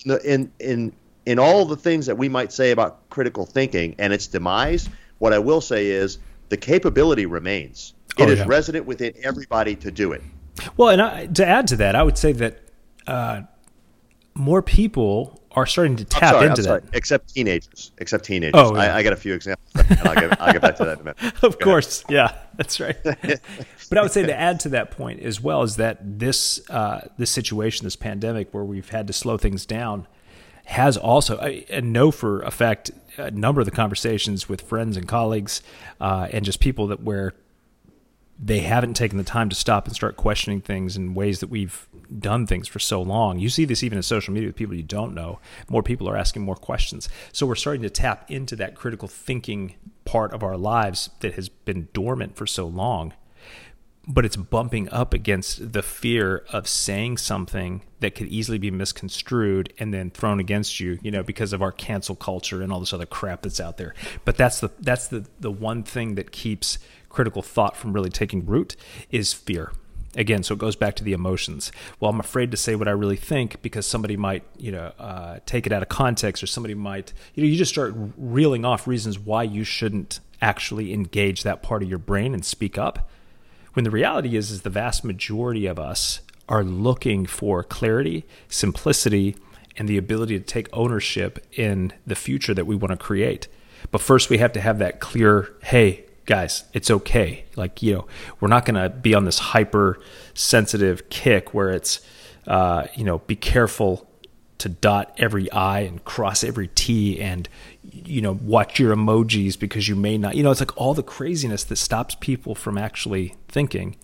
in 0.05 0.51
in 0.59 0.93
in 1.27 1.39
all 1.39 1.65
the 1.65 1.75
things 1.75 2.05
that 2.05 2.17
we 2.17 2.29
might 2.29 2.53
say 2.53 2.71
about 2.71 3.09
critical 3.09 3.45
thinking 3.45 3.93
and 3.99 4.13
its 4.13 4.27
demise, 4.27 4.87
what 5.17 5.33
I 5.33 5.39
will 5.39 5.59
say 5.59 5.87
is 5.87 6.19
the 6.47 6.55
capability 6.55 7.25
remains. 7.25 7.93
It 8.17 8.29
Oh, 8.29 8.31
is 8.31 8.45
resident 8.45 8.85
within 8.85 9.13
everybody 9.23 9.75
to 9.75 9.91
do 9.91 10.13
it. 10.13 10.21
Well, 10.77 10.87
and 10.87 11.01
I, 11.01 11.25
to 11.25 11.45
add 11.45 11.67
to 11.67 11.75
that, 11.75 11.95
I 11.97 12.03
would 12.03 12.17
say 12.17 12.31
that 12.31 12.61
uh, 13.07 13.41
more 14.35 14.61
people 14.61 15.41
are 15.51 15.65
starting 15.65 15.97
to 15.97 16.05
tap 16.05 16.35
sorry, 16.35 16.47
into 16.47 16.61
that. 16.61 16.85
Except 16.93 17.33
teenagers. 17.33 17.91
Except 17.97 18.23
teenagers. 18.23 18.53
Oh, 18.55 18.73
yeah. 18.73 18.93
I, 18.93 18.99
I 18.99 19.03
got 19.03 19.11
a 19.11 19.17
few 19.17 19.33
examples. 19.33 19.67
I'll 19.75 20.15
get, 20.15 20.41
I'll 20.41 20.53
get 20.53 20.61
back 20.61 20.77
to 20.77 20.85
that 20.85 21.01
in 21.01 21.07
a 21.09 21.13
minute. 21.13 21.33
of 21.43 21.59
course, 21.59 22.05
yeah, 22.07 22.37
that's 22.55 22.79
right. 22.79 22.95
but 23.03 23.97
I 23.97 24.01
would 24.01 24.11
say 24.11 24.25
to 24.25 24.33
add 24.39 24.61
to 24.61 24.69
that 24.69 24.91
point 24.91 25.21
as 25.23 25.41
well 25.41 25.63
is 25.63 25.75
that 25.75 26.19
this 26.19 26.61
uh, 26.69 27.01
this 27.17 27.31
situation, 27.31 27.83
this 27.83 27.97
pandemic, 27.97 28.53
where 28.53 28.63
we've 28.63 28.89
had 28.89 29.07
to 29.07 29.13
slow 29.13 29.37
things 29.37 29.65
down, 29.65 30.07
has 30.67 30.97
also 30.97 31.37
I, 31.39 31.65
I 31.73 31.79
know 31.79 32.11
for 32.11 32.41
a 32.41 32.51
fact 32.51 32.91
a 33.17 33.31
number 33.31 33.61
of 33.61 33.65
the 33.65 33.71
conversations 33.71 34.49
with 34.49 34.61
friends 34.61 34.97
and 34.97 35.07
colleagues 35.07 35.61
uh, 36.01 36.27
and 36.31 36.43
just 36.43 36.59
people 36.59 36.87
that 36.87 37.01
where 37.01 37.33
they 38.37 38.59
haven't 38.59 38.93
taken 38.93 39.17
the 39.17 39.23
time 39.23 39.47
to 39.47 39.55
stop 39.55 39.87
and 39.87 39.95
start 39.95 40.17
questioning 40.17 40.59
things 40.59 40.97
in 40.97 41.15
ways 41.15 41.39
that 41.39 41.49
we've 41.49 41.87
done 42.19 42.45
things 42.45 42.67
for 42.67 42.79
so 42.79 43.01
long. 43.01 43.39
You 43.39 43.49
see 43.49 43.63
this 43.63 43.81
even 43.81 43.97
in 43.97 44.03
social 44.03 44.33
media 44.33 44.49
with 44.49 44.57
people 44.57 44.75
you 44.75 44.83
don't 44.83 45.15
know. 45.15 45.39
More 45.69 45.81
people 45.81 46.07
are 46.09 46.17
asking 46.17 46.43
more 46.43 46.55
questions. 46.55 47.07
So 47.31 47.47
we're 47.47 47.55
starting 47.55 47.81
to 47.81 47.89
tap 47.89 48.29
into 48.29 48.55
that 48.57 48.75
critical 48.75 49.07
thinking 49.07 49.75
part 50.05 50.33
of 50.33 50.43
our 50.43 50.57
lives 50.57 51.09
that 51.21 51.33
has 51.35 51.47
been 51.49 51.87
dormant 51.93 52.35
for 52.35 52.45
so 52.45 52.67
long. 52.67 53.13
But 54.09 54.23
it's 54.23 54.37
bumping 54.37 54.87
up 54.89 55.13
against 55.13 55.73
the 55.73 55.83
fear 55.83 56.45
of 56.53 56.65
saying 56.67 57.17
something 57.17 57.81
that 57.99 58.15
could 58.15 58.27
easily 58.27 58.57
be 58.57 58.71
misconstrued 58.71 59.73
and 59.79 59.93
then 59.93 60.11
thrown 60.11 60.39
against 60.39 60.79
you, 60.79 60.97
you 61.01 61.11
know, 61.11 61.23
because 61.23 61.51
of 61.51 61.61
our 61.61 61.73
cancel 61.73 62.15
culture 62.15 62.61
and 62.61 62.71
all 62.71 62.79
this 62.79 62.93
other 62.93 63.05
crap 63.05 63.41
that's 63.41 63.59
out 63.59 63.75
there. 63.75 63.93
But 64.23 64.37
that's 64.37 64.61
the 64.61 64.71
that's 64.79 65.07
the 65.07 65.25
the 65.39 65.51
one 65.51 65.83
thing 65.83 66.15
that 66.15 66.31
keeps 66.31 66.79
critical 67.09 67.41
thought 67.41 67.75
from 67.75 67.91
really 67.91 68.09
taking 68.09 68.45
root 68.45 68.75
is 69.09 69.33
fear. 69.33 69.73
Again, 70.15 70.41
so 70.41 70.53
it 70.53 70.59
goes 70.59 70.75
back 70.75 70.95
to 70.95 71.03
the 71.03 71.13
emotions. 71.13 71.71
Well, 71.99 72.09
I'm 72.09 72.19
afraid 72.19 72.49
to 72.51 72.57
say 72.57 72.75
what 72.75 72.87
I 72.87 72.91
really 72.91 73.17
think 73.17 73.61
because 73.61 73.85
somebody 73.85 74.17
might, 74.17 74.43
you 74.57 74.71
know, 74.71 74.93
uh, 74.97 75.39
take 75.45 75.67
it 75.67 75.73
out 75.73 75.83
of 75.83 75.89
context, 75.89 76.41
or 76.41 76.47
somebody 76.47 76.73
might, 76.73 77.13
you 77.35 77.43
know, 77.43 77.49
you 77.49 77.55
just 77.55 77.71
start 77.71 77.93
reeling 78.17 78.65
off 78.65 78.87
reasons 78.87 79.19
why 79.19 79.43
you 79.43 79.63
shouldn't 79.63 80.19
actually 80.41 80.93
engage 80.93 81.43
that 81.43 81.61
part 81.61 81.83
of 81.83 81.89
your 81.89 81.99
brain 81.99 82.33
and 82.33 82.43
speak 82.45 82.77
up. 82.77 83.09
When 83.77 83.83
the 83.83 83.91
reality 83.91 84.35
is, 84.35 84.49
is 84.49 84.63
the 84.63 84.71
vast 84.71 85.03
majority 85.03 85.67
of 85.67 85.77
us 85.77 86.21
are 86.49 86.63
looking 86.63 87.27
for 87.27 87.61
clarity, 87.61 88.25
simplicity, 88.49 89.35
and 89.77 89.87
the 89.87 89.99
ability 89.99 90.39
to 90.39 90.43
take 90.43 90.67
ownership 90.73 91.45
in 91.51 91.93
the 92.03 92.15
future 92.15 92.55
that 92.55 92.65
we 92.65 92.75
want 92.75 92.89
to 92.89 92.97
create. 92.97 93.47
But 93.91 94.01
first, 94.01 94.31
we 94.31 94.39
have 94.39 94.51
to 94.53 94.61
have 94.61 94.79
that 94.79 94.99
clear, 94.99 95.53
hey, 95.61 96.05
guys, 96.25 96.63
it's 96.73 96.89
okay. 96.89 97.45
Like, 97.55 97.83
you 97.83 97.93
know, 97.93 98.07
we're 98.39 98.47
not 98.47 98.65
going 98.65 98.81
to 98.81 98.89
be 98.89 99.13
on 99.13 99.25
this 99.25 99.37
hyper 99.37 99.99
sensitive 100.33 101.07
kick 101.11 101.53
where 101.53 101.69
it's, 101.69 102.01
uh, 102.47 102.87
you 102.95 103.03
know, 103.03 103.19
be 103.19 103.35
careful 103.35 104.09
to 104.57 104.69
dot 104.69 105.13
every 105.19 105.51
I 105.51 105.81
and 105.81 106.03
cross 106.03 106.43
every 106.43 106.69
T 106.69 107.21
and, 107.21 107.47
you 108.07 108.21
know, 108.21 108.39
watch 108.41 108.79
your 108.79 108.95
emojis 108.95 109.59
because 109.59 109.87
you 109.87 109.95
may 109.95 110.17
not, 110.17 110.35
you 110.35 110.43
know, 110.43 110.51
it's 110.51 110.61
like 110.61 110.75
all 110.77 110.93
the 110.93 111.03
craziness 111.03 111.63
that 111.65 111.75
stops 111.75 112.15
people 112.15 112.55
from 112.55 112.77
actually 112.77 113.35
thinking. 113.47 113.95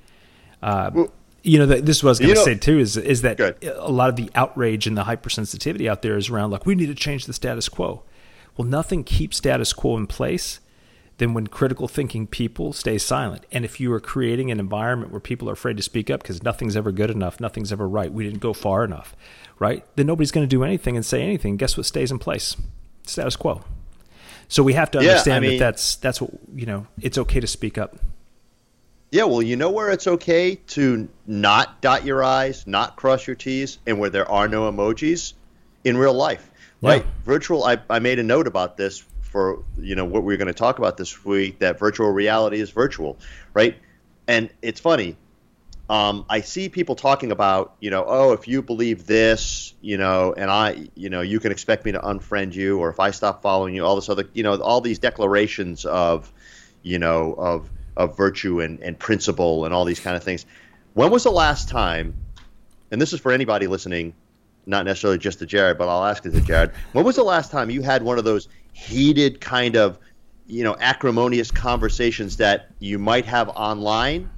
Uh, 0.61 1.05
you 1.41 1.59
know, 1.59 1.65
this 1.65 1.97
is 1.97 2.03
what 2.03 2.09
I 2.09 2.11
was 2.11 2.19
going 2.19 2.35
to 2.35 2.41
say 2.41 2.55
too 2.55 2.79
is, 2.79 2.95
is 2.95 3.21
that 3.23 3.39
a 3.63 3.91
lot 3.91 4.09
of 4.09 4.15
the 4.15 4.29
outrage 4.35 4.87
and 4.87 4.97
the 4.97 5.03
hypersensitivity 5.03 5.89
out 5.89 6.01
there 6.01 6.15
is 6.17 6.29
around 6.29 6.51
like, 6.51 6.65
we 6.65 6.75
need 6.75 6.87
to 6.87 6.95
change 6.95 7.25
the 7.25 7.33
status 7.33 7.67
quo. 7.67 8.03
Well, 8.55 8.67
nothing 8.67 9.03
keeps 9.03 9.37
status 9.37 9.73
quo 9.73 9.97
in 9.97 10.07
place 10.07 10.59
than 11.17 11.33
when 11.33 11.47
critical 11.47 11.87
thinking 11.87 12.27
people 12.27 12.73
stay 12.73 12.97
silent. 12.97 13.45
And 13.51 13.65
if 13.65 13.79
you 13.79 13.91
are 13.93 13.99
creating 13.99 14.51
an 14.51 14.59
environment 14.59 15.11
where 15.11 15.19
people 15.19 15.49
are 15.49 15.53
afraid 15.53 15.77
to 15.77 15.83
speak 15.83 16.09
up 16.09 16.21
because 16.21 16.43
nothing's 16.43 16.75
ever 16.75 16.91
good 16.91 17.11
enough, 17.11 17.39
nothing's 17.39 17.71
ever 17.71 17.87
right, 17.87 18.11
we 18.11 18.23
didn't 18.23 18.39
go 18.39 18.53
far 18.53 18.83
enough, 18.83 19.15
right? 19.59 19.85
Then 19.95 20.07
nobody's 20.07 20.31
going 20.31 20.47
to 20.47 20.49
do 20.49 20.63
anything 20.63 20.95
and 20.95 21.05
say 21.05 21.21
anything. 21.21 21.57
Guess 21.57 21.77
what 21.77 21.85
stays 21.85 22.11
in 22.11 22.19
place? 22.19 22.55
Status 23.05 23.35
quo. 23.35 23.63
So 24.53 24.61
we 24.61 24.73
have 24.73 24.91
to 24.91 24.99
Yeah, 24.99 25.05
I 25.05 25.09
understand 25.13 25.45
that 25.45 25.57
that's 25.57 25.95
that's 25.95 26.21
what 26.21 26.29
you 26.53 26.67
know. 26.67 26.85
It's 27.01 27.17
okay 27.17 27.39
to 27.39 27.47
speak 27.47 27.79
up. 27.79 27.97
Yeah, 29.09 29.23
well, 29.23 29.41
you 29.41 29.55
know 29.55 29.71
where 29.71 29.89
it's 29.89 30.05
okay 30.05 30.53
to 30.67 31.09
not 31.25 31.81
dot 31.81 32.05
your 32.05 32.23
I's, 32.23 32.67
not 32.67 32.95
cross 32.95 33.25
your 33.25 33.35
T's, 33.35 33.79
and 33.87 33.97
where 33.97 34.11
there 34.11 34.29
are 34.29 34.47
no 34.47 34.71
emojis 34.71 35.33
in 35.83 35.97
real 35.97 36.13
life, 36.13 36.51
right? 36.83 37.03
Virtual, 37.25 37.63
I, 37.63 37.79
I 37.89 37.97
made 37.97 38.19
a 38.19 38.23
note 38.23 38.45
about 38.45 38.77
this 38.77 39.03
for, 39.21 39.63
you 39.79 39.95
know, 39.95 40.05
what 40.05 40.21
we 40.21 40.35
are 40.35 40.37
going 40.37 40.45
to 40.45 40.53
talk 40.53 40.77
about 40.77 40.97
this 40.97 41.25
week, 41.25 41.57
that 41.57 41.79
virtual 41.79 42.11
reality 42.11 42.59
is 42.59 42.69
virtual, 42.69 43.17
right? 43.55 43.75
And 44.27 44.51
it's 44.61 44.79
funny. 44.79 45.17
Um, 45.89 46.25
I 46.29 46.41
see 46.41 46.69
people 46.69 46.95
talking 46.95 47.31
about, 47.31 47.75
you 47.81 47.89
know, 47.89 48.05
oh, 48.07 48.31
if 48.31 48.47
you 48.47 48.61
believe 48.61 49.05
this, 49.05 49.73
you 49.81 49.97
know, 49.97 50.33
and 50.35 50.49
I, 50.49 50.87
you 50.95 51.09
know, 51.09 51.21
you 51.21 51.39
can 51.41 51.51
expect 51.51 51.83
me 51.83 51.91
to 51.91 51.99
unfriend 51.99 52.53
you, 52.53 52.79
or 52.79 52.89
if 52.89 52.99
I 52.99 53.11
stop 53.11 53.41
following 53.41 53.75
you, 53.75 53.85
all 53.85 53.95
this 53.95 54.07
other, 54.07 54.23
you 54.33 54.43
know, 54.43 54.59
all 54.61 54.79
these 54.79 54.97
declarations 54.99 55.85
of, 55.85 56.31
you 56.83 56.99
know, 56.99 57.33
of 57.33 57.69
of 57.95 58.17
virtue 58.17 58.61
and, 58.61 58.79
and 58.79 58.97
principle 58.97 59.65
and 59.65 59.73
all 59.73 59.85
these 59.85 59.99
kind 59.99 60.15
of 60.15 60.23
things. 60.23 60.45
When 60.93 61.11
was 61.11 61.23
the 61.23 61.31
last 61.31 61.69
time, 61.69 62.13
and 62.91 63.01
this 63.01 63.13
is 63.13 63.19
for 63.19 63.31
anybody 63.31 63.67
listening, 63.67 64.13
not 64.65 64.85
necessarily 64.85 65.17
just 65.17 65.39
to 65.39 65.45
Jared, 65.45 65.77
but 65.77 65.89
I'll 65.89 66.05
ask 66.05 66.25
it 66.25 66.31
to 66.31 66.41
Jared. 66.41 66.71
When 66.93 67.03
was 67.03 67.17
the 67.17 67.23
last 67.23 67.51
time 67.51 67.69
you 67.69 67.81
had 67.81 68.03
one 68.03 68.17
of 68.17 68.23
those 68.23 68.47
heated 68.71 69.41
kind 69.41 69.75
of, 69.75 69.99
you 70.47 70.63
know, 70.63 70.75
acrimonious 70.79 71.51
conversations 71.51 72.37
that 72.37 72.69
you 72.79 72.97
might 72.99 73.25
have 73.25 73.49
online 73.49 74.29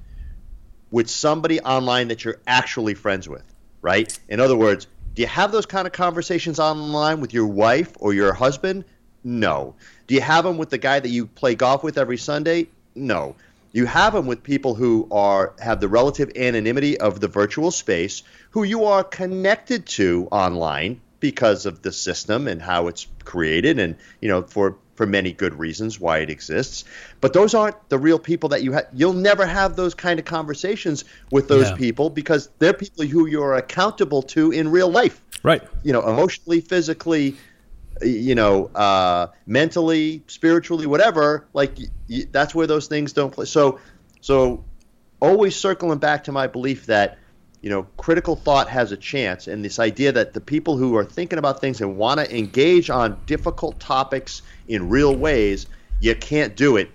with 0.95 1.09
somebody 1.09 1.59
online 1.59 2.07
that 2.07 2.23
you're 2.23 2.39
actually 2.47 2.93
friends 2.93 3.27
with, 3.27 3.43
right? 3.81 4.17
In 4.29 4.39
other 4.39 4.55
words, 4.55 4.87
do 5.13 5.23
you 5.23 5.27
have 5.27 5.51
those 5.51 5.65
kind 5.65 5.85
of 5.85 5.91
conversations 5.91 6.57
online 6.57 7.19
with 7.19 7.33
your 7.33 7.47
wife 7.47 7.91
or 7.99 8.13
your 8.13 8.31
husband? 8.31 8.85
No. 9.21 9.75
Do 10.07 10.15
you 10.15 10.21
have 10.21 10.45
them 10.45 10.57
with 10.57 10.69
the 10.69 10.77
guy 10.77 11.01
that 11.01 11.09
you 11.09 11.25
play 11.25 11.53
golf 11.53 11.83
with 11.83 11.97
every 11.97 12.15
Sunday? 12.15 12.67
No. 12.95 13.35
You 13.73 13.85
have 13.87 14.13
them 14.13 14.25
with 14.25 14.41
people 14.41 14.73
who 14.73 15.05
are 15.11 15.51
have 15.59 15.81
the 15.81 15.89
relative 15.89 16.31
anonymity 16.37 16.97
of 16.97 17.19
the 17.19 17.27
virtual 17.27 17.71
space, 17.71 18.23
who 18.51 18.63
you 18.63 18.85
are 18.85 19.03
connected 19.03 19.85
to 19.87 20.29
online 20.31 21.01
because 21.29 21.65
of 21.65 21.81
the 21.81 21.91
system 21.91 22.47
and 22.47 22.61
how 22.61 22.87
it's 22.87 23.07
created, 23.23 23.79
and 23.79 23.95
you 24.21 24.29
know 24.29 24.43
for 24.43 24.77
for 24.95 25.05
many 25.07 25.31
good 25.33 25.53
reasons 25.55 25.99
why 25.99 26.19
it 26.19 26.29
exists. 26.29 26.85
But 27.19 27.33
those 27.33 27.53
aren't 27.53 27.77
the 27.89 27.97
real 27.97 28.19
people 28.19 28.49
that 28.49 28.61
you 28.63 28.71
have. 28.73 28.85
You'll 28.93 29.13
never 29.13 29.45
have 29.45 29.75
those 29.75 29.93
kind 29.95 30.19
of 30.19 30.25
conversations 30.25 31.03
with 31.31 31.47
those 31.47 31.69
Yeah. 31.69 31.75
people 31.75 32.09
because 32.09 32.49
they're 32.59 32.73
people 32.73 33.05
who 33.05 33.25
you're 33.25 33.55
accountable 33.55 34.21
to 34.35 34.51
in 34.51 34.69
real 34.69 34.89
life 34.89 35.21
Right. 35.43 35.61
you 35.83 35.91
know, 35.93 36.01
emotionally, 36.07 36.61
physically, 36.61 37.35
you 38.01 38.35
know, 38.35 38.67
uh, 38.75 39.27
mentally, 39.47 40.23
spiritually, 40.27 40.85
whatever. 40.85 41.45
Like 41.53 41.73
y- 41.79 41.85
y- 42.09 42.25
that's 42.31 42.53
where 42.55 42.67
those 42.67 42.87
things 42.87 43.13
don't 43.13 43.31
play. 43.33 43.45
So, 43.45 43.79
so 44.21 44.63
always 45.19 45.55
circling 45.55 45.99
back 45.99 46.23
to 46.25 46.31
my 46.31 46.47
belief 46.47 46.85
that 46.85 47.17
you 47.65 47.71
know 47.71 47.87
critical 47.97 48.35
thought 48.35 48.69
has 48.69 48.91
a 48.91 48.97
chance, 48.97 49.47
and 49.47 49.65
this 49.65 49.79
idea 49.79 50.11
that 50.11 50.35
the 50.35 50.39
people 50.39 50.77
who 50.77 50.95
are 50.95 51.03
thinking 51.03 51.39
about 51.39 51.59
things 51.59 51.81
and 51.81 51.97
want 51.97 52.19
to 52.19 52.37
engage 52.37 52.91
on 52.91 53.19
difficult 53.25 53.79
topics 53.79 54.43
in 54.67 54.87
real 54.87 55.15
ways, 55.15 55.65
you 55.99 56.13
can't 56.13 56.55
do 56.55 56.77
it 56.77 56.91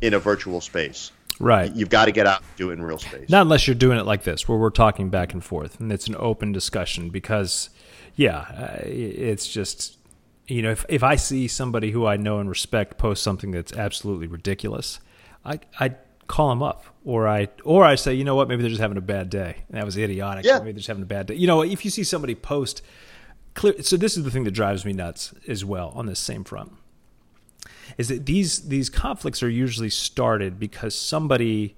in 0.00 0.14
a 0.14 0.18
virtual 0.18 0.62
space. 0.62 1.12
Right. 1.38 1.70
You've 1.74 1.90
got 1.90 2.06
to 2.06 2.12
get 2.12 2.26
out 2.26 2.40
and 2.40 2.56
do 2.56 2.70
it 2.70 2.74
in 2.74 2.82
real 2.82 2.96
space. 2.96 3.28
Not 3.28 3.42
unless 3.42 3.66
you're 3.66 3.74
doing 3.74 3.98
it 3.98 4.06
like 4.06 4.22
this, 4.22 4.48
where 4.48 4.56
we're 4.56 4.70
talking 4.70 5.10
back 5.10 5.34
and 5.34 5.44
forth, 5.44 5.78
and 5.78 5.92
it's 5.92 6.06
an 6.06 6.16
open 6.18 6.52
discussion. 6.52 7.10
Because, 7.10 7.68
yeah, 8.16 8.38
uh, 8.38 8.78
it's 8.82 9.46
just 9.46 9.98
you 10.46 10.62
know, 10.62 10.70
if 10.70 10.86
if 10.88 11.02
I 11.02 11.16
see 11.16 11.48
somebody 11.48 11.90
who 11.90 12.06
I 12.06 12.16
know 12.16 12.38
and 12.38 12.48
respect 12.48 12.96
post 12.96 13.22
something 13.22 13.50
that's 13.50 13.74
absolutely 13.74 14.28
ridiculous, 14.28 15.00
I 15.44 15.60
I 15.78 15.96
call 16.28 16.48
them 16.48 16.62
up, 16.62 16.86
or 17.04 17.28
I 17.28 17.48
or 17.64 17.84
I 17.84 17.94
say, 17.94 18.14
you 18.14 18.24
know 18.24 18.34
what, 18.34 18.48
maybe 18.48 18.62
they're 18.62 18.70
just 18.70 18.80
having 18.80 18.96
a 18.96 19.02
bad 19.02 19.30
day. 19.30 19.58
That 19.70 19.84
was 19.84 19.96
idiotic. 19.96 20.44
Yeah. 20.44 20.58
Maybe 20.58 20.72
they're 20.72 20.78
just 20.78 20.88
having 20.88 21.02
a 21.02 21.06
bad 21.06 21.26
day. 21.26 21.34
You 21.34 21.46
know, 21.46 21.62
if 21.62 21.84
you 21.84 21.90
see 21.90 22.04
somebody 22.04 22.34
post 22.34 22.82
clear, 23.54 23.82
so 23.82 23.96
this 23.96 24.16
is 24.16 24.24
the 24.24 24.30
thing 24.30 24.44
that 24.44 24.52
drives 24.52 24.84
me 24.84 24.92
nuts 24.92 25.34
as 25.46 25.64
well 25.64 25.92
on 25.94 26.06
this 26.06 26.18
same 26.18 26.44
front, 26.44 26.72
is 27.98 28.08
that 28.08 28.26
these 28.26 28.68
these 28.68 28.88
conflicts 28.88 29.42
are 29.42 29.48
usually 29.48 29.90
started 29.90 30.58
because 30.58 30.94
somebody 30.94 31.76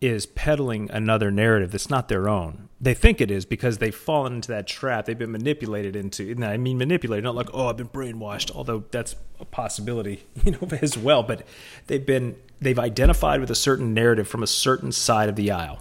is 0.00 0.26
peddling 0.26 0.90
another 0.90 1.30
narrative 1.30 1.72
that's 1.72 1.88
not 1.88 2.08
their 2.08 2.28
own. 2.28 2.63
They 2.84 2.92
think 2.92 3.22
it 3.22 3.30
is 3.30 3.46
because 3.46 3.78
they've 3.78 3.94
fallen 3.94 4.34
into 4.34 4.48
that 4.48 4.66
trap. 4.66 5.06
They've 5.06 5.18
been 5.18 5.32
manipulated 5.32 5.96
into. 5.96 6.30
And 6.30 6.44
I 6.44 6.58
mean 6.58 6.76
manipulated, 6.76 7.24
not 7.24 7.34
like 7.34 7.48
oh 7.54 7.68
I've 7.68 7.78
been 7.78 7.88
brainwashed, 7.88 8.54
although 8.54 8.84
that's 8.90 9.16
a 9.40 9.46
possibility, 9.46 10.24
you 10.44 10.52
know, 10.52 10.68
as 10.82 10.96
well. 10.96 11.22
But 11.22 11.46
they've 11.86 12.04
been 12.04 12.36
they've 12.60 12.78
identified 12.78 13.40
with 13.40 13.50
a 13.50 13.54
certain 13.54 13.94
narrative 13.94 14.28
from 14.28 14.42
a 14.42 14.46
certain 14.46 14.92
side 14.92 15.30
of 15.30 15.36
the 15.36 15.50
aisle, 15.50 15.80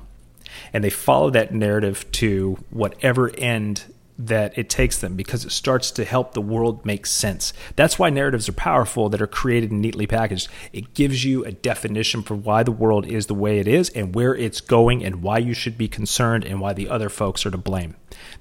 and 0.72 0.82
they 0.82 0.90
follow 0.90 1.30
that 1.32 1.54
narrative 1.54 2.10
to 2.14 2.64
whatever 2.70 3.30
end 3.38 3.93
that 4.18 4.58
it 4.58 4.70
takes 4.70 5.00
them 5.00 5.16
because 5.16 5.44
it 5.44 5.52
starts 5.52 5.90
to 5.92 6.06
help 6.06 6.34
the 6.34 6.42
world 6.42 6.86
make 6.86 7.06
sense. 7.06 7.52
That's 7.76 7.98
why 7.98 8.10
narratives 8.10 8.48
are 8.48 8.54
powerful 8.54 9.10
that 9.10 9.22
are 9.22 9.28
created 9.28 9.72
and 9.72 9.82
neatly 9.82 10.06
packaged. 10.06 10.50
It 10.72 10.94
gives 10.94 11.26
you 11.26 11.44
a 11.44 11.52
definition 11.52 12.22
for 12.22 12.36
why 12.36 12.64
the 12.64 12.72
world 12.72 13.06
is 13.08 13.26
the 13.26 13.34
way 13.34 13.60
it 13.60 13.68
is 13.68 13.90
and 13.90 14.14
where 14.14 14.36
it's 14.36 14.62
going 14.62 15.04
and 15.04 15.24
why 15.24 15.40
you 15.40 15.54
should 15.54 15.78
be 15.78 15.88
concerned 15.88 16.46
and 16.46 16.62
why 16.62 16.74
the 16.74 16.90
other 16.90 17.10
folks 17.10 17.46
are 17.46 17.52
to 17.52 17.58
blame. 17.58 17.96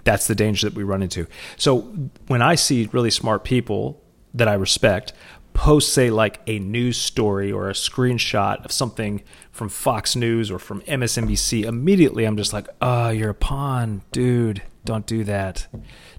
That's 0.05 0.27
the 0.27 0.35
danger 0.35 0.69
that 0.69 0.77
we 0.77 0.83
run 0.83 1.03
into. 1.03 1.27
So 1.57 1.81
when 2.27 2.43
I 2.43 2.55
see 2.55 2.89
really 2.93 3.11
smart 3.11 3.45
people 3.45 4.03
that 4.35 4.49
I 4.49 4.55
respect 4.55 5.13
post 5.55 5.93
say 5.93 6.11
like 6.11 6.41
a 6.47 6.59
news 6.59 6.97
story 6.97 7.53
or 7.53 7.69
a 7.69 7.75
screenshot 7.75 8.65
of 8.65 8.73
something 8.73 9.23
from 9.51 9.69
Fox 9.69 10.17
News 10.17 10.51
or 10.51 10.59
from 10.59 10.81
MSNBC, 10.83 11.65
immediately 11.65 12.25
I'm 12.25 12.37
just 12.37 12.53
like, 12.53 12.69
"Oh, 12.81 13.11
you're 13.11 13.31
a 13.31 13.35
pawn, 13.35 14.03
dude. 14.13 14.63
Don't 14.85 15.07
do 15.07 15.25
that. 15.25 15.67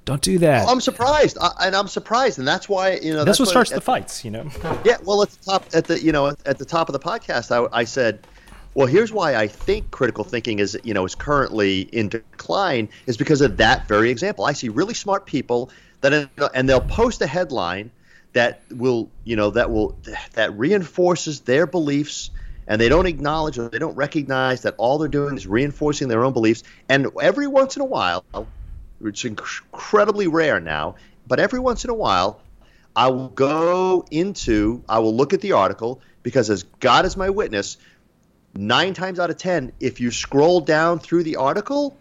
Don't 0.06 0.22
do 0.22 0.38
that." 0.40 0.68
I'm 0.68 0.82
surprised, 0.82 1.38
I, 1.40 1.52
and 1.62 1.76
I'm 1.76 1.88
surprised, 1.88 2.40
and 2.40 2.48
that's 2.48 2.70
why 2.70 2.96
you 2.96 3.12
know 3.12 3.24
that's, 3.24 3.38
that's, 3.38 3.40
what 3.42 3.50
starts 3.50 3.72
at- 3.72 3.76
the 3.76 3.82
fights, 3.82 4.24
you 4.24 4.32
know. 4.32 4.50
Yeah, 4.86 4.98
well, 5.04 5.22
at 5.22 5.30
the 5.30 5.46
top, 5.46 5.66
at 5.74 5.86
the 5.86 6.02
you 6.02 6.12
know, 6.12 6.28
at, 6.28 6.48
at 6.48 6.58
the 6.58 6.66
top 6.66 6.90
of 6.90 6.94
the 6.94 7.00
podcast, 7.00 7.52
I, 7.52 7.68
I 7.78 7.84
said, 7.84 8.26
well, 8.74 8.88
here's 8.88 9.12
why 9.12 9.36
I 9.36 9.48
think 9.48 9.92
critical 9.92 10.24
thinking 10.24 10.60
is 10.60 10.78
you 10.84 10.94
know 10.94 11.06
is 11.06 11.16
currently 11.16 11.82
in 11.82 12.10
decline 12.10 12.90
is 13.06 13.18
because 13.18 13.42
of 13.42 13.58
that 13.58 13.88
very 13.88 14.10
example. 14.10 14.46
I 14.46 14.54
see 14.54 14.70
really 14.70 14.94
smart 14.94 15.26
people 15.26 15.70
that 16.02 16.30
and 16.54 16.68
they'll 16.70 16.82
post 16.82 17.22
a 17.22 17.28
headline 17.28 17.92
that 18.34 18.62
will 18.72 19.10
you 19.24 19.36
know 19.36 19.52
that 19.52 19.72
will 19.72 19.98
that 20.34 20.58
reinforces 20.58 21.42
their 21.42 21.66
beliefs 21.66 22.30
and 22.68 22.80
they 22.80 22.90
don't 22.90 23.06
acknowledge 23.06 23.58
or 23.58 23.70
they 23.70 23.80
don't 23.80 23.96
recognize 23.96 24.62
that 24.62 24.76
all 24.78 24.98
they're 24.98 25.08
doing 25.08 25.36
is 25.36 25.48
reinforcing 25.48 26.08
their 26.08 26.24
own 26.24 26.34
beliefs 26.34 26.64
and 26.90 27.08
every 27.22 27.48
once 27.48 27.76
in 27.76 27.82
a 27.82 27.86
while 27.86 28.26
it's 29.04 29.26
incredibly 29.26 30.28
rare 30.28 30.60
now 30.60 30.96
but 31.28 31.40
every 31.40 31.60
once 31.60 31.84
in 31.84 31.90
a 31.90 31.94
while 31.94 32.42
I 32.96 33.10
will 33.10 33.30
go 33.30 34.06
into, 34.12 34.84
I 34.88 35.00
will 35.00 35.16
look 35.16 35.34
at 35.34 35.42
the 35.42 35.54
article 35.54 36.02
because, 36.22 36.50
as 36.50 36.64
God 36.80 37.06
is 37.06 37.18
my 37.18 37.30
witness, 37.30 37.78
nine 38.54 38.94
times 38.94 39.20
out 39.20 39.30
of 39.30 39.38
ten, 39.38 39.72
if 39.80 40.00
you 40.00 40.12
scroll 40.12 40.62
down 40.62 41.00
through 41.00 41.24
the 41.24 41.38
article, 41.38 41.98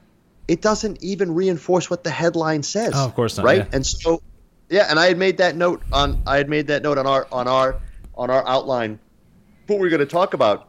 it 0.49 0.61
doesn't 0.61 1.03
even 1.03 1.35
reinforce 1.35 1.89
what 1.89 2.05
the 2.05 2.11
headline 2.11 2.63
says. 2.63 2.93
Oh, 2.95 3.07
of 3.07 3.15
course 3.15 3.39
not, 3.39 3.47
right? 3.47 3.59
yeah. 3.59 3.69
And 3.73 3.87
so, 3.87 4.21
yeah, 4.69 4.87
and 4.91 4.99
I 4.99 5.07
had 5.07 5.19
made 5.19 5.39
that 5.39 5.57
note 5.57 5.83
on, 5.93 6.23
I 6.27 6.37
had 6.37 6.51
made 6.51 6.67
that 6.67 6.83
note 6.83 6.99
on 6.99 7.07
our 7.07 7.27
on 7.33 7.49
our 7.49 7.81
on 8.15 8.31
our 8.31 8.47
outline. 8.47 8.99
What 9.67 9.79
we're 9.79 9.89
going 9.91 10.01
to 10.01 10.07
talk 10.07 10.35
about 10.35 10.69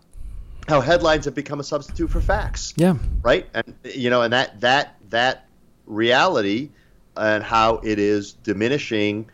how 0.67 0.79
headlines 0.81 1.25
have 1.25 1.35
become 1.35 1.59
a 1.59 1.63
substitute 1.63 2.09
for 2.09 2.21
facts 2.21 2.73
Yeah. 2.77 2.95
right? 3.21 3.47
And 3.53 3.75
you 3.83 4.09
know, 4.09 4.21
and 4.21 4.31
that 4.33 4.61
that 4.61 4.95
that 5.09 5.47
reality 5.85 6.69
and 7.17 7.43
how 7.43 7.75
it 7.83 7.99
is 7.99 8.33
diminishing 8.33 9.29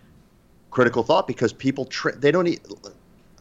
critical 0.72 1.04
thought 1.04 1.28
because 1.28 1.54
people 1.54 1.86
tr- 1.86 2.12
they 2.12 2.32
don't. 2.32 2.46
need. 2.46 2.62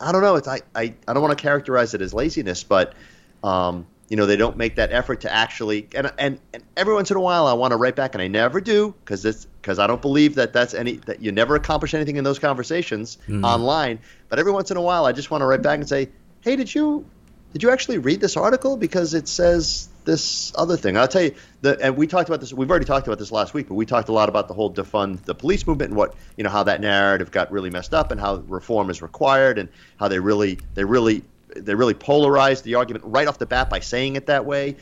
I 0.00 0.12
don't 0.12 0.22
know. 0.22 0.36
It's 0.36 0.46
I 0.48 0.60
I, 0.74 0.94
I 1.06 1.12
don't 1.12 1.22
want 1.22 1.36
to 1.36 1.42
characterize 1.42 1.94
it 1.94 2.02
as 2.02 2.12
laziness, 2.14 2.62
but 2.62 2.94
um, 3.42 3.86
you 4.08 4.16
know 4.16 4.26
they 4.26 4.36
don't 4.36 4.56
make 4.56 4.76
that 4.76 4.92
effort 4.92 5.22
to 5.22 5.32
actually 5.32 5.88
and 5.94 6.12
and, 6.18 6.38
and 6.52 6.62
every 6.76 6.94
once 6.94 7.10
in 7.10 7.16
a 7.16 7.20
while 7.20 7.46
I 7.46 7.54
want 7.54 7.72
to 7.72 7.76
write 7.76 7.96
back 7.96 8.14
and 8.14 8.22
I 8.22 8.28
never 8.28 8.60
do 8.60 8.94
because 9.04 9.24
it's 9.24 9.46
because 9.68 9.78
I 9.78 9.86
don't 9.86 10.00
believe 10.00 10.36
that 10.36 10.54
that's 10.54 10.72
any 10.72 10.92
that 11.04 11.20
you 11.20 11.30
never 11.30 11.54
accomplish 11.54 11.92
anything 11.92 12.16
in 12.16 12.24
those 12.24 12.38
conversations 12.38 13.18
online. 13.44 13.98
But 14.30 14.38
every 14.38 14.50
once 14.50 14.70
in 14.70 14.78
a 14.78 14.80
while 14.80 15.04
I 15.04 15.12
just 15.12 15.30
want 15.30 15.42
to 15.42 15.46
write 15.46 15.60
back 15.60 15.78
and 15.78 15.86
say, 15.86 16.08
hey, 16.40 16.56
did 16.56 16.74
you 16.74 17.04
did 17.52 17.62
you 17.62 17.70
actually 17.70 17.98
read 17.98 18.18
this 18.18 18.38
article 18.38 18.78
because 18.78 19.12
it 19.12 19.28
says 19.28 19.90
this 20.06 20.54
other 20.54 20.78
thing? 20.78 20.96
I'll 20.96 21.06
tell 21.06 21.20
you 21.20 21.34
the 21.60 21.78
and 21.82 21.98
we 21.98 22.06
talked 22.06 22.30
about 22.30 22.40
this. 22.40 22.50
We've 22.50 22.70
already 22.70 22.86
talked 22.86 23.06
about 23.06 23.18
this 23.18 23.30
last 23.30 23.52
week, 23.52 23.68
but 23.68 23.74
we 23.74 23.84
talked 23.84 24.08
a 24.08 24.12
lot 24.12 24.30
about 24.30 24.48
the 24.48 24.54
whole 24.54 24.72
defund 24.72 25.22
the 25.26 25.34
police 25.34 25.66
movement 25.66 25.90
and 25.90 25.98
what 25.98 26.14
you 26.38 26.44
know 26.44 26.50
how 26.50 26.62
that 26.62 26.80
narrative 26.80 27.30
got 27.30 27.52
really 27.52 27.68
messed 27.68 27.92
up 27.92 28.10
and 28.10 28.18
how 28.18 28.36
reform 28.36 28.88
is 28.88 29.02
required 29.02 29.58
and 29.58 29.68
how 29.98 30.08
they 30.08 30.18
really 30.18 30.60
they 30.76 30.84
really 30.84 31.24
they 31.54 31.74
really 31.74 31.92
polarized 31.92 32.64
the 32.64 32.76
argument 32.76 33.04
right 33.04 33.28
off 33.28 33.38
the 33.38 33.44
bat 33.44 33.68
by 33.68 33.80
saying 33.80 34.16
it 34.16 34.28
that 34.28 34.46
way. 34.46 34.76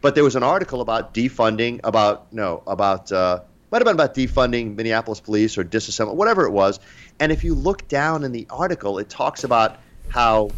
But 0.00 0.14
there 0.14 0.24
was 0.24 0.36
an 0.36 0.42
article 0.42 0.80
about 0.80 1.12
defunding 1.12 1.80
about 1.84 2.32
no 2.32 2.62
about 2.66 3.12
uh, 3.12 3.42
might 3.72 3.78
have 3.78 3.86
been 3.86 3.94
about 3.94 4.14
defunding 4.14 4.76
Minneapolis 4.76 5.20
police 5.20 5.58
or 5.58 5.64
disassembly 5.64 6.14
whatever 6.14 6.44
it 6.44 6.52
was. 6.52 6.78
And 7.18 7.32
if 7.32 7.42
you 7.42 7.54
look 7.54 7.88
down 7.88 8.22
in 8.24 8.32
the 8.32 8.46
article, 8.50 8.98
it 8.98 9.08
talks 9.08 9.44
about 9.44 9.80
how 10.08 10.52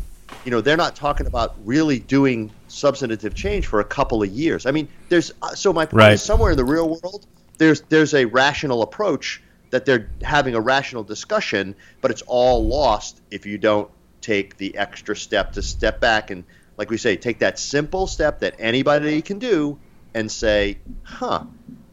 you 0.45 0.51
know 0.51 0.61
they're 0.61 0.77
not 0.77 0.97
talking 0.97 1.27
about 1.27 1.55
really 1.65 1.99
doing 2.01 2.53
substantive 2.67 3.35
change 3.35 3.67
for 3.67 3.81
a 3.81 3.85
couple 3.85 4.23
of 4.23 4.29
years. 4.31 4.67
I 4.67 4.73
mean, 4.73 4.89
there's 5.09 5.33
uh, 5.41 5.55
so 5.55 5.73
my 5.73 5.87
point 5.87 5.97
Right. 5.97 6.13
is 6.13 6.23
somewhere 6.23 6.51
in 6.51 6.57
the 6.57 6.65
real 6.65 6.89
world 6.89 7.27
there's 7.59 7.83
there's 7.83 8.15
a 8.15 8.25
rational 8.27 8.83
approach 8.83 9.43
that 9.71 9.85
they're 9.85 10.11
having 10.23 10.55
a 10.55 10.61
rational 10.61 11.05
discussion, 11.05 11.77
but 12.01 12.11
it's 12.11 12.23
all 12.23 12.67
lost 12.69 13.21
if 13.31 13.47
you 13.47 13.59
don't 13.59 13.91
take 14.21 14.57
the 14.57 14.77
extra 14.77 15.15
step 15.17 15.53
to 15.53 15.63
step 15.63 16.01
back 16.01 16.31
and 16.31 16.45
like 16.77 16.91
we 16.91 16.97
say 16.97 17.17
take 17.17 17.41
that 17.41 17.59
simple 17.59 18.07
step 18.07 18.41
that 18.41 18.55
anybody 18.59 19.23
can 19.23 19.39
do 19.39 19.79
and 20.15 20.31
say, 20.31 20.79
"Huh, 21.03 21.45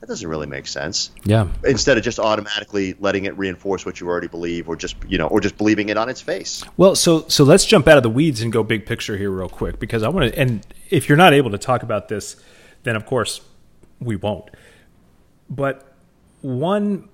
that 0.01 0.07
doesn't 0.07 0.27
really 0.27 0.47
make 0.47 0.67
sense." 0.67 1.11
Yeah. 1.23 1.47
Instead 1.63 1.97
of 1.97 2.03
just 2.03 2.19
automatically 2.19 2.95
letting 2.99 3.25
it 3.25 3.37
reinforce 3.37 3.85
what 3.85 4.01
you 4.01 4.07
already 4.07 4.27
believe 4.27 4.67
or 4.67 4.75
just, 4.75 4.95
you 5.07 5.17
know, 5.17 5.27
or 5.27 5.39
just 5.39 5.57
believing 5.57 5.89
it 5.89 5.97
on 5.97 6.09
its 6.09 6.19
face. 6.19 6.63
Well, 6.75 6.95
so 6.95 7.25
so 7.29 7.43
let's 7.45 7.65
jump 7.65 7.87
out 7.87 7.97
of 7.97 8.03
the 8.03 8.09
weeds 8.09 8.41
and 8.41 8.51
go 8.51 8.63
big 8.63 8.85
picture 8.85 9.15
here 9.15 9.31
real 9.31 9.49
quick 9.49 9.79
because 9.79 10.03
I 10.03 10.09
want 10.09 10.33
to. 10.33 10.39
And 10.39 10.65
if 10.89 11.07
you're 11.07 11.17
not 11.17 11.33
able 11.33 11.51
to 11.51 11.57
talk 11.57 11.83
about 11.83 12.09
this, 12.09 12.35
then 12.83 12.95
of 12.97 13.05
course 13.05 13.39
we 14.01 14.17
won't. 14.17 14.49
But 15.49 15.95
one, 16.41 17.07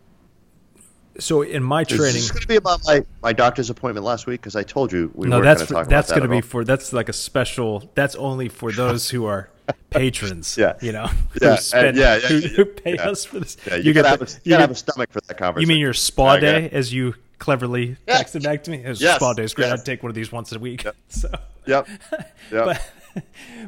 so 1.19 1.41
in 1.41 1.63
my 1.63 1.83
training, 1.83 2.13
this 2.13 2.31
going 2.31 2.41
to 2.41 2.47
be 2.47 2.55
about 2.55 2.81
my, 2.85 3.05
my 3.21 3.33
doctor's 3.33 3.69
appointment 3.69 4.05
last 4.05 4.27
week? 4.27 4.41
Because 4.41 4.55
I 4.55 4.63
told 4.63 4.91
you 4.93 5.11
we 5.15 5.27
no, 5.27 5.41
that's 5.41 5.61
going 5.61 5.67
to 5.67 5.73
talk 5.73 5.87
that's 5.89 6.09
going 6.09 6.21
to 6.21 6.27
that 6.27 6.31
be 6.31 6.37
at 6.39 6.45
for 6.45 6.63
that's 6.63 6.93
like 6.93 7.09
a 7.09 7.13
special. 7.13 7.91
That's 7.95 8.15
only 8.15 8.49
for 8.49 8.71
those 8.71 9.09
who 9.09 9.25
are 9.25 9.49
patrons. 9.89 10.57
Yeah. 10.57 10.73
you 10.81 10.91
know, 10.91 11.09
Yeah, 11.41 11.55
who 11.55 11.57
spend, 11.61 11.97
yeah, 11.97 12.15
yeah, 12.17 12.27
who, 12.27 12.39
who 12.47 12.65
pay 12.65 12.95
yeah. 12.95 13.09
us 13.09 13.25
for 13.25 13.39
this. 13.39 13.57
all. 13.67 13.73
Yeah, 13.73 13.83
you, 13.83 13.93
get 13.93 14.03
got 14.03 14.11
to 14.19 14.25
the- 14.25 14.25
have, 14.25 14.29
a- 14.29 14.31
you 14.33 14.39
you 14.45 14.49
gotta 14.51 14.61
have 14.61 14.71
a 14.71 14.75
stomach 14.75 15.11
for 15.11 15.21
that 15.21 15.37
conversation. 15.37 15.61
You 15.69 15.73
mean 15.75 15.81
your 15.81 15.93
spa 15.93 16.33
Yeah, 16.35 16.39
day, 16.39 16.69
as 16.69 16.93
you 16.93 17.15
cleverly 17.39 17.97
Yeah. 18.07 18.21
texted 18.21 18.43
back 18.43 18.63
to 18.65 18.71
me? 18.71 18.83
It 18.83 18.89
was 18.89 19.01
Yes, 19.01 19.15
spa 19.17 19.33
day. 19.33 19.43
It's 19.43 19.53
great. 19.53 19.67
yes. 19.67 19.79
I'd 19.79 19.85
take 19.85 20.03
one 20.03 20.09
of 20.09 20.15
these 20.15 20.31
once 20.31 20.51
a 20.53 20.59
week. 20.59 20.85
So, 21.09 21.29
Yep. 21.65 21.87
Yep. 22.51 22.65
but 22.65 23.23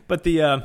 but 0.08 0.24
the 0.24 0.42
uh, 0.42 0.60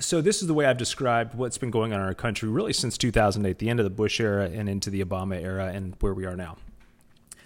so 0.00 0.20
this 0.20 0.40
is 0.40 0.48
the 0.48 0.54
way 0.54 0.66
I've 0.66 0.78
described 0.78 1.34
what's 1.34 1.58
been 1.58 1.70
going 1.70 1.92
on 1.92 2.00
in 2.00 2.06
our 2.06 2.14
country 2.14 2.48
really 2.48 2.72
since 2.72 2.98
2008, 2.98 3.58
the 3.58 3.68
end 3.68 3.80
of 3.80 3.84
the 3.84 3.90
Bush 3.90 4.18
era 4.20 4.46
and 4.46 4.68
into 4.68 4.90
the 4.90 5.04
Obama 5.04 5.40
era, 5.40 5.66
and 5.66 5.94
where 6.00 6.14
we 6.14 6.24
are 6.24 6.36
now. 6.36 6.56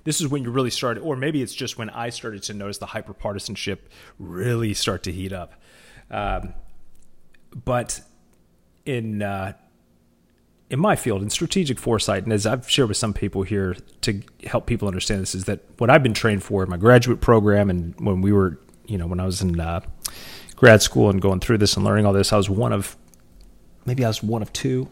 This 0.04 0.20
is 0.20 0.28
when 0.28 0.42
you 0.44 0.50
really 0.50 0.70
started, 0.70 1.00
or 1.00 1.16
maybe 1.16 1.42
it's 1.42 1.54
just 1.54 1.78
when 1.78 1.90
I 1.90 2.10
started 2.10 2.42
to 2.44 2.54
notice 2.54 2.78
the 2.78 2.86
hyperpartisanship 2.86 3.78
really 4.18 4.74
start 4.74 5.02
to 5.04 5.12
heat 5.12 5.32
up. 5.32 5.54
Um, 6.10 6.54
but 7.64 8.00
in 8.84 9.22
uh, 9.22 9.54
in 10.70 10.78
my 10.78 10.96
field, 10.96 11.22
in 11.22 11.30
strategic 11.30 11.78
foresight, 11.78 12.24
and 12.24 12.32
as 12.32 12.46
I've 12.46 12.68
shared 12.68 12.88
with 12.88 12.96
some 12.96 13.14
people 13.14 13.42
here 13.42 13.76
to 14.02 14.22
help 14.46 14.66
people 14.66 14.88
understand 14.88 15.22
this, 15.22 15.34
is 15.34 15.44
that 15.44 15.60
what 15.78 15.90
I've 15.90 16.02
been 16.02 16.14
trained 16.14 16.42
for 16.42 16.62
in 16.62 16.70
my 16.70 16.76
graduate 16.76 17.20
program, 17.20 17.70
and 17.70 17.98
when 17.98 18.20
we 18.20 18.32
were, 18.32 18.58
you 18.86 18.98
know, 18.98 19.06
when 19.06 19.20
I 19.20 19.24
was 19.24 19.40
in 19.40 19.58
uh, 19.58 19.80
grad 20.64 20.80
school 20.80 21.10
and 21.10 21.20
going 21.20 21.40
through 21.40 21.58
this 21.58 21.76
and 21.76 21.84
learning 21.84 22.06
all 22.06 22.14
this, 22.14 22.32
I 22.32 22.38
was 22.38 22.48
one 22.48 22.72
of 22.72 22.96
maybe 23.84 24.02
I 24.02 24.08
was 24.08 24.22
one 24.22 24.40
of 24.40 24.50
two 24.54 24.88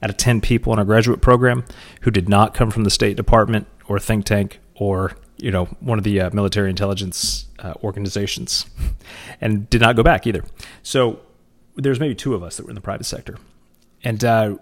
out 0.00 0.08
of 0.08 0.16
10 0.16 0.40
people 0.40 0.72
in 0.72 0.78
our 0.78 0.84
graduate 0.84 1.20
program 1.20 1.64
who 2.02 2.12
did 2.12 2.28
not 2.28 2.54
come 2.54 2.70
from 2.70 2.84
the 2.84 2.90
State 2.90 3.16
Department 3.16 3.66
or 3.88 3.98
think 3.98 4.24
tank 4.24 4.60
or 4.76 5.16
you 5.36 5.50
know 5.50 5.64
one 5.80 5.98
of 5.98 6.04
the 6.04 6.20
uh, 6.20 6.30
military 6.32 6.70
intelligence 6.70 7.46
uh, 7.58 7.74
organizations, 7.82 8.66
and 9.40 9.68
did 9.68 9.80
not 9.80 9.96
go 9.96 10.04
back 10.04 10.28
either. 10.28 10.44
So 10.84 11.18
there's 11.74 11.98
maybe 11.98 12.14
two 12.14 12.36
of 12.36 12.44
us 12.44 12.56
that 12.56 12.62
were 12.62 12.70
in 12.70 12.76
the 12.76 12.80
private 12.80 13.04
sector, 13.04 13.36
and 14.04 14.24
uh, 14.24 14.58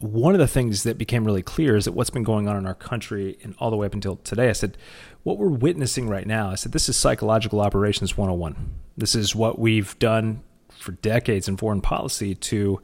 one 0.00 0.34
of 0.34 0.40
the 0.40 0.46
things 0.46 0.82
that 0.82 0.98
became 0.98 1.24
really 1.24 1.42
clear 1.42 1.74
is 1.74 1.86
that 1.86 1.92
what's 1.92 2.10
been 2.10 2.22
going 2.22 2.48
on 2.48 2.56
in 2.56 2.66
our 2.66 2.74
country 2.74 3.38
and 3.42 3.54
all 3.58 3.70
the 3.70 3.76
way 3.76 3.86
up 3.86 3.94
until 3.94 4.16
today, 4.16 4.50
I 4.50 4.52
said, 4.52 4.76
what 5.24 5.38
we're 5.38 5.48
witnessing 5.48 6.08
right 6.08 6.26
now, 6.26 6.52
is 6.52 6.62
that 6.62 6.72
this 6.72 6.88
is 6.88 6.96
psychological 6.96 7.60
operations 7.60 8.16
101. 8.16 8.56
This 8.96 9.14
is 9.14 9.34
what 9.34 9.58
we've 9.58 9.98
done 9.98 10.42
for 10.68 10.92
decades 10.92 11.48
in 11.48 11.56
foreign 11.56 11.80
policy 11.80 12.34
to 12.34 12.80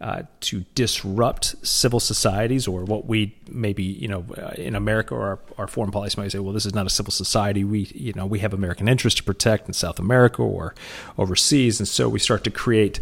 uh, 0.00 0.22
to 0.38 0.64
disrupt 0.76 1.56
civil 1.66 1.98
societies, 1.98 2.68
or 2.68 2.84
what 2.84 3.06
we 3.06 3.34
maybe 3.50 3.82
you 3.82 4.06
know 4.06 4.24
uh, 4.36 4.52
in 4.56 4.76
America 4.76 5.12
or 5.12 5.22
our, 5.22 5.38
our, 5.58 5.66
foreign 5.66 5.90
policy 5.90 6.20
might 6.20 6.30
say, 6.30 6.38
well, 6.38 6.52
this 6.52 6.66
is 6.66 6.74
not 6.74 6.86
a 6.86 6.90
civil 6.90 7.10
society. 7.10 7.64
We 7.64 7.90
you 7.94 8.12
know 8.12 8.24
we 8.24 8.38
have 8.38 8.54
American 8.54 8.86
interests 8.86 9.18
to 9.18 9.24
protect 9.24 9.66
in 9.66 9.74
South 9.74 9.98
America 9.98 10.40
or 10.40 10.74
overseas, 11.16 11.80
and 11.80 11.88
so 11.88 12.08
we 12.08 12.20
start 12.20 12.44
to 12.44 12.50
create 12.50 13.00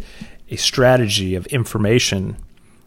a 0.49 0.55
strategy 0.55 1.35
of 1.35 1.45
information 1.47 2.37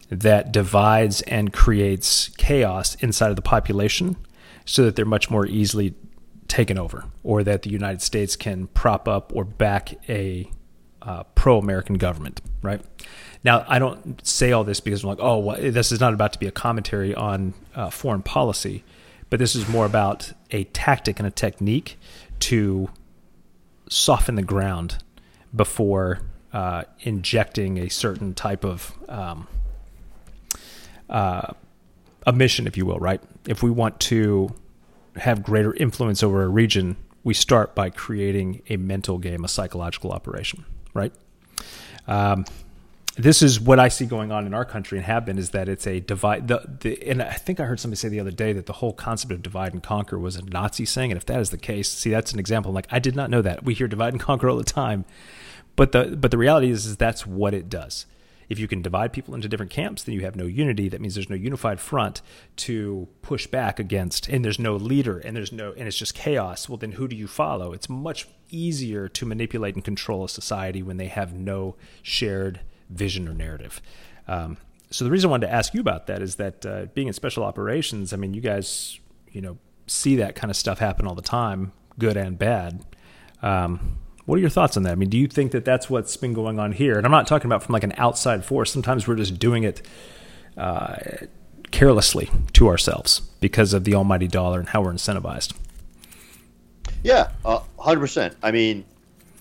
that 0.09 0.51
divides 0.51 1.21
and 1.23 1.53
creates 1.53 2.31
chaos 2.37 2.97
inside 2.97 3.31
of 3.31 3.37
the 3.37 3.43
population, 3.43 4.17
so 4.71 4.85
that 4.85 4.95
they're 4.95 5.05
much 5.05 5.29
more 5.29 5.47
easily 5.47 5.93
taken 6.47 6.79
over, 6.79 7.05
or 7.25 7.43
that 7.43 7.63
the 7.63 7.71
United 7.71 8.01
States 8.01 8.37
can 8.37 8.69
prop 8.69 9.09
up 9.09 9.33
or 9.35 9.45
back 9.45 9.95
a 10.09 10.49
uh, 11.03 11.25
pro-American 11.35 11.97
government, 11.97 12.41
right? 12.63 12.81
Now, 13.43 13.65
I 13.67 13.81
don't 13.81 14.25
say 14.25 14.53
all 14.53 14.63
this 14.63 14.79
because 14.79 15.03
I'm 15.03 15.09
like, 15.09 15.19
oh, 15.21 15.39
well, 15.39 15.57
this 15.61 15.91
is 15.91 15.99
not 15.99 16.15
about 16.15 16.33
to 16.35 16.39
be 16.39 16.47
a 16.47 16.53
commentary 16.53 17.13
on 17.13 17.53
uh, 17.75 17.91
foreign 17.91 18.23
policy, 18.23 18.85
but 19.29 19.41
this 19.41 19.57
is 19.57 19.69
more 19.69 19.87
about 19.87 20.33
a 20.53 20.63
tactic 20.65 21.19
and 21.19 21.27
a 21.27 21.33
technique 21.33 21.99
to 22.41 22.91
soften 23.89 24.37
the 24.37 24.43
ground 24.43 25.03
before 25.55 26.21
uh, 26.53 26.85
injecting 27.01 27.77
a 27.79 27.89
certain 27.89 28.35
type 28.35 28.65
of 28.65 28.93
um, 29.09 29.49
uh, 31.09 31.55
a 32.25 32.33
mission, 32.33 32.69
if 32.69 32.77
you 32.77 32.87
will, 32.87 33.01
right? 33.01 33.21
If 33.49 33.65
we 33.65 33.71
want 33.71 33.99
to 34.01 34.55
have 35.21 35.43
greater 35.43 35.75
influence 35.75 36.23
over 36.23 36.43
a 36.43 36.49
region, 36.49 36.97
we 37.23 37.35
start 37.35 37.75
by 37.75 37.91
creating 37.91 38.63
a 38.69 38.77
mental 38.77 39.19
game, 39.19 39.45
a 39.45 39.49
psychological 39.49 40.13
operation, 40.13 40.65
right? 40.95 41.13
Um, 42.07 42.45
this 43.17 43.43
is 43.43 43.61
what 43.61 43.79
I 43.79 43.89
see 43.89 44.07
going 44.07 44.33
on 44.33 44.47
in 44.47 44.55
our 44.55 44.65
country 44.65 44.97
and 44.97 45.05
have 45.05 45.27
been 45.27 45.37
is 45.37 45.51
that 45.51 45.69
it's 45.69 45.87
a 45.87 46.01
divide. 46.01 46.49
The, 46.49 46.63
the, 46.81 47.09
and 47.09 47.23
I 47.23 47.33
think 47.33 47.61
I 47.61 47.65
heard 47.65 47.81
somebody 47.81 47.99
say 47.99 48.09
the 48.09 48.21
other 48.21 48.31
day 48.31 48.53
that 48.53 48.67
the 48.67 48.73
whole 48.75 48.93
concept 48.93 49.33
of 49.33 49.43
divide 49.43 49.73
and 49.75 49.83
conquer 49.83 50.19
was 50.19 50.37
a 50.37 50.43
Nazi 50.43 50.85
saying. 50.85 51.11
And 51.11 51.19
if 51.19 51.27
that 51.27 51.41
is 51.41 51.51
the 51.51 51.59
case, 51.59 51.91
see, 51.91 52.11
that's 52.11 52.33
an 52.33 52.39
example. 52.39 52.71
I'm 52.71 52.75
like, 52.75 52.87
I 52.91 52.99
did 52.99 53.17
not 53.17 53.29
know 53.29 53.43
that. 53.43 53.65
We 53.65 53.75
hear 53.75 53.89
divide 53.89 54.15
and 54.15 54.21
conquer 54.21 54.49
all 54.49 54.57
the 54.57 54.65
time. 54.65 55.05
But 55.77 55.93
the, 55.93 56.17
but 56.17 56.31
the 56.31 56.39
reality 56.39 56.71
is, 56.71 56.87
is 56.87 56.97
that's 56.97 57.27
what 57.27 57.53
it 57.53 57.69
does. 57.69 58.07
If 58.51 58.59
you 58.59 58.69
can 58.69 58.83
divide 58.83 59.13
people 59.13 59.35
into 59.35 59.49
different 59.49 59.71
camps, 59.71 60.03
then 60.03 60.15
you 60.15 60.23
have 60.23 60.37
no 60.37 60.45
unity. 60.45 60.89
That 60.89 61.01
means 61.01 61.15
there's 61.15 61.31
no 61.31 61.37
unified 61.37 61.81
front 61.81 62.21
to 62.57 63.09
push 63.23 63.47
back 63.47 63.79
against, 63.79 64.29
and 64.29 64.45
there's 64.45 64.59
no 64.59 64.77
leader, 64.77 65.19
and 65.19 65.37
there's 65.37 65.53
no, 65.53 65.73
and 65.73 65.87
it's 65.87 65.97
just 65.97 66.15
chaos. 66.15 66.69
Well, 66.69 66.77
then 66.77 66.93
who 66.93 67.09
do 67.09 67.17
you 67.17 67.29
follow? 67.29 67.73
It's 67.73 67.89
much 67.89 68.27
easier 68.51 69.09
to 69.09 69.25
manipulate 69.25 69.77
and 69.77 69.85
control 69.85 70.25
a 70.25 70.29
society 70.29 70.83
when 70.83 70.97
they 70.97 71.07
have 71.07 71.33
no 71.33 71.77
shared 72.03 72.61
vision 72.91 73.29
or 73.29 73.35
narrative. 73.35 73.81
Um, 74.27 74.57
so 74.91 75.05
the 75.05 75.11
reason 75.11 75.29
I 75.29 75.31
wanted 75.31 75.47
to 75.47 75.53
ask 75.53 75.73
you 75.73 75.81
about 75.81 76.09
that 76.09 76.21
is 76.21 76.37
that 76.37 76.67
uh, 76.67 76.87
being 76.93 77.07
in 77.07 77.13
special 77.13 77.45
operations, 77.45 78.13
I 78.13 78.17
mean, 78.17 78.35
you 78.35 78.41
guys, 78.41 78.99
you 79.31 79.41
know, 79.41 79.59
see 79.87 80.17
that 80.17 80.35
kind 80.35 80.51
of 80.51 80.57
stuff 80.57 80.81
happen 80.81 81.07
all 81.07 81.15
the 81.15 81.23
time, 81.23 81.73
good 81.99 82.17
and 82.17 82.37
bad. 82.37 82.85
Um, 83.43 84.00
what 84.27 84.37
are 84.37 84.41
your 84.41 84.51
thoughts 84.51 84.77
on 84.77 84.83
that? 84.85 84.93
I 84.93 84.95
mean, 84.95 85.09
do 85.09 85.19
you 85.19 85.27
think 85.27 85.53
that 85.53 85.65
that's 85.65 85.89
what's 85.91 86.17
been 86.17 86.33
going 86.33 86.59
on 86.59 86.73
here? 86.73 86.97
And 86.97 87.07
I'm 87.07 87.13
not 87.13 87.27
talking 87.27 87.47
about 87.47 87.63
from 87.63 87.73
like 87.73 87.85
an 87.85 87.95
outside 87.97 88.45
force. 88.45 88.73
Sometimes 88.73 89.09
we're 89.09 89.17
just 89.17 89.39
doing 89.39 89.65
it 89.65 89.83
uh, 90.57 90.97
carelessly 91.71 92.31
to 92.55 92.69
ourselves 92.69 93.21
because 93.41 93.73
of 93.73 93.85
the 93.85 93.95
almighty 93.95 94.29
dollar 94.29 94.59
and 94.59 94.69
how 94.69 94.83
we're 94.83 94.93
incentivized. 94.93 95.55
Yeah, 97.03 97.31
uh, 97.45 97.61
hundred 97.79 98.01
percent. 98.01 98.37
I 98.43 98.51
mean, 98.51 98.85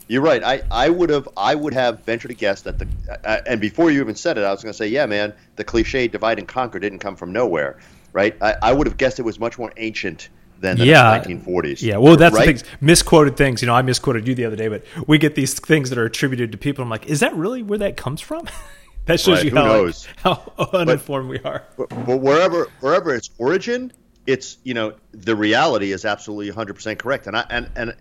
you're 0.07 0.21
right. 0.21 0.43
I, 0.43 0.61
I 0.71 0.89
would 0.89 1.09
have 1.09 1.27
I 1.35 1.55
would 1.55 1.73
have 1.73 2.03
ventured 2.03 2.29
to 2.29 2.35
guess 2.35 2.61
that 2.61 2.79
the 2.79 2.87
uh, 3.23 3.41
and 3.45 3.59
before 3.59 3.91
you 3.91 4.01
even 4.01 4.15
said 4.15 4.37
it, 4.37 4.43
I 4.43 4.51
was 4.51 4.63
going 4.63 4.71
to 4.71 4.77
say, 4.77 4.87
yeah, 4.87 5.05
man, 5.05 5.33
the 5.55 5.63
cliche 5.63 6.07
divide 6.07 6.39
and 6.39 6.47
conquer 6.47 6.79
didn't 6.79 6.99
come 6.99 7.15
from 7.15 7.33
nowhere, 7.33 7.79
right? 8.13 8.35
I, 8.41 8.55
I 8.61 8.73
would 8.73 8.87
have 8.87 8.97
guessed 8.97 9.19
it 9.19 9.23
was 9.23 9.39
much 9.39 9.59
more 9.59 9.73
ancient 9.77 10.29
than 10.59 10.77
the 10.77 10.85
yeah. 10.85 11.21
1940s. 11.23 11.81
Yeah, 11.81 11.97
well, 11.97 12.15
that's 12.15 12.35
right? 12.35 12.45
the 12.45 12.53
things, 12.53 12.63
misquoted 12.81 13.37
things. 13.37 13.61
You 13.61 13.67
know, 13.67 13.75
I 13.75 13.81
misquoted 13.81 14.27
you 14.27 14.35
the 14.35 14.45
other 14.45 14.55
day, 14.55 14.67
but 14.67 14.83
we 15.07 15.17
get 15.17 15.35
these 15.35 15.53
things 15.53 15.89
that 15.89 15.97
are 15.97 16.05
attributed 16.05 16.51
to 16.51 16.57
people. 16.57 16.83
I'm 16.83 16.89
like, 16.89 17.05
is 17.05 17.19
that 17.21 17.35
really 17.35 17.63
where 17.63 17.79
that 17.79 17.97
comes 17.97 18.21
from? 18.21 18.47
that 19.05 19.19
shows 19.19 19.37
right, 19.37 19.45
you 19.45 19.55
how, 19.55 19.85
like, 19.85 19.95
how 20.17 20.69
uninformed 20.73 21.29
but, 21.29 21.43
we 21.43 21.49
are. 21.49 21.63
But, 21.77 21.89
but 22.05 22.17
wherever 22.17 22.67
wherever 22.79 23.15
its 23.15 23.29
origin, 23.37 23.93
it's 24.27 24.57
you 24.63 24.73
know 24.73 24.93
the 25.11 25.35
reality 25.35 25.91
is 25.91 26.05
absolutely 26.05 26.49
100 26.49 26.73
percent 26.73 26.99
correct. 26.99 27.27
And 27.27 27.37
I 27.37 27.45
and 27.49 27.69
and 27.75 27.95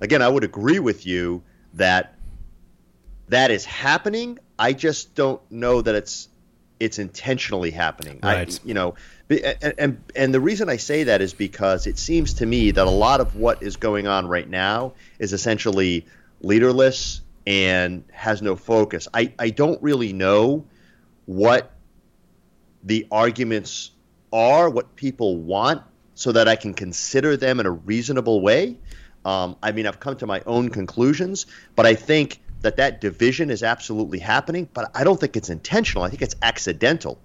again, 0.00 0.22
I 0.22 0.28
would 0.28 0.44
agree 0.44 0.78
with 0.78 1.06
you 1.06 1.42
that 1.74 2.14
that 3.28 3.50
is 3.50 3.64
happening. 3.64 4.38
I 4.58 4.72
just 4.72 5.14
don't 5.14 5.40
know 5.50 5.80
that 5.80 5.94
it's 5.94 6.28
it's 6.80 6.98
intentionally 6.98 7.70
happening. 7.70 8.18
Right. 8.22 8.58
I, 8.58 8.66
you 8.66 8.74
know, 8.74 8.94
and, 9.28 9.74
and 9.78 10.02
and 10.16 10.34
the 10.34 10.40
reason 10.40 10.68
I 10.68 10.78
say 10.78 11.04
that 11.04 11.20
is 11.20 11.34
because 11.34 11.86
it 11.86 11.98
seems 11.98 12.34
to 12.34 12.46
me 12.46 12.72
that 12.72 12.86
a 12.86 12.90
lot 12.90 13.20
of 13.20 13.36
what 13.36 13.62
is 13.62 13.76
going 13.76 14.06
on 14.06 14.26
right 14.26 14.48
now 14.48 14.94
is 15.18 15.32
essentially 15.32 16.06
leaderless 16.40 17.20
and 17.46 18.04
has 18.10 18.42
no 18.42 18.56
focus. 18.56 19.08
I, 19.12 19.32
I 19.38 19.50
don't 19.50 19.80
really 19.82 20.12
know 20.12 20.64
what 21.26 21.72
the 22.82 23.06
arguments 23.10 23.90
are, 24.32 24.70
what 24.70 24.96
people 24.96 25.36
want, 25.36 25.82
so 26.14 26.32
that 26.32 26.48
I 26.48 26.56
can 26.56 26.74
consider 26.74 27.36
them 27.36 27.60
in 27.60 27.66
a 27.66 27.70
reasonable 27.70 28.40
way. 28.40 28.76
Um, 29.24 29.56
I 29.62 29.72
mean, 29.72 29.86
I've 29.86 30.00
come 30.00 30.16
to 30.16 30.26
my 30.26 30.42
own 30.46 30.70
conclusions, 30.70 31.46
but 31.76 31.86
I 31.86 31.94
think 31.94 32.40
that 32.62 32.76
that 32.76 33.00
division 33.00 33.50
is 33.50 33.62
absolutely 33.62 34.18
happening. 34.18 34.68
But 34.72 34.90
I 34.94 35.04
don't 35.04 35.18
think 35.18 35.36
it's 35.36 35.50
intentional. 35.50 36.04
I 36.04 36.10
think 36.10 36.22
it's 36.22 36.36
accidental. 36.42 37.18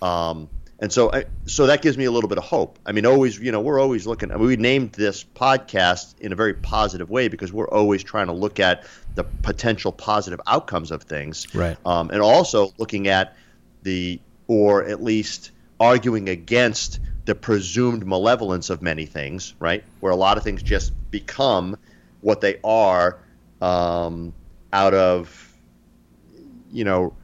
Um, 0.00 0.48
and 0.80 0.92
so, 0.92 1.12
I, 1.12 1.24
so 1.46 1.66
that 1.66 1.82
gives 1.82 1.98
me 1.98 2.04
a 2.04 2.10
little 2.10 2.28
bit 2.28 2.38
of 2.38 2.44
hope. 2.44 2.78
I 2.86 2.92
mean, 2.92 3.04
always, 3.04 3.38
you 3.38 3.50
know, 3.50 3.60
we're 3.60 3.80
always 3.80 4.06
looking. 4.06 4.30
I 4.30 4.36
mean, 4.36 4.46
we 4.46 4.56
named 4.56 4.92
this 4.92 5.24
podcast 5.24 6.20
in 6.20 6.32
a 6.32 6.36
very 6.36 6.54
positive 6.54 7.10
way 7.10 7.26
because 7.26 7.52
we're 7.52 7.68
always 7.68 8.04
trying 8.04 8.28
to 8.28 8.32
look 8.32 8.60
at 8.60 8.86
the 9.16 9.24
potential 9.24 9.90
positive 9.90 10.40
outcomes 10.46 10.92
of 10.92 11.02
things, 11.02 11.52
right? 11.52 11.76
Um, 11.84 12.10
and 12.10 12.20
also 12.20 12.72
looking 12.78 13.08
at 13.08 13.36
the, 13.82 14.20
or 14.46 14.84
at 14.84 15.02
least 15.02 15.50
arguing 15.80 16.28
against 16.28 17.00
the 17.24 17.34
presumed 17.34 18.06
malevolence 18.06 18.70
of 18.70 18.80
many 18.80 19.04
things, 19.04 19.54
right? 19.58 19.82
Where 19.98 20.12
a 20.12 20.16
lot 20.16 20.38
of 20.38 20.44
things 20.44 20.62
just 20.62 20.92
become 21.10 21.76
what 22.20 22.40
they 22.40 22.58
are 22.62 23.18
um, 23.60 24.32
out 24.72 24.94
of, 24.94 25.52
you 26.70 26.84
know, 26.84 27.14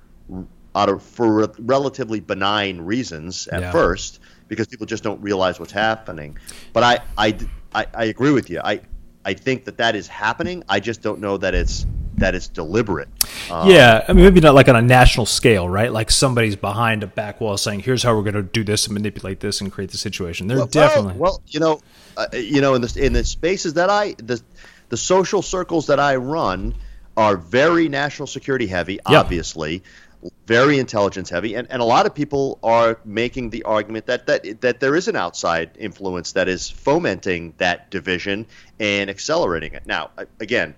out 0.75 0.89
of 0.89 1.03
for 1.03 1.53
relatively 1.59 2.21
benign 2.21 2.81
reasons 2.81 3.47
at 3.49 3.61
yeah. 3.61 3.73
first, 3.73 4.21
because 4.49 4.67
people 4.67 4.87
just 4.87 5.03
don't 5.03 5.21
realize 5.21 5.61
what's 5.61 5.73
happening. 5.73 6.37
But 6.73 6.83
I, 6.83 6.99
I, 7.17 7.39
I, 7.75 7.87
I 7.95 8.05
agree 8.05 8.33
with 8.33 8.51
you. 8.51 8.61
I, 8.63 8.81
I 9.25 9.35
think 9.35 9.65
that 9.65 9.79
that 9.79 9.97
is 9.97 10.07
happening. 10.09 10.65
I 10.69 10.81
just 10.81 11.03
don't 11.03 11.21
know 11.21 11.37
that 11.39 11.55
it's 11.55 11.87
that 12.17 12.35
it's 12.35 12.49
deliberate. 12.49 13.09
Um, 13.51 13.69
yeah, 13.69 14.05
I 14.07 14.13
mean, 14.13 14.25
maybe 14.25 14.41
not 14.41 14.55
like 14.55 14.69
on 14.69 14.77
a 14.77 14.83
national 14.83 15.27
scale, 15.27 15.69
right? 15.69 15.93
Like 15.93 16.11
somebody's 16.11 16.57
behind 16.57 17.03
a 17.03 17.07
back 17.07 17.41
wall 17.41 17.57
saying, 17.57 17.81
"Here's 17.81 18.03
how 18.03 18.15
we're 18.15 18.23
going 18.23 18.35
to 18.35 18.43
do 18.43 18.65
this 18.65 18.87
and 18.87 18.95
manipulate 18.95 19.41
this 19.41 19.61
and 19.61 19.73
create 19.73 19.91
the 19.91 19.99
situation." 19.99 20.47
They're 20.47 20.59
well, 20.59 20.67
definitely 20.67 21.15
well, 21.15 21.43
you 21.49 21.61
know, 21.61 21.81
uh, 22.17 22.27
you 22.33 22.61
know, 22.61 22.75
in 22.75 22.83
the 22.83 22.99
in 23.05 23.13
the 23.13 23.25
spaces 23.25 23.75
that 23.75 23.91
I 23.91 24.15
the 24.19 24.41
the 24.91 24.97
social 24.97 25.43
circles 25.43 25.87
that 25.87 25.99
I 25.99 26.17
run 26.17 26.75
are 27.17 27.37
very 27.37 27.89
national 27.89 28.27
security 28.27 28.67
heavy, 28.67 28.99
obviously. 29.07 29.83
Very 30.47 30.79
intelligence 30.79 31.29
heavy, 31.29 31.55
and, 31.55 31.71
and 31.71 31.83
a 31.83 31.85
lot 31.85 32.07
of 32.07 32.15
people 32.15 32.59
are 32.63 32.99
making 33.05 33.51
the 33.51 33.63
argument 33.65 34.07
that, 34.07 34.27
that 34.27 34.63
that 34.63 34.81
there 34.81 34.97
is 34.97 35.07
an 35.07 35.17
outside 35.17 35.73
influence 35.79 36.33
that 36.33 36.49
is 36.49 36.71
fomenting 36.71 37.53
that 37.59 37.91
division 37.91 38.47
and 38.81 39.11
accelerating 39.11 39.75
it. 39.75 39.85
Now, 39.85 40.13
again, 40.41 40.77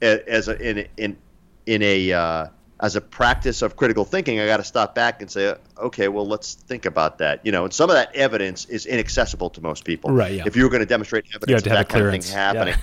as 0.00 0.48
a, 0.48 0.58
in 0.58 0.88
in 0.96 1.18
in 1.66 1.82
a 1.82 2.12
uh, 2.12 2.46
as 2.80 2.96
a 2.96 3.02
practice 3.02 3.60
of 3.60 3.76
critical 3.76 4.06
thinking, 4.06 4.40
I 4.40 4.46
got 4.46 4.56
to 4.56 4.64
stop 4.64 4.94
back 4.94 5.20
and 5.20 5.30
say, 5.30 5.54
okay, 5.76 6.08
well, 6.08 6.26
let's 6.26 6.54
think 6.54 6.86
about 6.86 7.18
that. 7.18 7.44
You 7.44 7.52
know, 7.52 7.64
and 7.64 7.74
some 7.74 7.90
of 7.90 7.96
that 7.96 8.14
evidence 8.14 8.64
is 8.66 8.86
inaccessible 8.86 9.50
to 9.50 9.60
most 9.60 9.84
people. 9.84 10.12
Right. 10.12 10.32
Yeah. 10.32 10.44
If 10.46 10.56
you 10.56 10.62
were 10.62 10.70
going 10.70 10.80
to 10.80 10.86
demonstrate 10.86 11.26
evidence 11.34 11.62
of 11.62 11.68
that 11.72 11.90
kind 11.90 12.06
of 12.06 12.10
thing 12.10 12.22
happening, 12.22 12.74
yeah. 12.74 12.80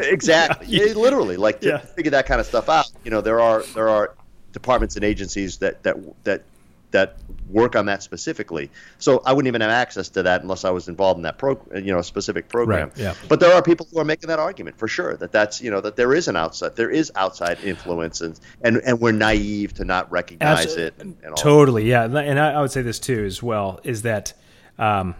Exactly, 0.00 0.66
yeah. 0.68 0.92
literally, 0.94 1.36
like 1.36 1.60
to 1.60 1.68
yeah. 1.68 1.78
figure 1.78 2.10
that 2.10 2.26
kind 2.26 2.40
of 2.40 2.46
stuff 2.46 2.68
out. 2.68 2.90
You 3.04 3.10
know, 3.10 3.20
there 3.20 3.40
are 3.40 3.62
there 3.74 3.88
are 3.88 4.14
departments 4.52 4.96
and 4.96 5.04
agencies 5.04 5.58
that 5.58 5.82
that 5.82 5.96
that 6.24 6.42
that 6.90 7.16
work 7.48 7.76
on 7.76 7.86
that 7.86 8.02
specifically. 8.02 8.70
So 8.98 9.22
I 9.24 9.32
wouldn't 9.32 9.48
even 9.48 9.60
have 9.60 9.70
access 9.70 10.08
to 10.10 10.22
that 10.22 10.42
unless 10.42 10.64
I 10.64 10.70
was 10.70 10.88
involved 10.88 11.18
in 11.18 11.22
that 11.22 11.38
pro, 11.38 11.60
you 11.74 11.92
know, 11.92 12.02
specific 12.02 12.48
program. 12.48 12.88
Right, 12.88 12.98
yeah. 12.98 13.14
But 13.28 13.40
there 13.40 13.52
are 13.52 13.62
people 13.62 13.86
who 13.90 13.98
are 13.98 14.04
making 14.04 14.28
that 14.28 14.38
argument 14.38 14.78
for 14.78 14.88
sure 14.88 15.16
that 15.16 15.32
that's 15.32 15.60
you 15.60 15.70
know 15.70 15.80
that 15.80 15.96
there 15.96 16.14
is 16.14 16.28
an 16.28 16.36
outside 16.36 16.76
there 16.76 16.90
is 16.90 17.10
outside 17.16 17.58
influence 17.64 18.20
and 18.20 18.38
and, 18.62 18.78
and 18.78 19.00
we're 19.00 19.12
naive 19.12 19.74
to 19.74 19.84
not 19.84 20.10
recognize 20.10 20.76
it. 20.76 20.94
And, 20.98 21.16
and 21.22 21.32
all 21.32 21.36
totally, 21.36 21.88
yeah. 21.88 22.04
And 22.04 22.38
I, 22.38 22.52
I 22.52 22.60
would 22.60 22.72
say 22.72 22.82
this 22.82 22.98
too 22.98 23.24
as 23.24 23.42
well 23.42 23.80
is 23.84 24.02
that 24.02 24.32
um, 24.78 25.14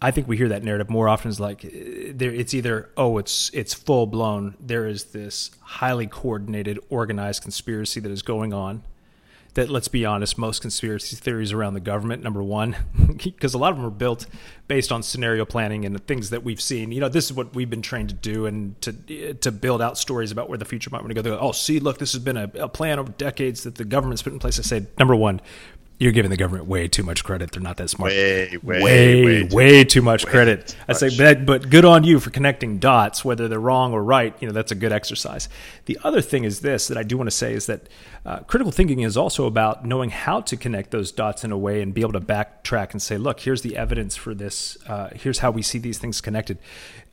I 0.00 0.10
think 0.12 0.28
we 0.28 0.36
hear 0.36 0.48
that 0.48 0.62
narrative 0.62 0.88
more 0.88 1.08
often 1.08 1.30
is 1.30 1.40
like 1.40 1.62
there 1.62 2.32
it's 2.32 2.54
either 2.54 2.90
oh 2.96 3.18
it's 3.18 3.50
it's 3.52 3.74
full 3.74 4.06
blown 4.06 4.56
there 4.60 4.86
is 4.86 5.06
this 5.06 5.50
highly 5.60 6.06
coordinated 6.06 6.78
organized 6.88 7.42
conspiracy 7.42 7.98
that 8.00 8.10
is 8.10 8.22
going 8.22 8.52
on 8.52 8.82
that 9.54 9.68
let's 9.68 9.88
be 9.88 10.04
honest 10.04 10.38
most 10.38 10.62
conspiracy 10.62 11.16
theories 11.16 11.52
around 11.52 11.74
the 11.74 11.80
government 11.80 12.22
number 12.22 12.42
one 12.42 12.76
because 13.24 13.54
a 13.54 13.58
lot 13.58 13.72
of 13.72 13.76
them 13.76 13.86
are 13.86 13.90
built 13.90 14.26
based 14.68 14.92
on 14.92 15.02
scenario 15.02 15.44
planning 15.44 15.84
and 15.84 15.94
the 15.94 16.00
things 16.00 16.30
that 16.30 16.44
we've 16.44 16.60
seen. 16.60 16.92
You 16.92 17.00
know 17.00 17.08
this 17.08 17.24
is 17.24 17.32
what 17.32 17.54
we've 17.56 17.68
been 17.68 17.82
trained 17.82 18.10
to 18.10 18.14
do 18.14 18.46
and 18.46 18.80
to 18.82 19.34
to 19.34 19.50
build 19.50 19.82
out 19.82 19.98
stories 19.98 20.30
about 20.30 20.48
where 20.48 20.58
the 20.58 20.64
future 20.64 20.90
might 20.90 21.00
want 21.00 21.08
to 21.08 21.14
go. 21.14 21.22
They 21.22 21.30
go 21.30 21.38
oh 21.40 21.50
see 21.50 21.80
look 21.80 21.98
this 21.98 22.12
has 22.12 22.22
been 22.22 22.36
a, 22.36 22.50
a 22.54 22.68
plan 22.68 23.00
over 23.00 23.10
decades 23.12 23.64
that 23.64 23.74
the 23.74 23.84
government's 23.84 24.22
put 24.22 24.32
in 24.32 24.38
place. 24.38 24.60
I 24.60 24.62
say 24.62 24.86
number 24.96 25.16
one 25.16 25.40
you're 25.98 26.12
giving 26.12 26.30
the 26.30 26.36
government 26.36 26.68
way 26.68 26.86
too 26.86 27.02
much 27.02 27.24
credit. 27.24 27.50
They're 27.50 27.60
not 27.60 27.76
that 27.78 27.90
smart. 27.90 28.12
Way, 28.12 28.56
way, 28.62 28.82
way, 28.82 29.24
way 29.24 29.42
way 29.50 29.84
too- 29.84 30.00
much 30.00 30.24
way 30.24 30.30
credit. 30.30 30.68
too 30.68 30.76
I 30.88 30.92
say, 30.92 31.16
but, 31.16 31.44
but 31.44 31.70
good 31.70 31.84
on 31.84 32.04
you 32.04 32.20
for 32.20 32.30
connecting 32.30 32.78
dots, 32.78 33.24
whether 33.24 33.48
they're 33.48 33.58
wrong 33.58 33.92
or 33.92 34.02
right. 34.02 34.34
You 34.40 34.46
know, 34.46 34.54
that's 34.54 34.70
a 34.70 34.76
good 34.76 34.92
exercise. 34.92 35.48
The 35.86 35.98
other 36.04 36.20
thing 36.20 36.44
is 36.44 36.60
this 36.60 36.86
that 36.88 36.96
I 36.96 37.02
do 37.02 37.16
want 37.16 37.26
to 37.28 37.34
say 37.34 37.52
is 37.52 37.66
that 37.66 37.88
uh, 38.24 38.38
critical 38.40 38.70
thinking 38.70 39.00
is 39.00 39.16
also 39.16 39.46
about 39.46 39.84
knowing 39.84 40.10
how 40.10 40.40
to 40.42 40.56
connect 40.56 40.92
those 40.92 41.10
dots 41.10 41.42
in 41.42 41.50
a 41.50 41.58
way 41.58 41.82
and 41.82 41.92
be 41.92 42.02
able 42.02 42.12
to 42.12 42.20
backtrack 42.20 42.92
and 42.92 43.02
say, 43.02 43.18
look, 43.18 43.40
here's 43.40 43.62
the 43.62 43.76
evidence 43.76 44.14
for 44.14 44.34
this. 44.34 44.78
Uh, 44.86 45.10
here's 45.14 45.40
how 45.40 45.50
we 45.50 45.62
see 45.62 45.78
these 45.78 45.98
things 45.98 46.20
connected. 46.20 46.58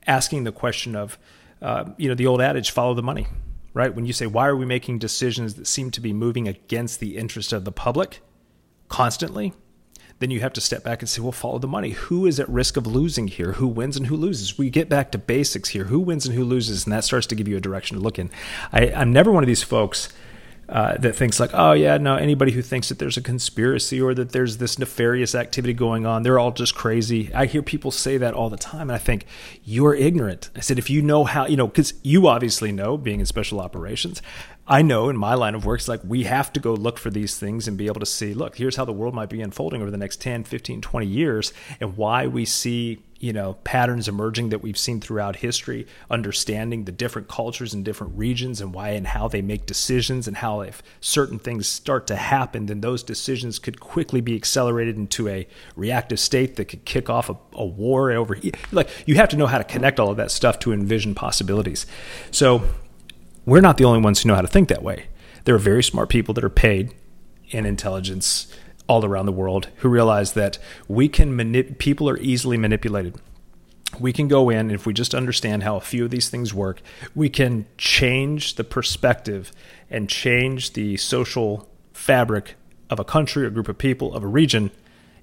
Asking 0.05 0.43
the 0.43 0.51
question 0.51 0.95
of, 0.95 1.17
uh, 1.59 1.86
you 1.97 2.07
know, 2.07 2.15
the 2.15 2.27
old 2.27 2.39
adage, 2.39 2.69
follow 2.69 2.93
the 2.93 3.03
money. 3.03 3.25
Right? 3.73 3.93
When 3.93 4.05
you 4.05 4.13
say, 4.13 4.25
why 4.25 4.47
are 4.47 4.55
we 4.55 4.65
making 4.65 4.99
decisions 4.99 5.55
that 5.55 5.67
seem 5.67 5.91
to 5.91 5.99
be 5.99 6.13
moving 6.13 6.47
against 6.47 7.01
the 7.01 7.17
interest 7.17 7.51
of 7.51 7.65
the 7.65 7.73
public? 7.73 8.21
Constantly, 8.89 9.53
then 10.19 10.31
you 10.31 10.39
have 10.39 10.53
to 10.53 10.61
step 10.61 10.83
back 10.83 11.01
and 11.01 11.09
say, 11.09 11.21
well, 11.21 11.31
follow 11.31 11.59
the 11.59 11.67
money. 11.67 11.91
Who 11.91 12.25
is 12.25 12.39
at 12.39 12.47
risk 12.47 12.77
of 12.77 12.88
losing 12.88 13.27
here? 13.27 13.53
Who 13.53 13.67
wins 13.67 13.97
and 13.97 14.07
who 14.07 14.15
loses? 14.15 14.57
We 14.57 14.69
get 14.69 14.88
back 14.88 15.11
to 15.11 15.17
basics 15.17 15.69
here. 15.69 15.86
Who 15.86 15.99
wins 15.99 16.25
and 16.25 16.36
who 16.36 16.45
loses? 16.45 16.86
And 16.86 16.93
that 16.93 17.03
starts 17.03 17.27
to 17.27 17.36
give 17.36 17.47
you 17.47 17.57
a 17.57 17.61
direction 17.61 17.97
to 17.97 18.03
look 18.03 18.17
in. 18.17 18.31
I, 18.71 18.91
I'm 18.93 19.11
never 19.11 19.31
one 19.31 19.43
of 19.43 19.47
these 19.47 19.63
folks. 19.63 20.09
Uh, 20.68 20.97
that 20.97 21.16
thinks 21.16 21.39
like, 21.39 21.51
oh 21.53 21.74
yeah, 21.74 21.97
no. 21.97 22.16
Anybody 22.16 22.51
who 22.51 22.61
thinks 22.61 22.89
that 22.89 22.97
there's 22.97 23.18
a 23.18 23.22
conspiracy 23.22 24.01
or 24.01 24.13
that 24.16 24.32
there's 24.32 24.57
this 24.57 24.80
nefarious 24.80 25.36
activity 25.36 25.74
going 25.74 26.05
on, 26.05 26.24
they're 26.24 26.39
all 26.39 26.51
just 26.51 26.74
crazy. 26.74 27.32
I 27.34 27.45
hear 27.45 27.61
people 27.61 27.91
say 27.91 28.18
that 28.18 28.34
all 28.34 28.49
the 28.49 28.57
time, 28.57 28.89
and 28.89 28.93
I 28.93 28.97
think 28.97 29.26
you're 29.63 29.93
ignorant. 29.93 30.49
I 30.55 30.61
said, 30.61 30.80
if 30.80 30.89
you 30.89 31.01
know 31.01 31.24
how, 31.24 31.45
you 31.45 31.55
know, 31.55 31.68
because 31.68 31.93
you 32.03 32.28
obviously 32.28 32.72
know, 32.72 32.97
being 32.97 33.20
in 33.20 33.26
special 33.28 33.61
operations, 33.61 34.22
I 34.68 34.82
know 34.82 35.09
in 35.09 35.18
my 35.18 35.36
line 35.36 35.53
of 35.53 35.66
work, 35.66 35.80
it's 35.80 35.88
like 35.88 36.01
we 36.03 36.24
have 36.24 36.51
to 36.53 36.59
go 36.59 36.74
look 36.74 36.97
for 36.97 37.11
these 37.11 37.38
things 37.38 37.68
and 37.68 37.78
be 37.78 37.86
able 37.86 37.99
to 37.99 38.05
see, 38.05 38.34
look, 38.34 38.55
here's 38.55 38.76
how 38.76 38.86
the 38.86 38.93
world 38.93 39.13
might 39.13 39.30
be 39.30 39.41
unfolding 39.41 39.82
over 39.82 39.91
the 39.91 39.97
next 39.97 40.22
10, 40.22 40.43
15, 40.43 40.82
20 40.82 41.05
years, 41.05 41.53
and 41.80 41.95
why 41.95 42.26
we 42.26 42.45
see 42.45 43.03
you 43.20 43.32
know 43.32 43.53
patterns 43.63 44.07
emerging 44.07 44.49
that 44.49 44.61
we've 44.61 44.78
seen 44.78 44.99
throughout 44.99 45.38
history 45.38 45.88
understanding 46.09 46.84
the 46.84 46.91
different 46.91 47.28
cultures 47.28 47.74
and 47.74 47.86
different 47.86 48.18
regions 48.18 48.59
and 48.59 48.74
why 48.74 48.89
and 48.89 49.07
how 49.07 49.28
they 49.28 49.41
make 49.41 49.66
decisions 49.66 50.28
and 50.28 50.38
how 50.38 50.61
if 50.61 50.84
certain 50.99 51.39
things 51.39 51.68
start 51.68 52.05
to 52.07 52.16
happen 52.16 52.66
then 52.66 52.82
those 52.82 53.03
decisions 53.03 53.57
could 53.57 53.80
quickly 53.80 54.22
be 54.22 54.36
accelerated 54.36 54.97
into 54.97 55.28
a 55.28 55.47
reactive 55.76 56.20
state 56.20 56.55
that 56.55 56.66
could 56.66 56.84
kick 56.86 57.09
off 57.09 57.30
a, 57.30 57.38
a 57.53 57.66
war 57.66 58.11
over 58.11 58.38
like 58.72 58.89
you 59.05 59.16
have 59.16 59.30
to 59.30 59.38
know 59.38 59.47
how 59.47 59.57
to 59.57 59.63
connect 59.63 59.99
all 59.99 60.11
of 60.11 60.18
that 60.18 60.32
stuff 60.32 60.59
to 60.59 60.74
envision 60.74 61.16
possibilities. 61.16 61.86
So 62.32 62.63
we're 63.45 63.61
not 63.61 63.78
the 63.78 63.86
only 63.86 64.01
ones 64.01 64.22
who 64.22 64.28
know 64.28 64.36
how 64.36 64.41
to 64.41 64.47
think 64.47 64.70
that 64.70 64.84
way. 64.84 65.07
There 65.45 65.55
are 65.55 65.59
very 65.59 65.84
smart 65.84 66.09
people 66.09 66.34
that 66.34 66.43
are 66.43 66.49
paid 66.49 66.93
in 67.49 67.66
intelligence 67.66 68.53
all 68.88 69.03
around 69.03 69.25
the 69.25 69.31
world 69.31 69.69
who 69.77 69.89
realize 69.89 70.33
that 70.33 70.57
we 70.88 71.07
can 71.07 71.36
manip- 71.36 71.77
people 71.77 72.09
are 72.09 72.17
easily 72.19 72.57
manipulated. 72.57 73.15
We 73.99 74.11
can 74.13 74.27
go 74.27 74.49
in, 74.49 74.57
and 74.57 74.71
if 74.73 74.86
we 74.86 74.93
just 74.93 75.15
understand 75.15 75.63
how 75.63 75.77
a 75.77 75.81
few 75.81 76.05
of 76.05 76.11
these 76.11 76.29
things 76.29 76.53
work, 76.53 76.81
we 77.13 77.29
can 77.29 77.65
change 77.77 78.55
the 78.55 78.63
perspective 78.63 79.51
and 79.89 80.09
change 80.09 80.73
the 80.73 80.97
social 80.97 81.69
fabric 81.93 82.55
of 82.89 82.99
a 82.99 83.05
country, 83.05 83.47
a 83.47 83.49
group 83.49 83.69
of 83.69 83.77
people, 83.77 84.13
of 84.13 84.23
a 84.23 84.27
region, 84.27 84.71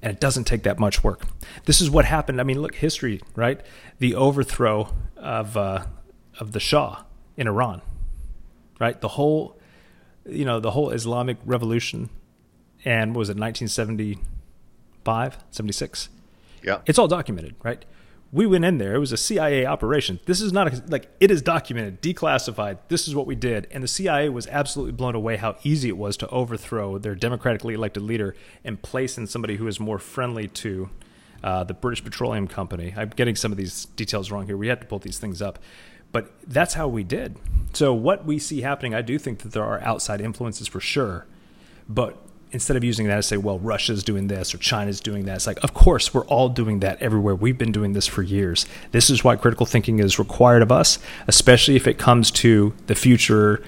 and 0.00 0.12
it 0.12 0.20
doesn't 0.20 0.44
take 0.44 0.62
that 0.62 0.78
much 0.78 1.04
work. 1.04 1.26
This 1.66 1.80
is 1.80 1.90
what 1.90 2.06
happened. 2.06 2.40
I 2.40 2.44
mean, 2.44 2.60
look, 2.60 2.76
history, 2.76 3.20
right? 3.36 3.60
The 3.98 4.14
overthrow 4.14 4.92
of 5.16 5.56
uh, 5.56 5.84
of 6.40 6.52
the 6.52 6.60
Shah 6.60 7.04
in 7.36 7.46
Iran, 7.46 7.82
right? 8.80 9.00
The 9.00 9.08
whole, 9.08 9.60
you 10.26 10.44
know, 10.44 10.60
the 10.60 10.72
whole 10.72 10.90
Islamic 10.90 11.36
revolution 11.44 12.10
and 12.84 13.14
what 13.14 13.20
was 13.20 13.28
it 13.28 13.36
1975 13.36 15.38
76 15.50 16.08
Yeah. 16.62 16.78
it's 16.86 16.98
all 16.98 17.08
documented 17.08 17.54
right? 17.62 17.84
We 18.34 18.46
went 18.46 18.64
in 18.64 18.78
there. 18.78 18.94
It 18.94 18.98
was 18.98 19.12
a 19.12 19.18
cia 19.18 19.66
operation. 19.66 20.18
This 20.24 20.40
is 20.40 20.54
not 20.54 20.72
a, 20.72 20.82
like 20.88 21.10
it 21.20 21.30
is 21.30 21.42
documented 21.42 22.00
declassified. 22.00 22.78
This 22.88 23.06
is 23.06 23.14
what 23.14 23.26
we 23.26 23.34
did. 23.34 23.66
And 23.70 23.84
the 23.84 23.88
cia 23.88 24.30
was 24.30 24.46
absolutely 24.46 24.92
blown 24.92 25.14
away 25.14 25.36
how 25.36 25.56
easy 25.64 25.90
it 25.90 25.98
was 25.98 26.16
to 26.16 26.26
overthrow 26.28 26.96
their 26.96 27.14
democratically 27.14 27.74
elected 27.74 28.02
leader 28.04 28.34
and 28.64 28.80
place 28.80 29.18
in 29.18 29.26
somebody 29.26 29.56
who 29.56 29.66
is 29.66 29.78
more 29.78 29.98
friendly 29.98 30.48
to 30.48 30.88
uh, 31.44 31.62
the 31.64 31.74
british 31.74 32.02
petroleum 32.02 32.48
company. 32.48 32.94
I'm 32.96 33.10
getting 33.10 33.36
some 33.36 33.52
of 33.52 33.58
these 33.58 33.84
details 33.96 34.30
wrong 34.30 34.46
here. 34.46 34.56
We 34.56 34.68
had 34.68 34.80
to 34.80 34.86
pull 34.86 35.00
these 35.00 35.18
things 35.18 35.42
up. 35.42 35.58
But 36.10 36.32
that's 36.46 36.72
how 36.72 36.88
we 36.88 37.04
did. 37.04 37.36
So 37.74 37.92
what 37.92 38.24
we 38.24 38.38
see 38.38 38.62
happening 38.62 38.94
i 38.94 39.02
do 39.02 39.18
think 39.18 39.40
that 39.40 39.52
there 39.52 39.64
are 39.64 39.78
outside 39.82 40.22
influences 40.22 40.68
for 40.68 40.80
sure. 40.80 41.26
But 41.86 42.16
instead 42.52 42.76
of 42.76 42.84
using 42.84 43.06
that 43.08 43.16
to 43.16 43.22
say, 43.22 43.36
well, 43.38 43.58
Russia's 43.58 44.04
doing 44.04 44.28
this 44.28 44.54
or 44.54 44.58
China's 44.58 45.00
doing 45.00 45.24
that, 45.24 45.36
it's 45.36 45.46
like, 45.46 45.62
of 45.64 45.72
course, 45.74 46.12
we're 46.12 46.26
all 46.26 46.48
doing 46.48 46.80
that 46.80 47.00
everywhere. 47.00 47.34
We've 47.34 47.56
been 47.56 47.72
doing 47.72 47.94
this 47.94 48.06
for 48.06 48.22
years. 48.22 48.66
This 48.92 49.10
is 49.10 49.24
why 49.24 49.36
critical 49.36 49.66
thinking 49.66 49.98
is 49.98 50.18
required 50.18 50.62
of 50.62 50.70
us, 50.70 50.98
especially 51.26 51.76
if 51.76 51.86
it 51.86 51.98
comes 51.98 52.30
to 52.32 52.74
the 52.86 52.94
future, 52.94 53.62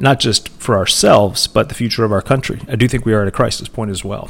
not 0.00 0.20
just 0.20 0.48
for 0.48 0.76
ourselves, 0.76 1.46
but 1.46 1.68
the 1.68 1.74
future 1.74 2.04
of 2.04 2.12
our 2.12 2.22
country. 2.22 2.60
I 2.66 2.76
do 2.76 2.88
think 2.88 3.04
we 3.04 3.12
are 3.12 3.22
at 3.22 3.28
a 3.28 3.32
crisis 3.32 3.68
point 3.68 3.90
as 3.90 4.02
well, 4.02 4.28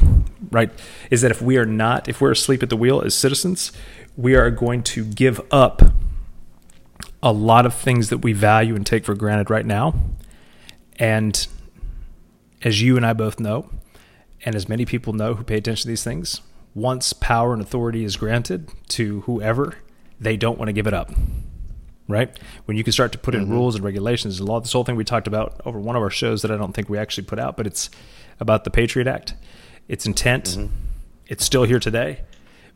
right? 0.51 0.69
Is 1.09 1.21
that 1.21 1.31
if 1.31 1.41
we 1.41 1.57
are 1.57 1.65
not, 1.65 2.09
if 2.09 2.19
we're 2.19 2.31
asleep 2.31 2.61
at 2.61 2.69
the 2.69 2.77
wheel 2.77 3.01
as 3.01 3.15
citizens, 3.15 3.71
we 4.17 4.35
are 4.35 4.51
going 4.51 4.83
to 4.83 5.05
give 5.05 5.41
up 5.51 5.81
a 7.23 7.31
lot 7.31 7.65
of 7.65 7.73
things 7.73 8.09
that 8.09 8.19
we 8.19 8.33
value 8.33 8.75
and 8.75 8.85
take 8.85 9.05
for 9.05 9.15
granted 9.15 9.49
right 9.49 9.65
now. 9.65 9.95
And 10.99 11.47
as 12.61 12.81
you 12.81 12.97
and 12.97 13.05
I 13.05 13.13
both 13.13 13.39
know, 13.39 13.69
and 14.45 14.55
as 14.55 14.69
many 14.69 14.85
people 14.85 15.11
know 15.11 15.33
who 15.33 15.43
pay 15.43 15.57
attention 15.57 15.81
to 15.81 15.87
these 15.87 16.03
things, 16.03 16.41
once 16.75 17.13
power 17.13 17.51
and 17.51 17.61
authority 17.61 18.05
is 18.05 18.15
granted 18.15 18.69
to 18.89 19.21
whoever, 19.21 19.75
they 20.19 20.37
don't 20.37 20.59
want 20.59 20.69
to 20.69 20.73
give 20.73 20.85
it 20.85 20.93
up. 20.93 21.11
Right? 22.07 22.37
When 22.65 22.77
you 22.77 22.83
can 22.83 22.93
start 22.93 23.11
to 23.13 23.17
put 23.17 23.33
in 23.33 23.49
rules 23.49 23.73
and 23.73 23.83
regulations, 23.83 24.39
a 24.39 24.43
lot 24.43 24.59
this 24.59 24.73
whole 24.73 24.83
thing 24.83 24.95
we 24.95 25.03
talked 25.03 25.25
about 25.25 25.59
over 25.65 25.79
one 25.79 25.95
of 25.95 26.03
our 26.03 26.11
shows 26.11 26.43
that 26.43 26.51
I 26.51 26.57
don't 26.57 26.71
think 26.71 26.87
we 26.87 26.99
actually 26.99 27.23
put 27.23 27.39
out, 27.39 27.57
but 27.57 27.65
it's 27.65 27.89
about 28.39 28.63
the 28.63 28.69
Patriot 28.69 29.07
Act. 29.07 29.33
Its 29.87 30.05
intent, 30.05 30.55
it's 31.25 31.43
still 31.43 31.63
here 31.63 31.79
today, 31.79 32.21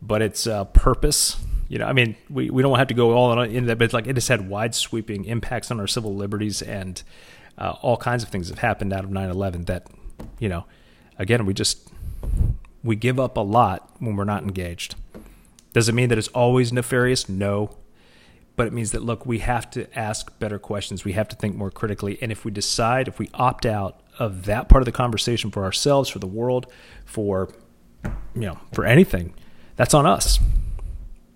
but 0.02 0.24
its 0.24 0.48
uh, 0.48 0.66
purpose. 0.66 1.38
You 1.68 1.78
know, 1.78 1.86
I 1.86 1.94
mean, 1.94 2.16
we, 2.28 2.50
we 2.50 2.64
don't 2.64 2.76
have 2.80 2.88
to 2.88 2.96
go 2.96 3.12
all 3.12 3.40
into 3.40 3.68
that, 3.68 3.78
but 3.78 3.86
it's 3.86 3.94
like 3.94 4.08
it 4.08 4.16
has 4.16 4.28
had 4.28 4.50
wide 4.50 4.74
sweeping 4.74 5.26
impacts 5.26 5.70
on 5.70 5.80
our 5.80 5.86
civil 5.86 6.16
liberties 6.16 6.64
and 6.64 7.04
uh, 7.60 7.76
all 7.84 7.98
kinds 7.98 8.24
of 8.24 8.30
things 8.30 8.50
have 8.50 8.60
happened 8.60 8.94
out 8.94 9.04
of 9.04 9.12
9-11 9.12 9.68
that, 9.68 9.86
you 10.40 10.50
know, 10.50 10.66
again, 11.20 11.46
we 11.46 11.54
just 11.54 11.88
we 12.84 12.96
give 12.96 13.20
up 13.20 13.38
a 13.38 13.42
lot 13.42 13.92
when 14.00 14.16
we're 14.16 14.24
not 14.24 14.42
engaged. 14.42 14.96
Does 15.74 15.88
it 15.88 15.94
mean 15.94 16.10
that 16.10 16.18
it's 16.18 16.30
always 16.30 16.74
nefarious? 16.74 17.30
No. 17.30 17.76
But 18.56 18.68
it 18.68 18.74
means 18.74 18.92
that 18.92 19.04
look, 19.04 19.26
we 19.26 19.40
have 19.40 19.70
to 19.72 19.88
ask 19.98 20.38
better 20.40 20.58
questions. 20.60 21.06
We 21.06 21.14
have 21.14 21.28
to 21.30 21.36
think 21.36 21.56
more 21.56 21.70
critically. 21.72 22.18
And 22.22 22.32
if 22.32 22.44
we 22.44 22.52
decide, 22.52 23.08
if 23.08 23.20
we 23.20 23.30
opt 23.34 23.66
out 23.66 24.02
of 24.18 24.46
that 24.46 24.68
part 24.68 24.82
of 24.82 24.86
the 24.86 24.92
conversation 24.92 25.50
for 25.52 25.64
ourselves, 25.64 26.10
for 26.10 26.20
the 26.20 26.28
world, 26.28 26.66
for 27.06 27.50
you 28.04 28.42
know, 28.42 28.58
for 28.74 28.86
anything, 28.86 29.34
that's 29.76 29.94
on 29.94 30.06
us. 30.06 30.40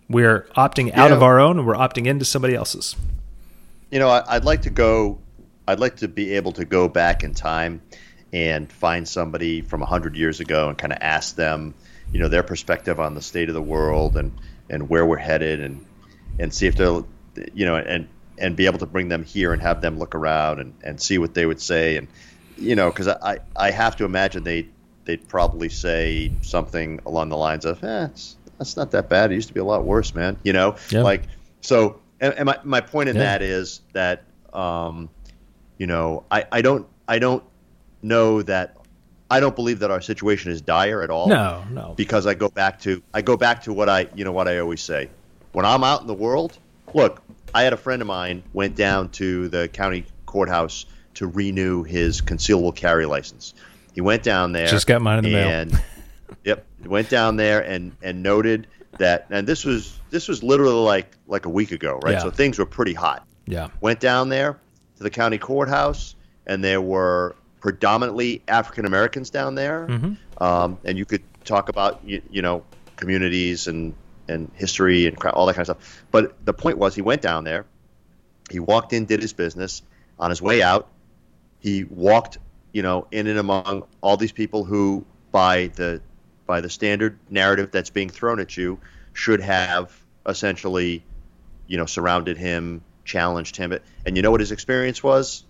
We're 0.09 0.47
opting 0.57 0.93
out 0.93 1.09
Yeah. 1.09 1.15
of 1.15 1.23
our 1.23 1.39
own 1.39 1.57
and 1.59 1.67
we're 1.67 1.75
opting 1.75 2.07
into 2.07 2.25
somebody 2.25 2.55
else's. 2.55 2.95
You 3.89 3.99
know, 3.99 4.09
I, 4.09 4.35
I'd 4.35 4.43
like 4.45 4.61
to 4.63 4.69
go. 4.69 5.19
I'd 5.67 5.79
like 5.79 5.95
to 5.97 6.07
be 6.09 6.33
able 6.33 6.51
to 6.53 6.65
go 6.65 6.89
back 6.89 7.23
in 7.23 7.33
time 7.33 7.81
and 8.33 8.69
find 8.71 9.07
somebody 9.07 9.61
from 9.61 9.79
hundred 9.81 10.15
years 10.17 10.39
ago 10.39 10.67
and 10.67 10.77
kind 10.77 10.91
of 10.91 10.99
ask 11.01 11.35
them, 11.35 11.73
you 12.11 12.19
know, 12.19 12.27
their 12.27 12.43
perspective 12.43 12.99
on 12.99 13.13
the 13.13 13.21
state 13.21 13.47
of 13.47 13.55
the 13.55 13.61
world 13.61 14.17
and 14.17 14.31
and 14.69 14.89
where 14.89 15.05
we're 15.05 15.17
headed 15.17 15.61
and 15.61 15.85
and 16.39 16.53
see 16.53 16.65
if 16.65 16.75
they'll, 16.75 17.07
you 17.53 17.65
know, 17.65 17.75
and 17.75 18.09
and 18.39 18.55
be 18.55 18.65
able 18.65 18.79
to 18.79 18.87
bring 18.87 19.07
them 19.07 19.23
here 19.23 19.53
and 19.53 19.61
have 19.61 19.79
them 19.81 19.99
look 19.99 20.15
around 20.15 20.59
and, 20.59 20.73
and 20.83 20.99
see 20.99 21.19
what 21.19 21.35
they 21.35 21.45
would 21.45 21.61
say 21.61 21.97
and 21.97 22.07
you 22.57 22.75
know 22.75 22.89
because 22.89 23.07
I 23.07 23.37
I 23.55 23.69
have 23.69 23.95
to 23.97 24.05
imagine 24.05 24.43
they 24.43 24.67
they'd 25.05 25.27
probably 25.27 25.69
say 25.69 26.31
something 26.41 26.99
along 27.05 27.29
the 27.29 27.37
lines 27.37 27.65
of, 27.65 27.83
"Eh, 27.83 28.05
it's, 28.05 28.35
that's 28.57 28.75
not 28.77 28.91
that 28.91 29.09
bad. 29.09 29.31
It 29.31 29.35
used 29.35 29.49
to 29.49 29.53
be 29.53 29.59
a 29.59 29.65
lot 29.65 29.85
worse, 29.85 30.15
man." 30.15 30.37
You 30.43 30.53
know, 30.53 30.75
Yeah. 30.89 31.03
like 31.03 31.23
so. 31.61 31.99
And, 32.19 32.33
and 32.35 32.45
my 32.45 32.57
my 32.63 32.81
point 32.81 33.09
in 33.09 33.17
Yeah. 33.17 33.23
that 33.23 33.41
is 33.41 33.81
that 33.93 34.23
um, 34.53 35.09
you 35.77 35.87
know, 35.87 36.23
I, 36.31 36.45
I 36.51 36.61
don't 36.61 36.87
I 37.07 37.19
don't 37.19 37.43
know 38.03 38.41
that 38.43 38.77
I 39.31 39.39
don't 39.39 39.55
believe 39.55 39.79
that 39.79 39.89
our 39.89 40.01
situation 40.01 40.51
is 40.51 40.61
dire 40.61 41.01
at 41.01 41.09
all 41.09 41.27
No, 41.27 41.63
no. 41.71 41.93
because 41.97 42.27
I 42.27 42.33
go 42.35 42.49
back 42.49 42.79
to 42.81 43.01
I 43.13 43.21
go 43.21 43.37
back 43.37 43.63
to 43.63 43.73
what 43.73 43.89
I 43.89 44.07
you 44.15 44.23
know 44.25 44.31
what 44.31 44.47
I 44.47 44.59
always 44.59 44.81
say. 44.81 45.09
When 45.53 45.65
I'm 45.65 45.83
out 45.83 46.01
in 46.01 46.07
the 46.07 46.13
world, 46.13 46.57
look, 46.93 47.21
I 47.53 47.63
had 47.63 47.73
a 47.73 47.77
friend 47.77 48.01
of 48.01 48.07
mine 48.07 48.43
went 48.53 48.75
down 48.75 49.09
to 49.11 49.47
the 49.49 49.67
county 49.69 50.05
courthouse 50.25 50.85
to 51.15 51.27
renew 51.27 51.83
his 51.83 52.21
concealable 52.21 52.75
carry 52.75 53.05
license. 53.05 53.53
He 53.93 54.01
went 54.01 54.23
down 54.23 54.51
there. 54.51 54.67
Just 54.67 54.87
got 54.87 55.01
mine 55.01 55.19
in 55.19 55.23
the 55.25 55.31
mail. 55.31 55.67
Yep, 56.45 56.65
went 56.85 57.09
down 57.09 57.37
there 57.37 57.61
and 57.63 57.95
and 58.01 58.21
noted 58.21 58.67
that, 58.97 59.27
and 59.29 59.47
this 59.47 59.63
was 59.63 59.97
this 60.09 60.27
was 60.27 60.43
literally 60.43 60.73
like 60.83 61.15
like 61.27 61.45
a 61.45 61.49
week 61.49 61.71
ago, 61.71 61.99
right? 62.03 62.13
Yeah. 62.13 62.19
So 62.19 62.31
things 62.31 62.59
were 62.59 62.65
pretty 62.65 62.93
hot 62.93 63.25
Yeah. 63.45 63.69
went 63.81 63.99
down 64.01 64.27
there 64.29 64.59
to 64.97 65.03
the 65.03 65.09
county 65.09 65.37
courthouse, 65.37 66.15
and 66.45 66.61
there 66.63 66.81
were 66.81 67.35
predominantly 67.63 68.43
African 68.45 68.85
Americans 68.85 69.29
down 69.29 69.55
there. 69.55 69.87
Mm-hmm. 69.87 70.43
Um, 70.43 70.77
and 70.83 70.97
you 70.97 71.05
could 71.05 71.23
talk 71.45 71.69
about 71.69 72.01
you, 72.05 72.21
you 72.29 72.41
know 72.41 72.65
communities 72.97 73.67
and 73.67 73.95
and 74.27 74.51
history 74.53 75.07
and 75.07 75.17
cra- 75.17 75.31
all 75.31 75.45
that 75.45 75.55
kind 75.55 75.67
of 75.69 75.77
stuff. 75.77 76.03
But 76.11 76.45
the 76.45 76.53
point 76.53 76.77
was, 76.77 76.93
he 76.93 77.01
went 77.01 77.21
down 77.21 77.45
there, 77.45 77.65
he 78.51 78.59
walked 78.59 78.91
in, 78.91 79.05
did 79.05 79.21
his 79.21 79.31
business. 79.31 79.81
On 80.19 80.29
his 80.29 80.41
way 80.41 80.61
out, 80.61 80.89
he 81.59 81.85
walked, 81.85 82.37
you 82.73 82.83
know, 82.83 83.07
in 83.11 83.27
and 83.27 83.39
among 83.39 83.83
all 84.01 84.17
these 84.17 84.33
people 84.33 84.65
who, 84.65 85.05
by 85.31 85.67
the 85.67 86.01
by 86.45 86.59
the 86.59 86.69
standard 86.69 87.17
narrative 87.29 87.71
that's 87.71 87.89
being 87.89 88.09
thrown 88.09 88.41
at 88.41 88.57
you, 88.57 88.77
should 89.13 89.39
have 89.39 89.97
essentially, 90.27 91.01
you 91.67 91.77
know, 91.77 91.85
surrounded 91.85 92.37
him, 92.37 92.81
challenged 93.05 93.55
him. 93.55 93.73
And 94.05 94.17
you 94.17 94.21
know 94.21 94.31
what 94.31 94.41
his 94.41 94.51
experience 94.51 95.01
was? 95.01 95.45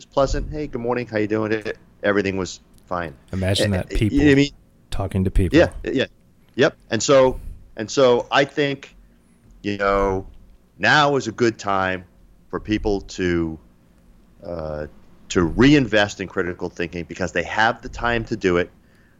Was 0.00 0.06
pleasant. 0.06 0.50
Hey, 0.50 0.66
good 0.66 0.80
morning. 0.80 1.06
How 1.06 1.18
you 1.18 1.26
doing? 1.26 1.52
It 1.52 1.76
everything 2.02 2.38
was 2.38 2.60
fine. 2.86 3.14
Imagine 3.34 3.74
Eh, 3.74 3.76
that 3.76 3.90
people 3.90 4.16
You 4.16 4.24
know 4.24 4.30
I 4.30 4.34
mean? 4.34 4.52
talking 4.90 5.24
to 5.24 5.30
people. 5.30 5.58
Yeah, 5.58 5.72
yeah, 5.84 6.06
yep. 6.54 6.74
And 6.90 7.02
so, 7.02 7.38
and 7.76 7.90
so, 7.90 8.26
I 8.30 8.46
think, 8.46 8.96
you 9.62 9.76
know, 9.76 10.26
now 10.78 11.16
is 11.16 11.28
a 11.28 11.32
good 11.32 11.58
time 11.58 12.06
for 12.48 12.58
people 12.58 13.02
to 13.02 13.58
uh, 14.42 14.86
to 15.28 15.42
reinvest 15.42 16.18
in 16.22 16.28
critical 16.28 16.70
thinking 16.70 17.04
because 17.04 17.32
they 17.32 17.42
have 17.42 17.82
the 17.82 17.90
time 17.90 18.24
to 18.24 18.36
do 18.38 18.56
it. 18.56 18.70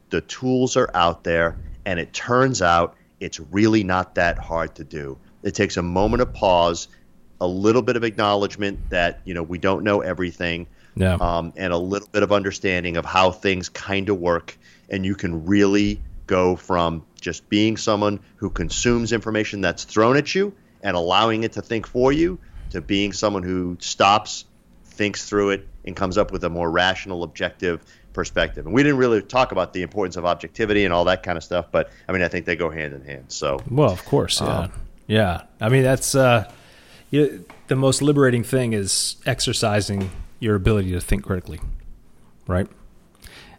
The 0.08 0.22
tools 0.22 0.78
are 0.78 0.90
out 0.94 1.24
there, 1.24 1.58
and 1.84 2.00
it 2.00 2.14
turns 2.14 2.62
out 2.62 2.96
it's 3.20 3.38
really 3.38 3.84
not 3.84 4.14
that 4.14 4.38
hard 4.38 4.74
to 4.76 4.84
do. 4.84 5.18
It 5.42 5.54
takes 5.54 5.76
a 5.76 5.82
moment 5.82 6.22
of 6.22 6.32
pause, 6.32 6.88
a 7.40 7.46
little 7.46 7.82
bit 7.82 7.96
of 7.96 8.04
acknowledgement 8.04 8.90
that 8.90 9.20
you 9.24 9.34
know 9.34 9.42
we 9.42 9.58
don't 9.58 9.82
know 9.84 10.00
everything, 10.00 10.66
Yeah. 10.96 11.14
um, 11.14 11.52
and 11.56 11.72
a 11.72 11.78
little 11.78 12.08
bit 12.12 12.22
of 12.22 12.32
understanding 12.32 12.96
of 12.96 13.04
how 13.04 13.30
things 13.30 13.68
kind 13.68 14.08
of 14.08 14.18
work. 14.18 14.56
And 14.88 15.04
you 15.06 15.14
can 15.14 15.46
really 15.46 16.00
go 16.26 16.56
from 16.56 17.04
just 17.20 17.48
being 17.48 17.76
someone 17.76 18.20
who 18.36 18.50
consumes 18.50 19.12
information 19.12 19.60
that's 19.60 19.84
thrown 19.84 20.16
at 20.16 20.34
you 20.34 20.52
and 20.82 20.96
allowing 20.96 21.44
it 21.44 21.52
to 21.52 21.62
think 21.62 21.86
for 21.86 22.12
you 22.12 22.38
to 22.70 22.80
being 22.80 23.12
someone 23.12 23.42
who 23.42 23.76
stops, 23.80 24.44
thinks 24.84 25.28
through 25.28 25.50
it, 25.50 25.68
and 25.84 25.94
comes 25.96 26.18
up 26.18 26.30
with 26.32 26.44
a 26.44 26.48
more 26.50 26.70
rational, 26.70 27.22
objective 27.22 27.80
perspective. 28.12 28.66
And 28.66 28.74
we 28.74 28.82
didn't 28.82 28.98
really 28.98 29.22
talk 29.22 29.52
about 29.52 29.72
the 29.72 29.82
importance 29.82 30.16
of 30.16 30.24
objectivity 30.24 30.84
and 30.84 30.92
all 30.92 31.04
that 31.04 31.22
kind 31.22 31.36
of 31.38 31.44
stuff, 31.44 31.66
but 31.70 31.90
I 32.08 32.12
mean, 32.12 32.22
I 32.22 32.28
think 32.28 32.46
they 32.46 32.56
go 32.56 32.70
hand 32.70 32.92
in 32.94 33.02
hand. 33.04 33.24
So, 33.28 33.60
Well, 33.70 33.90
of 33.92 34.04
course, 34.04 34.40
yeah, 34.40 34.46
Um, 34.58 34.72
yeah. 35.06 35.42
I 35.60 35.68
mean, 35.68 35.82
that's 35.84 36.14
uh, 36.14 36.50
you, 37.10 37.44
the 37.66 37.76
most 37.76 38.02
liberating 38.02 38.44
thing 38.44 38.72
is 38.72 39.16
exercising 39.26 40.10
your 40.38 40.54
ability 40.54 40.92
to 40.92 41.00
think 41.00 41.24
critically, 41.24 41.60
right? 42.46 42.68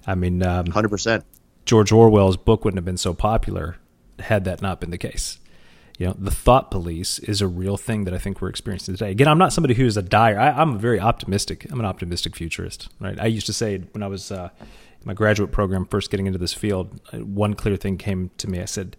I 0.08 0.16
mean, 0.16 0.42
um, 0.44 0.66
100%. 0.66 1.24
George 1.66 1.92
Orwell's 1.92 2.38
book 2.38 2.66
wouldn't 2.66 2.78
have 2.78 2.86
been 2.86 2.98
so 2.98 3.14
popular 3.14 3.78
had 4.20 4.46
that 4.46 4.62
not 4.62 4.80
been 4.80 4.90
the 4.90 4.98
case. 4.98 5.40
You 5.98 6.08
know, 6.08 6.16
the 6.18 6.32
thought 6.32 6.72
police 6.72 7.20
is 7.20 7.42
a 7.42 7.48
real 7.48 7.78
thing 7.78 8.06
that 8.06 8.14
I 8.14 8.18
think 8.18 8.42
we're 8.42 8.50
experiencing 8.50 8.96
today. 8.96 9.12
Again, 9.12 9.28
I'm 9.28 9.38
not 9.38 9.54
somebody 9.54 9.76
who 9.76 9.86
is 9.86 9.98
a 9.98 10.02
dire. 10.02 10.40
I, 10.40 10.50
I'm 10.50 10.76
a 10.76 10.78
very 10.80 11.00
optimistic. 11.00 11.68
I'm 11.70 11.80
an 11.80 11.86
optimistic 11.86 12.36
futurist, 12.36 12.90
right? 13.00 13.20
I 13.20 13.28
used 13.28 13.46
to 13.46 13.54
say 13.54 13.78
when 13.92 14.02
I 14.02 14.08
was 14.08 14.32
uh, 14.32 14.50
in 14.60 14.68
my 15.06 15.14
graduate 15.14 15.52
program, 15.52 15.86
first 15.86 16.10
getting 16.10 16.26
into 16.26 16.40
this 16.40 16.54
field, 16.54 17.00
uh, 17.14 17.20
one 17.20 17.54
clear 17.54 17.76
thing 17.76 17.98
came 17.98 18.32
to 18.38 18.50
me. 18.50 18.62
I 18.62 18.66
said, 18.66 18.98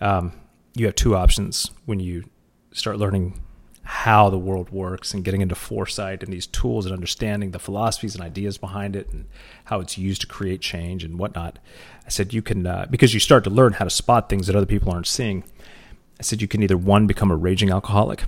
um, 0.00 0.32
"You 0.74 0.86
have 0.86 0.94
two 0.94 1.14
options 1.14 1.70
when 1.84 2.00
you 2.00 2.24
start 2.72 2.96
learning 2.96 3.38
how 4.00 4.30
the 4.30 4.38
world 4.38 4.70
works 4.70 5.12
and 5.12 5.24
getting 5.24 5.42
into 5.42 5.54
foresight 5.54 6.22
and 6.22 6.32
these 6.32 6.46
tools 6.46 6.86
and 6.86 6.94
understanding 6.94 7.50
the 7.50 7.58
philosophies 7.58 8.14
and 8.14 8.24
ideas 8.24 8.56
behind 8.56 8.96
it 8.96 9.06
and 9.12 9.26
how 9.64 9.78
it's 9.78 9.98
used 9.98 10.22
to 10.22 10.26
create 10.26 10.62
change 10.62 11.04
and 11.04 11.18
whatnot. 11.18 11.58
I 12.06 12.08
said 12.08 12.32
you 12.32 12.40
can 12.40 12.66
uh, 12.66 12.86
because 12.88 13.12
you 13.12 13.20
start 13.20 13.44
to 13.44 13.50
learn 13.50 13.74
how 13.74 13.84
to 13.84 13.90
spot 13.90 14.30
things 14.30 14.46
that 14.46 14.56
other 14.56 14.64
people 14.64 14.90
aren't 14.90 15.06
seeing. 15.06 15.44
I 16.18 16.22
said 16.22 16.40
you 16.40 16.48
can 16.48 16.62
either 16.62 16.78
one 16.78 17.06
become 17.06 17.30
a 17.30 17.36
raging 17.36 17.68
alcoholic, 17.68 18.24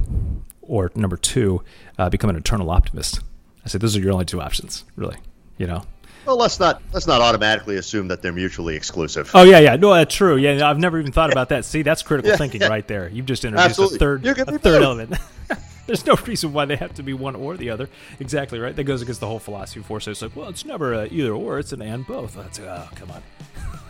or 0.60 0.90
number 0.94 1.16
two, 1.16 1.62
uh, 1.98 2.10
become 2.10 2.28
an 2.28 2.36
eternal 2.36 2.70
optimist. 2.70 3.20
I 3.64 3.68
said 3.68 3.80
those 3.80 3.96
are 3.96 4.00
your 4.00 4.12
only 4.12 4.26
two 4.26 4.42
options, 4.42 4.84
really. 4.94 5.16
You 5.56 5.68
know. 5.68 5.84
Well, 6.24 6.36
let's 6.36 6.60
not 6.60 6.82
let's 6.92 7.06
not 7.06 7.20
automatically 7.20 7.76
assume 7.76 8.08
that 8.08 8.22
they're 8.22 8.32
mutually 8.32 8.76
exclusive. 8.76 9.30
Oh 9.34 9.42
yeah, 9.42 9.58
yeah, 9.58 9.76
no, 9.76 9.92
that's 9.92 10.14
true. 10.14 10.36
Yeah, 10.36 10.68
I've 10.68 10.78
never 10.78 10.98
even 11.00 11.12
thought 11.12 11.32
about 11.32 11.48
that. 11.48 11.64
See, 11.64 11.82
that's 11.82 12.02
critical 12.02 12.30
Yeah, 12.30 12.36
thinking 12.36 12.60
yeah. 12.60 12.68
right 12.68 12.86
there. 12.86 13.08
You've 13.08 13.26
just 13.26 13.44
introduced 13.44 13.80
Absolutely. 13.80 13.96
a 13.96 13.98
third, 13.98 14.26
a 14.26 14.34
third 14.34 14.62
both. 14.62 14.82
element. 14.82 15.14
There's 15.86 16.06
no 16.06 16.14
reason 16.26 16.52
why 16.52 16.64
they 16.64 16.76
have 16.76 16.94
to 16.94 17.02
be 17.02 17.12
one 17.12 17.34
or 17.34 17.56
the 17.56 17.70
other. 17.70 17.88
Exactly 18.20 18.60
right. 18.60 18.74
That 18.74 18.84
goes 18.84 19.02
against 19.02 19.18
the 19.18 19.26
whole 19.26 19.40
philosophy 19.40 19.80
of 19.80 19.86
foresight. 19.86 20.12
It's 20.12 20.22
like, 20.22 20.36
well, 20.36 20.48
it's 20.48 20.64
never 20.64 20.92
a 20.94 21.06
either 21.06 21.32
or. 21.32 21.58
It's 21.58 21.72
an 21.72 21.82
and 21.82 22.06
both. 22.06 22.34
That's 22.36 22.60
oh, 22.60 22.88
come 22.94 23.10
on. 23.10 23.22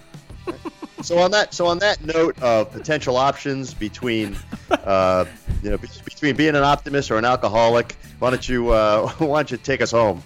So 1.03 1.19
on 1.19 1.33
that, 1.33 1.53
so 1.53 1.67
on 1.67 1.81
that 1.81 2.05
note 2.05 2.41
of 2.41 2.71
potential 2.71 3.17
options 3.17 3.75
between, 3.75 4.37
uh, 4.71 5.25
you 5.61 5.71
know, 5.71 5.77
between 5.77 6.37
being 6.37 6.55
an 6.55 6.63
optimist 6.63 7.11
or 7.11 7.19
an 7.19 7.25
alcoholic, 7.25 7.97
why 8.21 8.31
don't 8.31 8.49
you, 8.49 8.71
uh, 8.71 9.09
why 9.19 9.41
don't 9.41 9.51
you 9.51 9.57
take 9.57 9.81
us 9.81 9.91
home? 9.91 10.23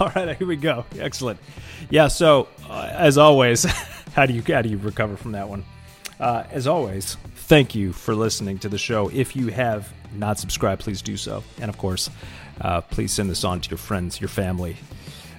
All 0.00 0.10
right, 0.16 0.34
here 0.36 0.46
we 0.46 0.56
go. 0.56 0.86
Excellent. 0.98 1.38
Yeah. 1.90 2.08
So, 2.08 2.48
uh, 2.68 2.88
as 2.92 3.18
always, 3.18 3.64
how 4.14 4.24
do 4.24 4.32
you 4.32 4.42
how 4.46 4.62
do 4.62 4.68
you 4.68 4.78
recover 4.78 5.16
from 5.16 5.32
that 5.32 5.48
one? 5.48 5.64
Uh, 6.18 6.44
as 6.50 6.66
always, 6.66 7.16
thank 7.34 7.74
you 7.74 7.92
for 7.92 8.14
listening 8.14 8.58
to 8.60 8.68
the 8.68 8.78
show. 8.78 9.10
If 9.12 9.36
you 9.36 9.48
have 9.48 9.92
not 10.14 10.38
subscribed, 10.38 10.82
please 10.82 11.02
do 11.02 11.16
so. 11.16 11.42
And 11.60 11.68
of 11.68 11.76
course, 11.76 12.08
uh, 12.60 12.80
please 12.82 13.12
send 13.12 13.28
this 13.28 13.44
on 13.44 13.60
to 13.60 13.70
your 13.70 13.78
friends, 13.78 14.20
your 14.20 14.28
family, 14.28 14.76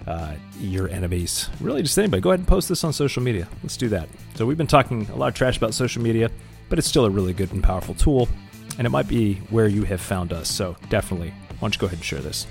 uh, 0.07 0.35
your 0.59 0.89
enemies, 0.89 1.49
really 1.59 1.81
just 1.81 1.97
anybody. 1.97 2.21
Go 2.21 2.29
ahead 2.29 2.39
and 2.39 2.47
post 2.47 2.69
this 2.69 2.83
on 2.83 2.93
social 2.93 3.23
media. 3.23 3.47
Let's 3.63 3.77
do 3.77 3.89
that. 3.89 4.07
So 4.35 4.45
we've 4.45 4.57
been 4.57 4.67
talking 4.67 5.09
a 5.09 5.15
lot 5.15 5.27
of 5.27 5.33
trash 5.33 5.57
about 5.57 5.73
social 5.73 6.01
media, 6.01 6.29
but 6.69 6.79
it's 6.79 6.87
still 6.87 7.05
a 7.05 7.09
really 7.09 7.33
good 7.33 7.51
and 7.51 7.63
powerful 7.63 7.95
tool, 7.95 8.27
and 8.77 8.85
it 8.85 8.89
might 8.89 9.07
be 9.07 9.35
where 9.49 9.67
you 9.67 9.83
have 9.83 10.01
found 10.01 10.33
us. 10.33 10.49
So 10.49 10.75
definitely, 10.89 11.29
why 11.29 11.57
don't 11.61 11.75
you 11.75 11.79
go 11.79 11.87
ahead 11.87 11.97
and 11.97 12.05
share 12.05 12.19
this? 12.19 12.47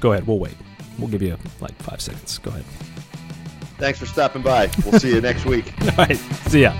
Go 0.00 0.12
ahead. 0.12 0.26
We'll 0.26 0.38
wait. 0.38 0.54
We'll 0.98 1.08
give 1.08 1.22
you 1.22 1.36
like 1.60 1.74
five 1.82 2.00
seconds. 2.00 2.38
Go 2.38 2.50
ahead. 2.50 2.64
Thanks 3.78 3.98
for 3.98 4.06
stopping 4.06 4.42
by. 4.42 4.70
We'll 4.84 5.00
see 5.00 5.14
you 5.14 5.20
next 5.22 5.46
week. 5.46 5.72
All 5.82 6.04
right. 6.04 6.16
See 6.16 6.62
ya. 6.62 6.74